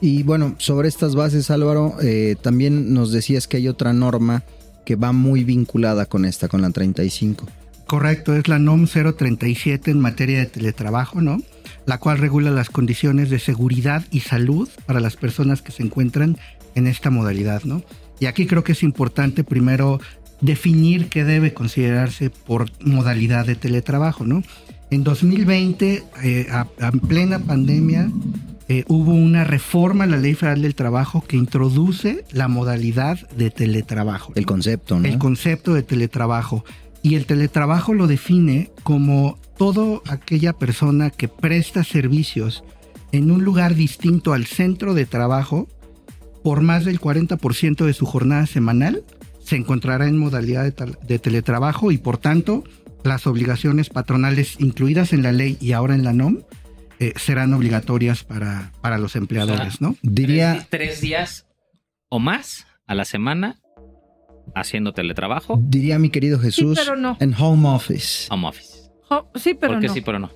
Y 0.00 0.22
bueno, 0.22 0.54
sobre 0.58 0.88
estas 0.88 1.14
bases, 1.14 1.50
Álvaro, 1.50 1.94
eh, 2.02 2.36
también 2.40 2.92
nos 2.92 3.10
decías 3.10 3.48
que 3.48 3.56
hay 3.56 3.68
otra 3.68 3.92
norma 3.92 4.44
que 4.84 4.96
va 4.96 5.12
muy 5.12 5.44
vinculada 5.44 6.06
con 6.06 6.24
esta, 6.24 6.48
con 6.48 6.62
la 6.62 6.70
35. 6.70 7.46
Correcto, 7.86 8.34
es 8.34 8.48
la 8.48 8.58
NOM 8.58 8.86
037 8.86 9.90
en 9.90 10.00
materia 10.00 10.38
de 10.38 10.46
teletrabajo, 10.46 11.20
¿no? 11.20 11.42
La 11.86 11.98
cual 11.98 12.18
regula 12.18 12.50
las 12.50 12.70
condiciones 12.70 13.28
de 13.28 13.38
seguridad 13.38 14.04
y 14.10 14.20
salud 14.20 14.68
para 14.86 15.00
las 15.00 15.16
personas 15.16 15.60
que 15.60 15.72
se 15.72 15.82
encuentran 15.82 16.38
en 16.74 16.86
esta 16.86 17.10
modalidad, 17.10 17.64
¿no? 17.64 17.82
Y 18.20 18.26
aquí 18.26 18.46
creo 18.46 18.64
que 18.64 18.72
es 18.72 18.82
importante 18.82 19.44
primero 19.44 20.00
definir 20.40 21.08
qué 21.08 21.24
debe 21.24 21.54
considerarse 21.54 22.30
por 22.30 22.70
modalidad 22.82 23.46
de 23.46 23.54
teletrabajo, 23.54 24.24
¿no? 24.24 24.42
En 24.90 25.04
2020, 25.04 26.04
eh, 26.22 26.46
a, 26.50 26.66
plena 27.08 27.38
pandemia, 27.38 28.10
eh, 28.68 28.84
hubo 28.88 29.12
una 29.12 29.44
reforma 29.44 30.04
a 30.04 30.06
la 30.06 30.16
Ley 30.16 30.34
Federal 30.34 30.62
del 30.62 30.74
Trabajo 30.74 31.22
que 31.26 31.36
introduce 31.36 32.24
la 32.32 32.48
modalidad 32.48 33.28
de 33.30 33.50
teletrabajo. 33.50 34.32
El 34.36 34.46
concepto, 34.46 34.98
¿no? 34.98 35.06
El 35.06 35.18
concepto 35.18 35.74
de 35.74 35.82
teletrabajo. 35.82 36.64
Y 37.02 37.16
el 37.16 37.26
teletrabajo 37.26 37.92
lo 37.92 38.06
define 38.06 38.70
como 38.82 39.38
toda 39.58 40.00
aquella 40.08 40.54
persona 40.54 41.10
que 41.10 41.28
presta 41.28 41.84
servicios 41.84 42.64
en 43.12 43.30
un 43.30 43.44
lugar 43.44 43.74
distinto 43.74 44.32
al 44.32 44.46
centro 44.46 44.94
de 44.94 45.04
trabajo 45.04 45.68
por 46.42 46.62
más 46.62 46.84
del 46.84 47.00
40% 47.00 47.84
de 47.84 47.92
su 47.92 48.06
jornada 48.06 48.46
semanal 48.46 49.04
se 49.42 49.56
encontrará 49.56 50.08
en 50.08 50.18
modalidad 50.18 50.64
de, 50.64 50.96
de, 51.06 51.18
teletrabajo 51.18 51.92
y 51.92 51.98
por 51.98 52.16
tanto 52.16 52.64
las 53.04 53.26
obligaciones 53.26 53.90
patronales 53.90 54.56
incluidas 54.58 55.12
en 55.12 55.22
la 55.22 55.32
ley 55.32 55.58
y 55.60 55.72
ahora 55.72 55.94
en 55.94 56.04
la 56.04 56.14
NOM 56.14 56.38
eh, 56.98 57.12
serán 57.16 57.52
obligatorias 57.54 58.24
para, 58.24 58.72
para 58.80 58.98
los 58.98 59.16
empleadores, 59.16 59.80
¿no? 59.80 59.96
Diría... 60.02 60.66
Tres 60.70 61.00
días 61.00 61.46
o 62.08 62.18
más 62.18 62.66
a 62.86 62.94
la 62.94 63.04
semana 63.04 63.56
haciendo 64.54 64.92
teletrabajo. 64.92 65.58
Diría 65.62 65.98
mi 65.98 66.10
querido 66.10 66.38
Jesús, 66.38 66.78
en 67.20 67.34
home 67.38 67.68
office. 67.68 68.28
Home 68.30 68.48
office. 68.48 68.90
sí, 69.36 69.54
pero 69.54 69.74
¿Por 69.74 69.80
qué 69.80 69.88
no. 69.88 69.94
sí, 69.94 70.00
pero 70.00 70.18
no? 70.18 70.30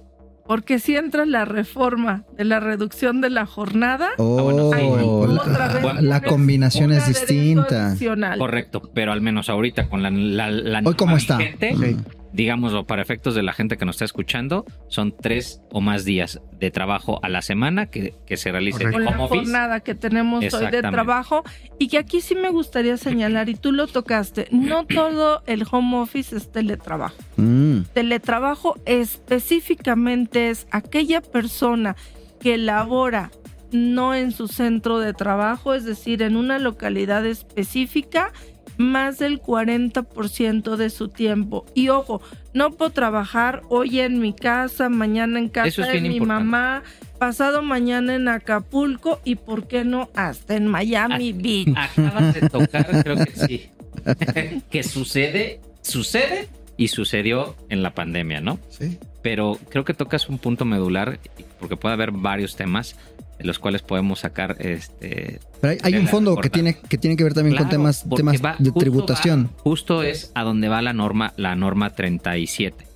Porque 0.48 0.78
si 0.78 0.96
entra 0.96 1.26
la 1.26 1.44
reforma 1.44 2.24
de 2.38 2.44
la 2.44 2.58
reducción 2.58 3.20
de 3.20 3.28
la 3.28 3.44
jornada, 3.44 4.08
oh, 4.16 5.26
la, 5.26 6.00
la, 6.00 6.20
combinación 6.22 6.90
es 6.90 7.06
distinta. 7.06 7.94
Correcto, 8.38 8.80
pero 8.94 9.12
al 9.12 9.20
menos 9.20 9.50
ahorita 9.50 9.90
con 9.90 10.02
la, 10.02 10.10
la, 10.10 10.80
Hoy 10.82 10.94
cómo 10.94 11.18
está. 11.18 11.36
Gente, 11.36 11.96
digámoslo, 12.32 12.86
para 12.86 13.02
efectos 13.02 13.34
de 13.34 13.42
la 13.42 13.52
gente 13.52 13.76
que 13.76 13.84
nos 13.84 13.96
está 13.96 14.04
escuchando, 14.04 14.64
son 14.88 15.14
tres 15.16 15.62
o 15.70 15.80
más 15.80 16.04
días 16.04 16.40
de 16.58 16.70
trabajo 16.70 17.20
a 17.22 17.28
la 17.28 17.42
semana 17.42 17.86
que, 17.86 18.14
que 18.26 18.36
se 18.36 18.52
realice 18.52 18.84
en 18.84 18.94
home 18.94 19.16
office. 19.18 19.44
jornada 19.44 19.80
que 19.80 19.94
tenemos 19.94 20.52
hoy 20.52 20.70
de 20.70 20.82
trabajo 20.82 21.44
y 21.78 21.88
que 21.88 21.98
aquí 21.98 22.20
sí 22.20 22.34
me 22.34 22.50
gustaría 22.50 22.96
señalar, 22.96 23.48
y 23.48 23.54
tú 23.54 23.72
lo 23.72 23.86
tocaste, 23.86 24.48
no 24.50 24.84
todo 24.86 25.42
el 25.46 25.64
home 25.70 25.98
office 25.98 26.36
es 26.36 26.50
teletrabajo. 26.50 27.16
Mm. 27.36 27.80
Teletrabajo 27.92 28.76
específicamente 28.84 30.50
es 30.50 30.66
aquella 30.70 31.20
persona 31.20 31.96
que 32.40 32.56
labora 32.58 33.30
no 33.72 34.14
en 34.14 34.32
su 34.32 34.48
centro 34.48 34.98
de 34.98 35.12
trabajo, 35.12 35.74
es 35.74 35.84
decir, 35.84 36.22
en 36.22 36.36
una 36.36 36.58
localidad 36.58 37.26
específica 37.26 38.32
más 38.78 39.18
del 39.18 39.42
40% 39.42 40.76
de 40.76 40.88
su 40.88 41.08
tiempo. 41.08 41.66
Y 41.74 41.88
ojo, 41.88 42.22
no 42.54 42.70
puedo 42.70 42.90
trabajar 42.90 43.62
hoy 43.68 44.00
en 44.00 44.20
mi 44.20 44.32
casa, 44.32 44.88
mañana 44.88 45.38
en 45.38 45.48
casa 45.48 45.86
de 45.86 46.00
mi 46.00 46.20
mamá, 46.20 46.82
pasado 47.18 47.60
mañana 47.60 48.14
en 48.14 48.28
Acapulco 48.28 49.20
y 49.24 49.34
por 49.34 49.66
qué 49.66 49.84
no 49.84 50.08
hasta 50.14 50.56
en 50.56 50.68
Miami 50.68 51.32
Beach. 51.32 51.76
Acabas 51.76 52.34
de 52.34 52.48
tocar, 52.48 53.02
creo 53.02 53.16
que 53.16 53.32
sí. 53.32 53.70
que 54.70 54.82
sucede, 54.82 55.60
sucede 55.82 56.48
y 56.76 56.88
sucedió 56.88 57.56
en 57.68 57.82
la 57.82 57.94
pandemia, 57.94 58.40
¿no? 58.40 58.58
Sí. 58.70 58.98
Pero 59.22 59.58
creo 59.68 59.84
que 59.84 59.92
tocas 59.92 60.28
un 60.28 60.38
punto 60.38 60.64
medular 60.64 61.18
porque 61.58 61.76
puede 61.76 61.94
haber 61.94 62.12
varios 62.12 62.54
temas 62.54 62.96
de 63.38 63.44
los 63.44 63.58
cuales 63.58 63.82
podemos 63.82 64.20
sacar 64.20 64.56
este 64.58 65.40
Pero 65.60 65.80
hay, 65.82 65.94
un 65.94 66.08
fondo 66.08 66.36
que 66.36 66.50
tiene 66.50 66.74
que 66.74 66.98
tiene 66.98 67.16
que 67.16 67.24
ver 67.24 67.34
también 67.34 67.56
con 67.56 67.68
temas 67.68 68.04
temas 68.14 68.40
de 68.58 68.72
tributación. 68.72 69.50
justo 69.58 70.02
es 70.02 70.32
a 70.34 70.42
donde 70.42 70.68
va 70.68 70.82
la 70.82 70.92
norma 70.92 71.32
la 71.36 71.54
norma 71.54 71.90
37, 71.90 72.86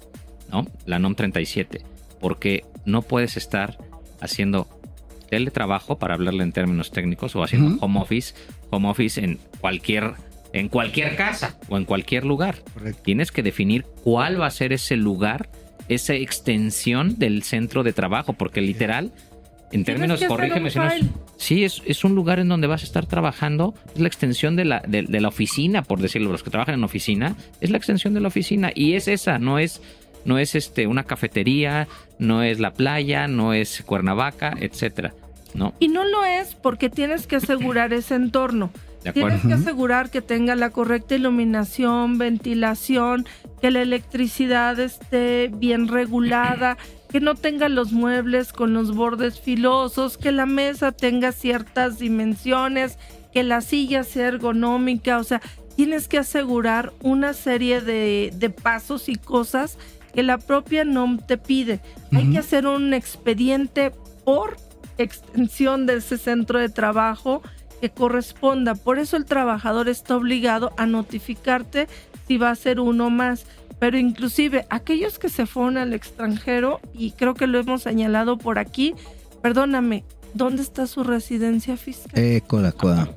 ¿no? 0.51 0.67
La 0.85 0.99
NOM 0.99 1.15
37, 1.15 1.83
porque 2.21 2.65
no 2.85 3.03
puedes 3.03 3.37
estar 3.37 3.79
haciendo 4.21 4.69
teletrabajo 5.31 5.99
para 5.99 6.15
hablarle 6.15 6.43
en 6.43 6.53
términos 6.53 6.91
técnicos 6.91 7.35
o 7.37 7.43
haciendo 7.43 7.79
home 7.81 8.01
office, 8.01 8.35
home 8.71 8.89
office 8.89 9.23
en 9.23 9.39
cualquier 9.61 10.15
en 10.53 10.69
cualquier 10.69 11.17
casa 11.17 11.57
o 11.69 11.79
en 11.79 11.85
cualquier 11.85 12.25
lugar. 12.25 12.57
Tienes 13.03 13.33
que 13.33 13.43
definir 13.43 13.85
cuál 14.05 14.41
va 14.41 14.47
a 14.47 14.51
ser 14.51 14.73
ese 14.73 14.97
lugar, 14.97 15.49
esa 15.89 16.15
extensión 16.15 17.19
del 17.19 17.43
centro 17.43 17.83
de 17.83 17.93
trabajo, 17.93 18.35
porque 18.35 18.61
literal 18.61 19.13
en 19.73 19.85
términos, 19.85 20.23
corrígeme 20.25 20.71
si 20.71 20.79
no 20.79 20.89
Sí, 21.37 21.65
es, 21.65 21.83
es, 21.87 22.05
un 22.05 22.15
lugar 22.15 22.39
en 22.39 22.49
donde 22.49 22.67
vas 22.67 22.83
a 22.83 22.85
estar 22.85 23.07
trabajando. 23.07 23.75
Es 23.95 24.01
la 24.01 24.07
extensión 24.07 24.55
de 24.55 24.65
la, 24.65 24.83
de, 24.87 25.03
la 25.03 25.29
oficina, 25.29 25.83
por 25.83 26.01
decirlo. 26.01 26.31
Los 26.31 26.43
que 26.43 26.51
trabajan 26.51 26.75
en 26.77 26.85
oficina, 26.85 27.35
es 27.61 27.71
la 27.71 27.79
extensión 27.79 28.15
de 28.15 28.21
la 28.21 28.29
oficina. 28.29 28.71
Y 28.75 28.95
es 28.95 29.09
esa, 29.09 29.39
no 29.39 29.59
es, 29.59 29.81
no 30.25 30.39
es 30.39 30.55
este, 30.55 30.87
una 30.87 31.05
cafetería, 31.05 31.89
no 32.19 32.43
es 32.43 32.61
la 32.61 32.73
playa, 32.75 33.27
no 33.27 33.55
es 33.55 33.83
Cuernavaca, 33.85 34.55
etcétera. 34.61 35.15
¿no? 35.55 35.75
Y 35.81 35.89
no 35.89 36.05
lo 36.05 36.25
es 36.25 36.55
porque 36.55 36.91
tienes 36.91 37.27
que 37.27 37.37
asegurar 37.37 37.93
ese 37.93 38.15
entorno. 38.15 38.71
Tienes 39.13 39.43
que 39.43 39.55
asegurar 39.55 40.11
que 40.11 40.23
tenga 40.23 40.55
la 40.55 40.71
correcta 40.71 41.17
iluminación, 41.17 42.19
ventilación, 42.19 43.27
que 43.61 43.73
la 43.73 43.83
electricidad 43.83 44.79
esté 44.79 45.51
bien 45.53 45.89
regulada, 45.89 46.79
que 47.13 47.21
no 47.21 47.35
tenga 47.35 47.69
los 47.69 47.93
muebles 47.93 48.55
con 48.55 48.73
los 48.73 48.95
bordes 48.95 49.39
filosos, 49.39 50.17
que 50.17 50.33
la 50.33 50.47
mesa 50.47 50.93
tenga 50.93 51.31
ciertas 51.33 51.99
dimensiones, 51.99 52.99
que 53.35 53.43
la 53.43 53.61
silla 53.61 54.03
sea 54.03 54.29
ergonómica, 54.29 55.19
o 55.19 55.25
sea, 55.25 55.43
tienes 55.77 56.09
que 56.09 56.19
asegurar 56.19 56.93
una 57.01 57.35
serie 57.35 57.83
de, 57.83 58.33
de 58.35 58.49
pasos 58.49 59.11
y 59.11 59.17
cosas 59.17 59.77
que 60.15 60.23
la 60.23 60.39
propia 60.39 60.85
NOM 60.85 61.19
te 61.19 61.37
pide. 61.37 61.81
Hay 62.13 62.31
que 62.31 62.39
hacer 62.39 62.67
un 62.67 62.95
expediente 62.95 63.93
por 64.25 64.57
extensión 64.99 65.87
de 65.87 65.97
ese 65.97 66.17
centro 66.19 66.59
de 66.59 66.69
trabajo 66.69 67.43
que 67.83 67.91
corresponda. 67.91 68.77
Por 68.77 69.01
eso 69.01 69.17
el 69.17 69.25
trabajador 69.25 69.89
está 69.89 70.17
obligado 70.17 70.73
a 70.77 70.87
notificarte 70.87 71.89
si 72.29 72.39
va 72.39 72.51
a 72.51 72.55
ser 72.55 72.79
uno 72.79 73.11
más. 73.11 73.45
Pero 73.81 73.99
inclusive 73.99 74.67
aquellos 74.71 75.19
que 75.19 75.29
se 75.29 75.47
fueron 75.47 75.77
al 75.79 75.93
extranjero, 75.93 76.81
y 76.95 77.11
creo 77.11 77.35
que 77.35 77.49
lo 77.49 77.59
hemos 77.59 77.83
señalado 77.83 78.39
por 78.39 78.61
aquí, 78.61 78.95
perdóname, 79.43 80.05
¿dónde 80.33 80.63
está 80.63 80.87
su 80.87 81.03
residencia 81.03 81.77
fiscal? 81.77 82.13
Eh, 82.15 82.41
coda, 82.47 82.71
coda. 82.71 83.11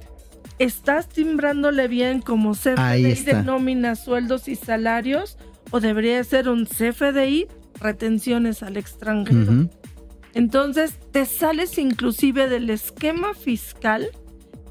¿Estás 0.58 1.10
timbrándole 1.10 1.88
bien 1.88 2.22
como 2.22 2.54
CFDI 2.54 3.22
de 3.24 3.44
nóminas, 3.44 4.04
sueldos 4.04 4.48
y 4.48 4.56
salarios? 4.56 5.38
¿O 5.70 5.80
debería 5.80 6.24
ser 6.24 6.50
un 6.50 6.66
CFDI, 6.66 7.46
retenciones 7.80 8.64
al 8.64 8.78
extranjero? 8.78 9.70
Entonces, 10.34 10.98
te 11.12 11.26
sales 11.26 11.78
inclusive 11.78 12.50
del 12.50 12.72
esquema 12.72 13.36
fiscal 13.36 14.10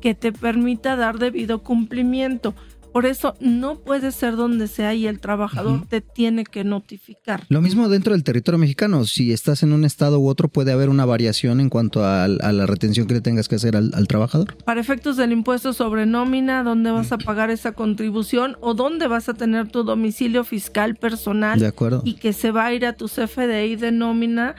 que 0.04 0.14
te 0.14 0.32
permita 0.32 0.96
dar 0.96 1.18
debido 1.18 1.62
cumplimiento. 1.62 2.54
Por 2.92 3.06
eso 3.06 3.36
no 3.40 3.76
puede 3.76 4.12
ser 4.12 4.36
donde 4.36 4.68
sea 4.68 4.92
y 4.92 5.06
el 5.06 5.18
trabajador 5.18 5.86
te 5.88 6.02
tiene 6.02 6.44
que 6.44 6.62
notificar. 6.62 7.44
Lo 7.48 7.62
mismo 7.62 7.88
dentro 7.88 8.12
del 8.12 8.22
territorio 8.22 8.58
mexicano. 8.58 9.06
Si 9.06 9.32
estás 9.32 9.62
en 9.62 9.72
un 9.72 9.86
estado 9.86 10.20
u 10.20 10.28
otro, 10.28 10.48
puede 10.48 10.72
haber 10.72 10.90
una 10.90 11.06
variación 11.06 11.58
en 11.58 11.70
cuanto 11.70 12.04
a, 12.04 12.28
la 12.28 12.66
retención 12.66 13.06
que 13.06 13.14
le 13.14 13.22
tengas 13.22 13.48
que 13.48 13.54
hacer 13.54 13.76
al, 13.76 13.92
al, 13.94 14.06
trabajador. 14.06 14.58
Para 14.58 14.78
efectos 14.78 15.16
del 15.16 15.32
impuesto 15.32 15.72
sobre 15.72 16.04
nómina, 16.04 16.62
dónde 16.62 16.90
vas 16.90 17.10
a 17.12 17.16
pagar 17.16 17.48
esa 17.48 17.72
contribución 17.72 18.58
o 18.60 18.74
dónde 18.74 19.08
vas 19.08 19.30
a 19.30 19.34
tener 19.34 19.68
tu 19.68 19.84
domicilio 19.84 20.44
fiscal 20.44 20.96
personal. 20.96 21.58
De 21.58 21.66
acuerdo. 21.66 22.02
Y 22.04 22.16
que 22.16 22.34
se 22.34 22.50
va 22.50 22.66
a 22.66 22.74
ir 22.74 22.84
a 22.84 22.92
tu 22.92 23.06
CFDI 23.06 23.76
de 23.76 23.90
nómina 23.90 24.54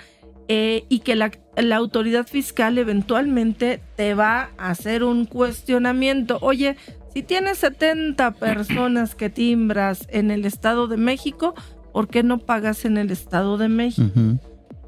eh, 0.48 0.86
y 0.90 1.00
que 1.00 1.16
la, 1.16 1.32
la, 1.56 1.76
autoridad 1.76 2.28
fiscal 2.28 2.78
eventualmente 2.78 3.82
te 3.96 4.14
va 4.14 4.52
a 4.58 4.70
hacer 4.70 5.04
un 5.04 5.26
cuestionamiento. 5.26 6.38
Oye, 6.42 6.78
si 7.14 7.24
tienes 7.24 7.60
70 7.60 8.32
personas 8.32 9.16
que 9.16 9.30
timbras 9.30 10.08
en 10.10 10.32
el 10.32 10.46
Estado 10.46 10.88
de 10.88 10.98
México, 10.98 11.56
¿por 11.94 12.08
qué 12.08 12.24
no 12.24 12.40
pagas 12.40 12.86
en 12.86 12.98
el 12.98 13.10
Estado 13.12 13.58
de 13.58 13.70
México? 13.70 14.12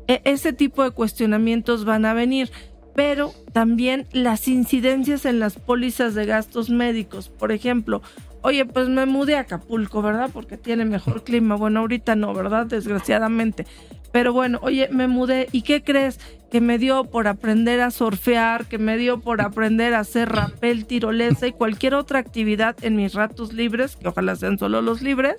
e 0.08 0.22
ese 0.24 0.54
tipo 0.54 0.84
de 0.84 0.92
cuestionamientos 0.92 1.84
van 1.84 2.06
a 2.06 2.14
venir, 2.14 2.50
pero 2.96 3.34
también 3.54 4.08
las 4.12 4.48
incidencias 4.48 5.26
en 5.26 5.40
las 5.40 5.56
pólizas 5.56 6.16
de 6.16 6.26
gastos 6.26 6.70
médicos. 6.70 7.30
Por 7.30 7.52
ejemplo, 7.52 8.02
oye, 8.42 8.66
pues 8.66 8.90
me 8.90 9.06
mudé 9.06 9.36
a 9.36 9.42
Acapulco, 9.42 10.02
¿verdad? 10.02 10.30
Porque 10.32 10.58
tiene 10.58 10.86
mejor 10.86 11.24
clima. 11.24 11.56
Bueno, 11.56 11.82
ahorita 11.82 12.16
no, 12.16 12.34
¿verdad? 12.34 12.66
Desgraciadamente. 12.66 13.66
Pero 14.12 14.34
bueno, 14.34 14.60
oye, 14.62 14.90
me 14.92 15.08
mudé 15.08 15.48
y 15.52 15.62
¿qué 15.62 15.84
crees? 15.84 16.20
Que 16.50 16.62
me 16.62 16.78
dio 16.78 17.04
por 17.04 17.28
aprender 17.28 17.82
a 17.82 17.92
surfear, 17.92 18.66
que 18.66 18.78
me 18.78 18.98
dio 18.98 19.20
por 19.20 19.42
aprender 19.42 19.94
a 19.94 20.00
hacer 20.00 20.30
rapel, 20.30 20.86
tirolesa 20.86 21.48
y 21.48 21.52
cualquier 21.52 21.94
otra 21.94 22.20
actividad 22.20 22.76
en 22.82 22.96
mis 22.96 23.14
ratos 23.14 23.54
libres, 23.54 23.96
que 23.96 24.08
ojalá 24.08 24.36
sean 24.36 24.58
solo 24.58 24.82
los 24.82 25.02
libres, 25.02 25.36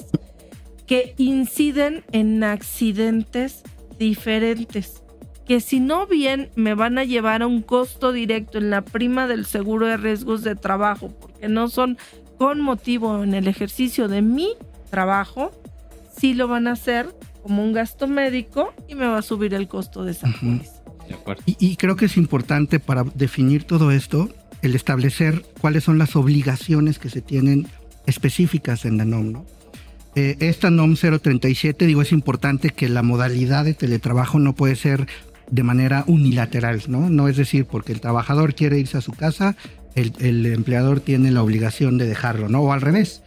que 0.87 1.15
inciden 1.17 2.05
en 2.13 2.45
accidentes 2.45 3.63
diferentes. 3.99 5.03
Que 5.47 5.61
si 5.61 5.81
no 5.81 6.07
bien 6.07 6.51
me 6.57 6.75
van 6.75 6.99
a 6.99 7.05
llevar 7.05 7.41
a 7.41 7.47
un 7.47 7.63
costo 7.63 8.13
directo 8.13 8.59
en 8.59 8.69
la 8.69 8.83
prima 8.83 9.27
del 9.27 9.47
seguro 9.47 9.87
de 9.87 9.97
riesgos 9.97 10.45
de 10.45 10.57
trabajo, 10.57 11.09
porque 11.19 11.49
no 11.49 11.69
son 11.69 11.97
con 12.39 12.61
motivo 12.61 13.23
en 13.23 13.35
el 13.35 13.49
ejercicio 13.49 14.09
de 14.09 14.23
mi 14.23 14.51
trabajo, 14.91 15.51
sí 16.17 16.35
lo 16.35 16.49
van 16.49 16.67
a 16.67 16.73
hacer 16.73 17.15
como 17.43 17.63
un 17.63 17.73
gasto 17.73 18.07
médico 18.07 18.73
y 18.89 18.95
me 18.95 19.07
va 19.07 19.19
a 19.19 19.23
subir 19.23 19.55
el 19.55 19.69
costo 19.69 20.05
de 20.05 20.13
esa 20.13 20.29
póliza. 20.41 20.73
Y, 21.47 21.57
y, 21.59 21.77
creo 21.77 21.97
que 21.97 22.05
es 22.05 22.17
importante 22.17 22.81
para 22.81 23.03
definir 23.03 23.65
todo 23.65 23.91
esto 23.91 24.29
el 24.61 24.75
establecer 24.75 25.45
cuáles 25.61 25.85
son 25.85 25.99
las 25.99 26.17
obligaciones 26.17 26.99
que 26.99 27.09
se 27.09 27.23
tienen 27.23 27.67
específicas 28.07 28.85
en 28.85 28.99
la 28.99 29.05
NOM. 29.05 29.33
¿no? 29.33 29.47
Eh, 30.15 30.37
esta 30.41 30.71
NOM 30.71 30.97
037, 30.97 31.87
digo, 31.87 32.03
es 32.03 32.13
importante 32.13 32.71
que 32.71 32.89
la 32.89 33.03
modalidad 33.03 33.65
de 33.65 33.75
teletrabajo 33.75 34.39
no 34.39 34.55
puede 34.55 34.75
ser 34.75 35.07
de 35.51 35.63
manera 35.63 36.05
unilateral, 36.07 36.83
¿no? 36.89 37.09
No 37.09 37.29
es 37.29 37.37
decir, 37.37 37.67
porque 37.67 37.93
el 37.93 38.01
trabajador 38.01 38.55
quiere 38.55 38.79
irse 38.79 38.99
a 38.99 39.01
su 39.01 39.13
casa, 39.13 39.57
el, 39.99 40.47
empleador 40.47 41.01
tiene 41.01 41.31
la 41.31 41.43
obligación 41.43 41.99
de 41.99 42.07
dejarlo, 42.07 42.49
¿no? 42.49 42.61
O 42.61 42.73
al 42.73 42.81
revés. 42.81 43.23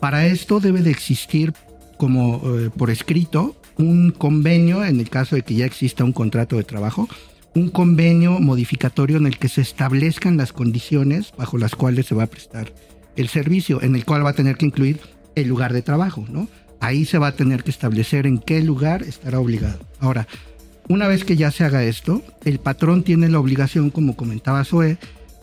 Para 0.00 0.26
esto 0.26 0.60
debe 0.60 0.82
de 0.82 0.90
existir 0.90 1.52
como 1.96 2.42
eh, 2.44 2.70
por 2.76 2.90
escrito 2.90 3.56
un 3.76 4.10
convenio, 4.10 4.84
en 4.84 5.00
el 5.00 5.10
caso 5.10 5.36
de 5.36 5.42
que 5.42 5.54
ya 5.54 5.66
exista 5.66 6.04
un 6.04 6.12
contrato 6.12 6.56
de 6.56 6.64
trabajo, 6.64 7.08
un 7.54 7.70
convenio 7.70 8.38
modificatorio 8.40 9.16
en 9.16 9.26
el 9.26 9.38
que 9.38 9.48
se 9.48 9.60
establezcan 9.60 10.36
las 10.36 10.52
condiciones 10.52 11.32
bajo 11.36 11.58
las 11.58 11.74
cuales 11.74 12.06
se 12.06 12.14
va 12.14 12.24
a 12.24 12.28
prestar 12.28 12.72
el 13.16 13.28
servicio, 13.28 13.82
en 13.82 13.94
el 13.94 14.04
cual 14.04 14.24
va 14.24 14.30
a 14.30 14.34
tener 14.34 14.56
que 14.56 14.66
incluir 14.66 15.00
el 15.34 15.48
lugar 15.48 15.72
de 15.72 15.82
trabajo, 15.82 16.24
¿no? 16.28 16.48
Ahí 16.80 17.04
se 17.04 17.18
va 17.18 17.28
a 17.28 17.36
tener 17.36 17.64
que 17.64 17.70
establecer 17.70 18.26
en 18.26 18.38
qué 18.38 18.60
lugar 18.60 19.02
estará 19.02 19.38
obligado. 19.38 19.78
Ahora, 20.00 20.26
una 20.88 21.08
vez 21.08 21.24
que 21.24 21.36
ya 21.36 21.50
se 21.50 21.64
haga 21.64 21.82
esto, 21.84 22.22
el 22.44 22.58
patrón 22.58 23.04
tiene 23.04 23.28
la 23.28 23.38
obligación, 23.38 23.90
como 23.90 24.16
comentaba 24.16 24.64
Zoe, 24.64 24.98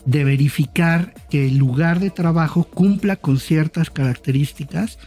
de 0.05 0.23
verificar 0.23 1.13
que 1.29 1.47
el 1.47 1.57
lugar 1.57 1.99
de 1.99 2.09
trabajo 2.09 2.63
cumpla 2.63 3.15
con 3.15 3.39
ciertas 3.39 3.89
características 3.89 4.97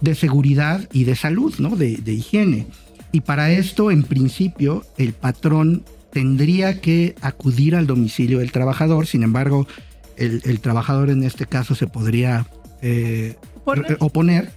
de 0.00 0.14
seguridad 0.14 0.88
y 0.92 1.04
de 1.04 1.16
salud, 1.16 1.54
¿no? 1.58 1.76
De, 1.76 1.96
de, 1.96 2.12
higiene. 2.12 2.66
Y 3.12 3.20
para 3.20 3.50
esto, 3.50 3.90
en 3.90 4.02
principio, 4.02 4.84
el 4.98 5.12
patrón 5.12 5.84
tendría 6.12 6.80
que 6.80 7.14
acudir 7.20 7.74
al 7.74 7.86
domicilio 7.86 8.38
del 8.38 8.52
trabajador, 8.52 9.06
sin 9.06 9.22
embargo, 9.22 9.66
el, 10.16 10.42
el 10.44 10.60
trabajador 10.60 11.10
en 11.10 11.22
este 11.24 11.46
caso 11.46 11.74
se 11.74 11.86
podría 11.86 12.46
eh, 12.82 13.36
oponer. 13.98 14.52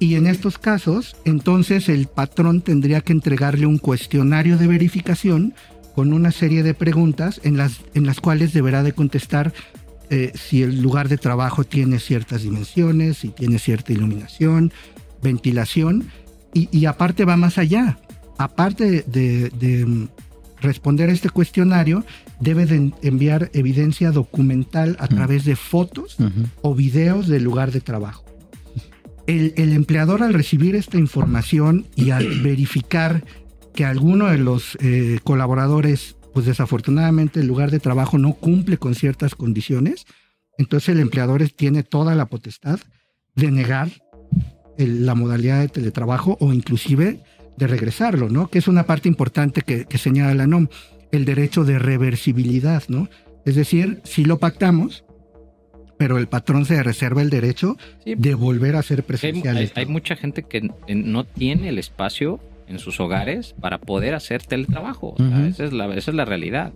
Y 0.00 0.14
en 0.14 0.26
estos 0.26 0.58
casos, 0.58 1.16
entonces 1.24 1.88
el 1.88 2.06
patrón 2.06 2.60
tendría 2.60 3.00
que 3.00 3.12
entregarle 3.12 3.66
un 3.66 3.78
cuestionario 3.78 4.56
de 4.56 4.68
verificación 4.68 5.54
con 5.98 6.12
una 6.12 6.30
serie 6.30 6.62
de 6.62 6.74
preguntas 6.74 7.40
en 7.42 7.56
las, 7.56 7.80
en 7.92 8.06
las 8.06 8.20
cuales 8.20 8.52
deberá 8.52 8.84
de 8.84 8.92
contestar 8.92 9.52
eh, 10.10 10.30
si 10.36 10.62
el 10.62 10.80
lugar 10.80 11.08
de 11.08 11.18
trabajo 11.18 11.64
tiene 11.64 11.98
ciertas 11.98 12.42
dimensiones, 12.42 13.16
si 13.16 13.30
tiene 13.30 13.58
cierta 13.58 13.92
iluminación, 13.92 14.72
ventilación, 15.24 16.08
y, 16.54 16.68
y 16.70 16.86
aparte 16.86 17.24
va 17.24 17.36
más 17.36 17.58
allá. 17.58 17.98
Aparte 18.38 19.02
de, 19.08 19.50
de, 19.50 19.86
mm, 19.86 20.08
responder 20.60 21.10
a 21.10 21.12
este 21.12 21.30
cuestionario, 21.30 22.04
debe 22.38 22.64
de 22.64 22.92
enviar 23.02 23.50
evidencia 23.52 24.12
documental 24.12 24.96
a 25.00 25.08
través 25.08 25.44
de 25.44 25.56
fotos 25.56 26.14
uh 26.20 26.26
-huh. 26.26 26.46
o 26.62 26.76
videos 26.76 27.26
del 27.26 27.42
lugar 27.42 27.72
de 27.72 27.80
trabajo. 27.80 28.24
El, 29.26 29.52
el, 29.56 29.72
empleador 29.72 30.22
al 30.22 30.32
recibir 30.32 30.76
esta 30.76 30.96
información 30.96 31.86
y 31.96 32.10
al 32.10 32.40
verificar 32.44 33.24
que 33.78 33.84
alguno 33.84 34.26
de 34.26 34.38
los 34.38 34.76
eh, 34.80 35.20
colaboradores 35.22 36.16
pues 36.34 36.46
desafortunadamente 36.46 37.38
el 37.38 37.46
lugar 37.46 37.70
de 37.70 37.78
trabajo 37.78 38.18
no 38.18 38.32
cumple 38.32 38.76
con 38.76 38.96
ciertas 38.96 39.36
condiciones, 39.36 40.04
entonces 40.58 40.88
el 40.88 40.98
empleador 40.98 41.48
tiene 41.50 41.84
toda 41.84 42.16
la 42.16 42.26
potestad 42.26 42.80
de 43.36 43.52
negar 43.52 43.88
el, 44.78 45.06
la 45.06 45.14
modalidad 45.14 45.60
de 45.60 45.68
teletrabajo 45.68 46.36
o 46.40 46.52
inclusive 46.52 47.20
de 47.56 47.66
regresarlo, 47.68 48.28
¿no? 48.28 48.48
Que 48.48 48.58
es 48.58 48.66
una 48.66 48.82
parte 48.82 49.08
importante 49.08 49.62
que, 49.62 49.84
que 49.84 49.96
señala 49.96 50.34
la 50.34 50.48
NOM, 50.48 50.66
el 51.12 51.24
derecho 51.24 51.62
de 51.62 51.78
reversibilidad, 51.78 52.82
¿no? 52.88 53.08
Es 53.44 53.54
decir, 53.54 54.00
si 54.02 54.24
lo 54.24 54.40
pactamos, 54.40 55.04
pero 55.98 56.18
el 56.18 56.26
patrón 56.26 56.64
se 56.64 56.82
reserva 56.82 57.22
el 57.22 57.30
derecho 57.30 57.76
sí, 58.04 58.16
de 58.16 58.34
volver 58.34 58.74
a 58.74 58.82
ser 58.82 59.04
presencial. 59.04 59.56
Hay, 59.56 59.70
hay, 59.72 59.86
mucha 59.86 60.16
gente 60.16 60.42
que 60.42 60.68
no 60.88 61.24
tiene 61.24 61.68
el 61.68 61.78
espacio 61.78 62.40
en 62.68 62.78
sus 62.78 63.00
hogares 63.00 63.54
para 63.60 63.78
poder 63.78 64.14
hacer 64.14 64.42
teletrabajo. 64.42 65.14
O 65.14 65.16
sea, 65.16 65.26
uh 65.26 65.30
-huh. 65.30 65.48
esa, 65.48 65.64
es 65.64 65.72
la, 65.72 65.86
esa 65.94 66.10
es 66.10 66.14
la 66.14 66.24
realidad, 66.24 66.72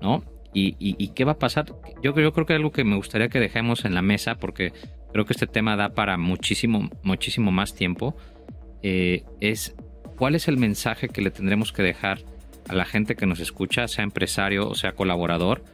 ¿no? 0.00 0.22
Y, 0.52 0.76
y, 0.78 0.94
y, 0.98 1.08
qué 1.08 1.24
va 1.24 1.32
a 1.32 1.38
pasar? 1.38 1.66
Yo, 2.00 2.14
yo 2.14 2.32
creo 2.32 2.46
que 2.46 2.52
algo 2.52 2.70
que 2.70 2.84
me 2.84 2.94
gustaría 2.94 3.28
que 3.28 3.40
dejemos 3.40 3.84
en 3.84 3.94
la 3.94 4.02
mesa, 4.02 4.36
porque 4.36 4.72
creo 5.12 5.24
que 5.24 5.32
este 5.32 5.48
tema 5.48 5.74
da 5.74 5.90
para 5.90 6.16
muchísimo, 6.16 6.90
muchísimo 7.02 7.50
más 7.50 7.74
tiempo, 7.74 8.16
eh, 8.82 9.24
es 9.40 9.74
cuál 10.16 10.36
es 10.36 10.46
el 10.46 10.56
mensaje 10.56 11.08
que 11.08 11.22
le 11.22 11.32
tendremos 11.32 11.72
que 11.72 11.82
dejar 11.82 12.20
a 12.68 12.74
la 12.74 12.84
gente 12.84 13.16
que 13.16 13.26
nos 13.26 13.40
escucha, 13.40 13.88
sea 13.88 14.04
empresario 14.04 14.68
o 14.68 14.74
sea 14.74 14.92
colaborador, 14.92 15.64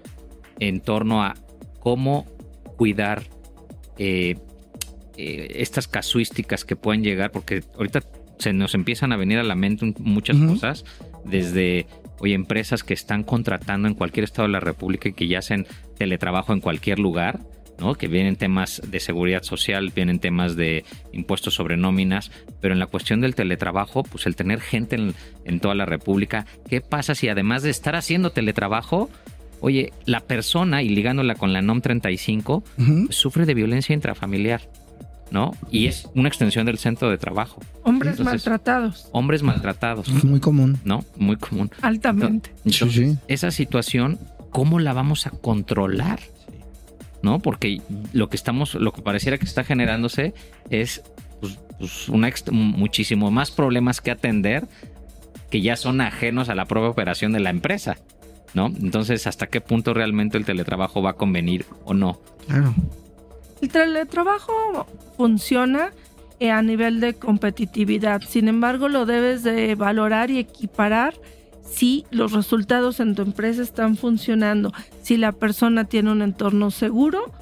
en 0.59 0.81
torno 0.81 1.23
a 1.23 1.35
cómo 1.79 2.27
cuidar 2.77 3.25
eh, 3.99 4.37
eh, 5.17 5.57
estas 5.57 5.89
casuísticas 5.89 6.65
que 6.65 6.77
pueden 6.77 7.03
llegar, 7.03 7.31
porque 7.31 7.63
ahorita 7.77 8.01
se 8.41 8.53
nos 8.53 8.75
empiezan 8.75 9.13
a 9.13 9.17
venir 9.17 9.39
a 9.39 9.43
la 9.43 9.55
mente 9.55 9.95
muchas 9.99 10.37
cosas, 10.39 10.85
desde 11.25 11.87
hoy 12.19 12.33
empresas 12.33 12.83
que 12.83 12.95
están 12.95 13.23
contratando 13.23 13.87
en 13.87 13.95
cualquier 13.95 14.25
estado 14.25 14.49
de 14.49 14.53
la 14.53 14.61
República 14.61 15.09
y 15.09 15.13
que 15.13 15.29
ya 15.29 15.39
hacen 15.39 15.67
teletrabajo 15.97 16.53
en 16.53 16.61
cualquier 16.61 16.99
lugar, 16.99 17.41
¿no? 17.79 17.95
Que 17.95 18.09
vienen 18.09 18.37
temas 18.37 18.83
de 18.87 19.01
seguridad 19.01 19.43
social, 19.43 19.93
vienen 19.95 20.19
temas 20.19 20.57
de 20.57 20.85
impuestos 21.13 21.55
sobre 21.55 21.77
nóminas, 21.77 22.31
pero 22.61 22.75
en 22.75 22.81
la 22.81 22.87
cuestión 22.87 23.21
del 23.21 23.35
teletrabajo, 23.35 24.03
pues 24.03 24.27
el 24.27 24.37
tener 24.37 24.61
gente 24.61 24.97
en, 25.45 25.61
toda 25.61 25.75
la 25.75 25.87
República, 25.87 26.47
¿qué 26.69 26.81
pasa 26.81 27.15
si 27.15 27.29
además 27.29 27.63
de 27.63 27.71
estar 27.71 27.97
haciendo 27.97 28.31
teletrabajo, 28.31 29.11
oye, 29.61 29.93
la 30.07 30.21
persona, 30.21 30.83
y 30.83 30.89
ligándola 30.89 31.35
con 31.35 31.53
la 31.53 31.63
NOM 31.63 31.81
35, 31.81 32.65
pues 33.07 33.17
sufre 33.17 33.47
de 33.47 33.55
violencia 33.55 33.95
intrafamiliar? 33.95 34.63
¿No? 35.31 35.53
Y 35.71 35.87
es 35.87 36.09
una 36.15 36.29
extensión 36.29 36.67
del 36.67 36.79
centro 36.79 37.11
de 37.11 37.19
trabajo. 37.19 37.61
Hombres 37.85 38.21
maltratados. 38.21 39.09
Hombres 39.13 39.43
maltratados. 39.43 40.09
Muy 40.25 40.41
común. 40.41 40.79
¿No? 40.85 41.05
Muy 41.17 41.37
común. 41.37 41.71
Altamente. 41.83 42.53
esa 43.29 43.51
situación, 43.51 44.19
¿cómo 44.51 44.79
la 44.79 44.93
vamos 44.93 45.27
a 45.27 45.31
controlar? 45.31 46.21
¿No? 47.23 47.39
Porque 47.39 47.81
lo 48.13 48.29
que 48.29 48.37
estamos, 48.37 48.75
lo 48.75 48.93
que 48.93 49.03
pareciera 49.03 49.39
que 49.39 49.45
está 49.45 49.63
generándose 49.63 50.35
es 50.71 51.03
pues, 51.41 51.59
pues, 51.79 52.09
una 52.09 52.31
muchísimo 52.51 53.31
más 53.31 53.51
problemas 53.51 54.01
que 54.01 54.11
atender 54.11 54.67
que 55.51 55.61
ya 55.61 55.77
son 55.77 56.01
ajenos 56.01 56.49
a 56.49 56.55
la 56.55 56.65
propia 56.65 56.89
operación 56.89 57.33
de 57.33 57.41
la 57.41 57.51
empresa. 57.51 57.99
¿No? 58.53 58.67
Entonces, 58.67 59.29
¿hasta 59.29 59.47
qué 59.47 59.61
punto 59.61 59.95
realmente 59.95 60.37
el 60.37 60.45
teletrabajo 60.45 61.01
va 61.03 61.11
a 61.11 61.13
convenir 61.13 61.67
o 61.85 61.95
no? 61.95 62.21
Claro. 62.49 62.75
El 63.61 63.69
teletrabajo 63.69 64.87
funciona 65.17 65.91
eh, 66.39 66.51
a 66.51 66.63
nivel 66.63 67.01
de 67.01 67.15
competitividad, 67.15 68.23
sin 68.23 68.49
embargo 68.49 68.89
lo 68.89 69.05
debes 69.05 69.43
de 69.43 69.75
valorar 69.75 70.31
y 70.31 70.39
equiparar 70.39 71.15
si 71.71 72.05
los 72.11 72.33
resultados 72.33 73.01
en 73.01 73.15
tu 73.15 73.23
empresa 73.23 73.63
están 73.63 73.97
funcionando, 73.97 74.73
si 75.03 75.17
la 75.17 75.33
persona 75.33 75.85
tiene 75.85 76.11
un 76.11 76.23
entorno 76.23 76.71
seguro, 76.71 77.33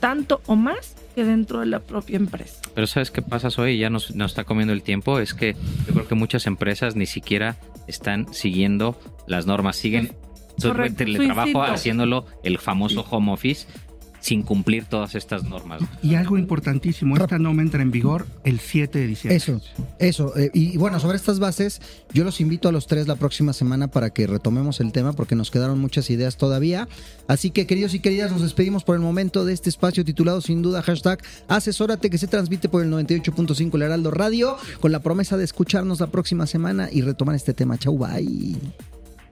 tanto 0.00 0.40
o 0.46 0.56
más 0.56 0.94
que 1.14 1.24
dentro 1.24 1.60
de 1.60 1.66
la 1.66 1.80
propia 1.80 2.16
empresa. 2.16 2.60
Pero 2.74 2.86
¿sabes 2.86 3.10
qué 3.10 3.22
pasa 3.22 3.48
hoy? 3.60 3.78
Ya 3.78 3.90
nos, 3.90 4.14
nos 4.14 4.30
está 4.30 4.44
comiendo 4.44 4.72
el 4.72 4.82
tiempo. 4.82 5.18
Es 5.18 5.34
que 5.34 5.56
yo 5.86 5.94
creo 5.94 6.06
que 6.06 6.14
muchas 6.14 6.46
empresas 6.46 6.94
ni 6.94 7.06
siquiera 7.06 7.56
están 7.88 8.32
siguiendo 8.32 9.00
las 9.26 9.46
normas, 9.46 9.76
siguen 9.76 10.12
el 10.62 10.94
teletrabajo 10.94 11.62
haciéndolo 11.62 12.26
el 12.42 12.58
famoso 12.58 13.04
home 13.08 13.32
office 13.32 13.66
sin 14.20 14.42
cumplir 14.42 14.84
todas 14.84 15.14
estas 15.14 15.44
normas. 15.44 15.82
Y 16.02 16.14
algo 16.14 16.38
importantísimo, 16.38 17.16
esta 17.16 17.38
norma 17.38 17.62
entra 17.62 17.82
en 17.82 17.90
vigor 17.90 18.26
el 18.44 18.60
7 18.60 18.98
de 18.98 19.06
diciembre. 19.06 19.36
Eso, 19.36 19.60
eso. 19.98 20.36
Eh, 20.36 20.50
y, 20.54 20.76
bueno, 20.76 21.00
sobre 21.00 21.16
estas 21.16 21.38
bases, 21.38 21.80
yo 22.12 22.24
los 22.24 22.40
invito 22.40 22.68
a 22.68 22.72
los 22.72 22.86
tres 22.86 23.06
la 23.06 23.16
próxima 23.16 23.52
semana 23.52 23.88
para 23.88 24.10
que 24.10 24.26
retomemos 24.26 24.80
el 24.80 24.92
tema 24.92 25.12
porque 25.12 25.34
nos 25.34 25.50
quedaron 25.50 25.78
muchas 25.78 26.10
ideas 26.10 26.36
todavía. 26.36 26.88
Así 27.26 27.50
que 27.50 27.66
queridos 27.66 27.94
y 27.94 28.00
queridas, 28.00 28.32
nos 28.32 28.42
despedimos 28.42 28.84
por 28.84 28.94
el 28.94 29.02
momento 29.02 29.44
de 29.44 29.52
este 29.52 29.68
espacio 29.68 30.04
titulado 30.04 30.40
sin 30.40 30.62
duda 30.62 30.82
hashtag 30.82 31.20
asesórate 31.48 32.10
que 32.10 32.18
se 32.18 32.26
transmite 32.26 32.68
por 32.68 32.82
el 32.82 32.90
98.5 32.90 33.74
El 33.74 33.82
Heraldo 33.82 34.10
Radio 34.10 34.56
con 34.80 34.92
la 34.92 35.00
promesa 35.00 35.36
de 35.36 35.44
escucharnos 35.44 36.00
la 36.00 36.08
próxima 36.08 36.46
semana 36.46 36.88
y 36.90 37.02
retomar 37.02 37.34
este 37.34 37.54
tema. 37.54 37.78
Chau, 37.78 37.98
bye. 37.98 38.97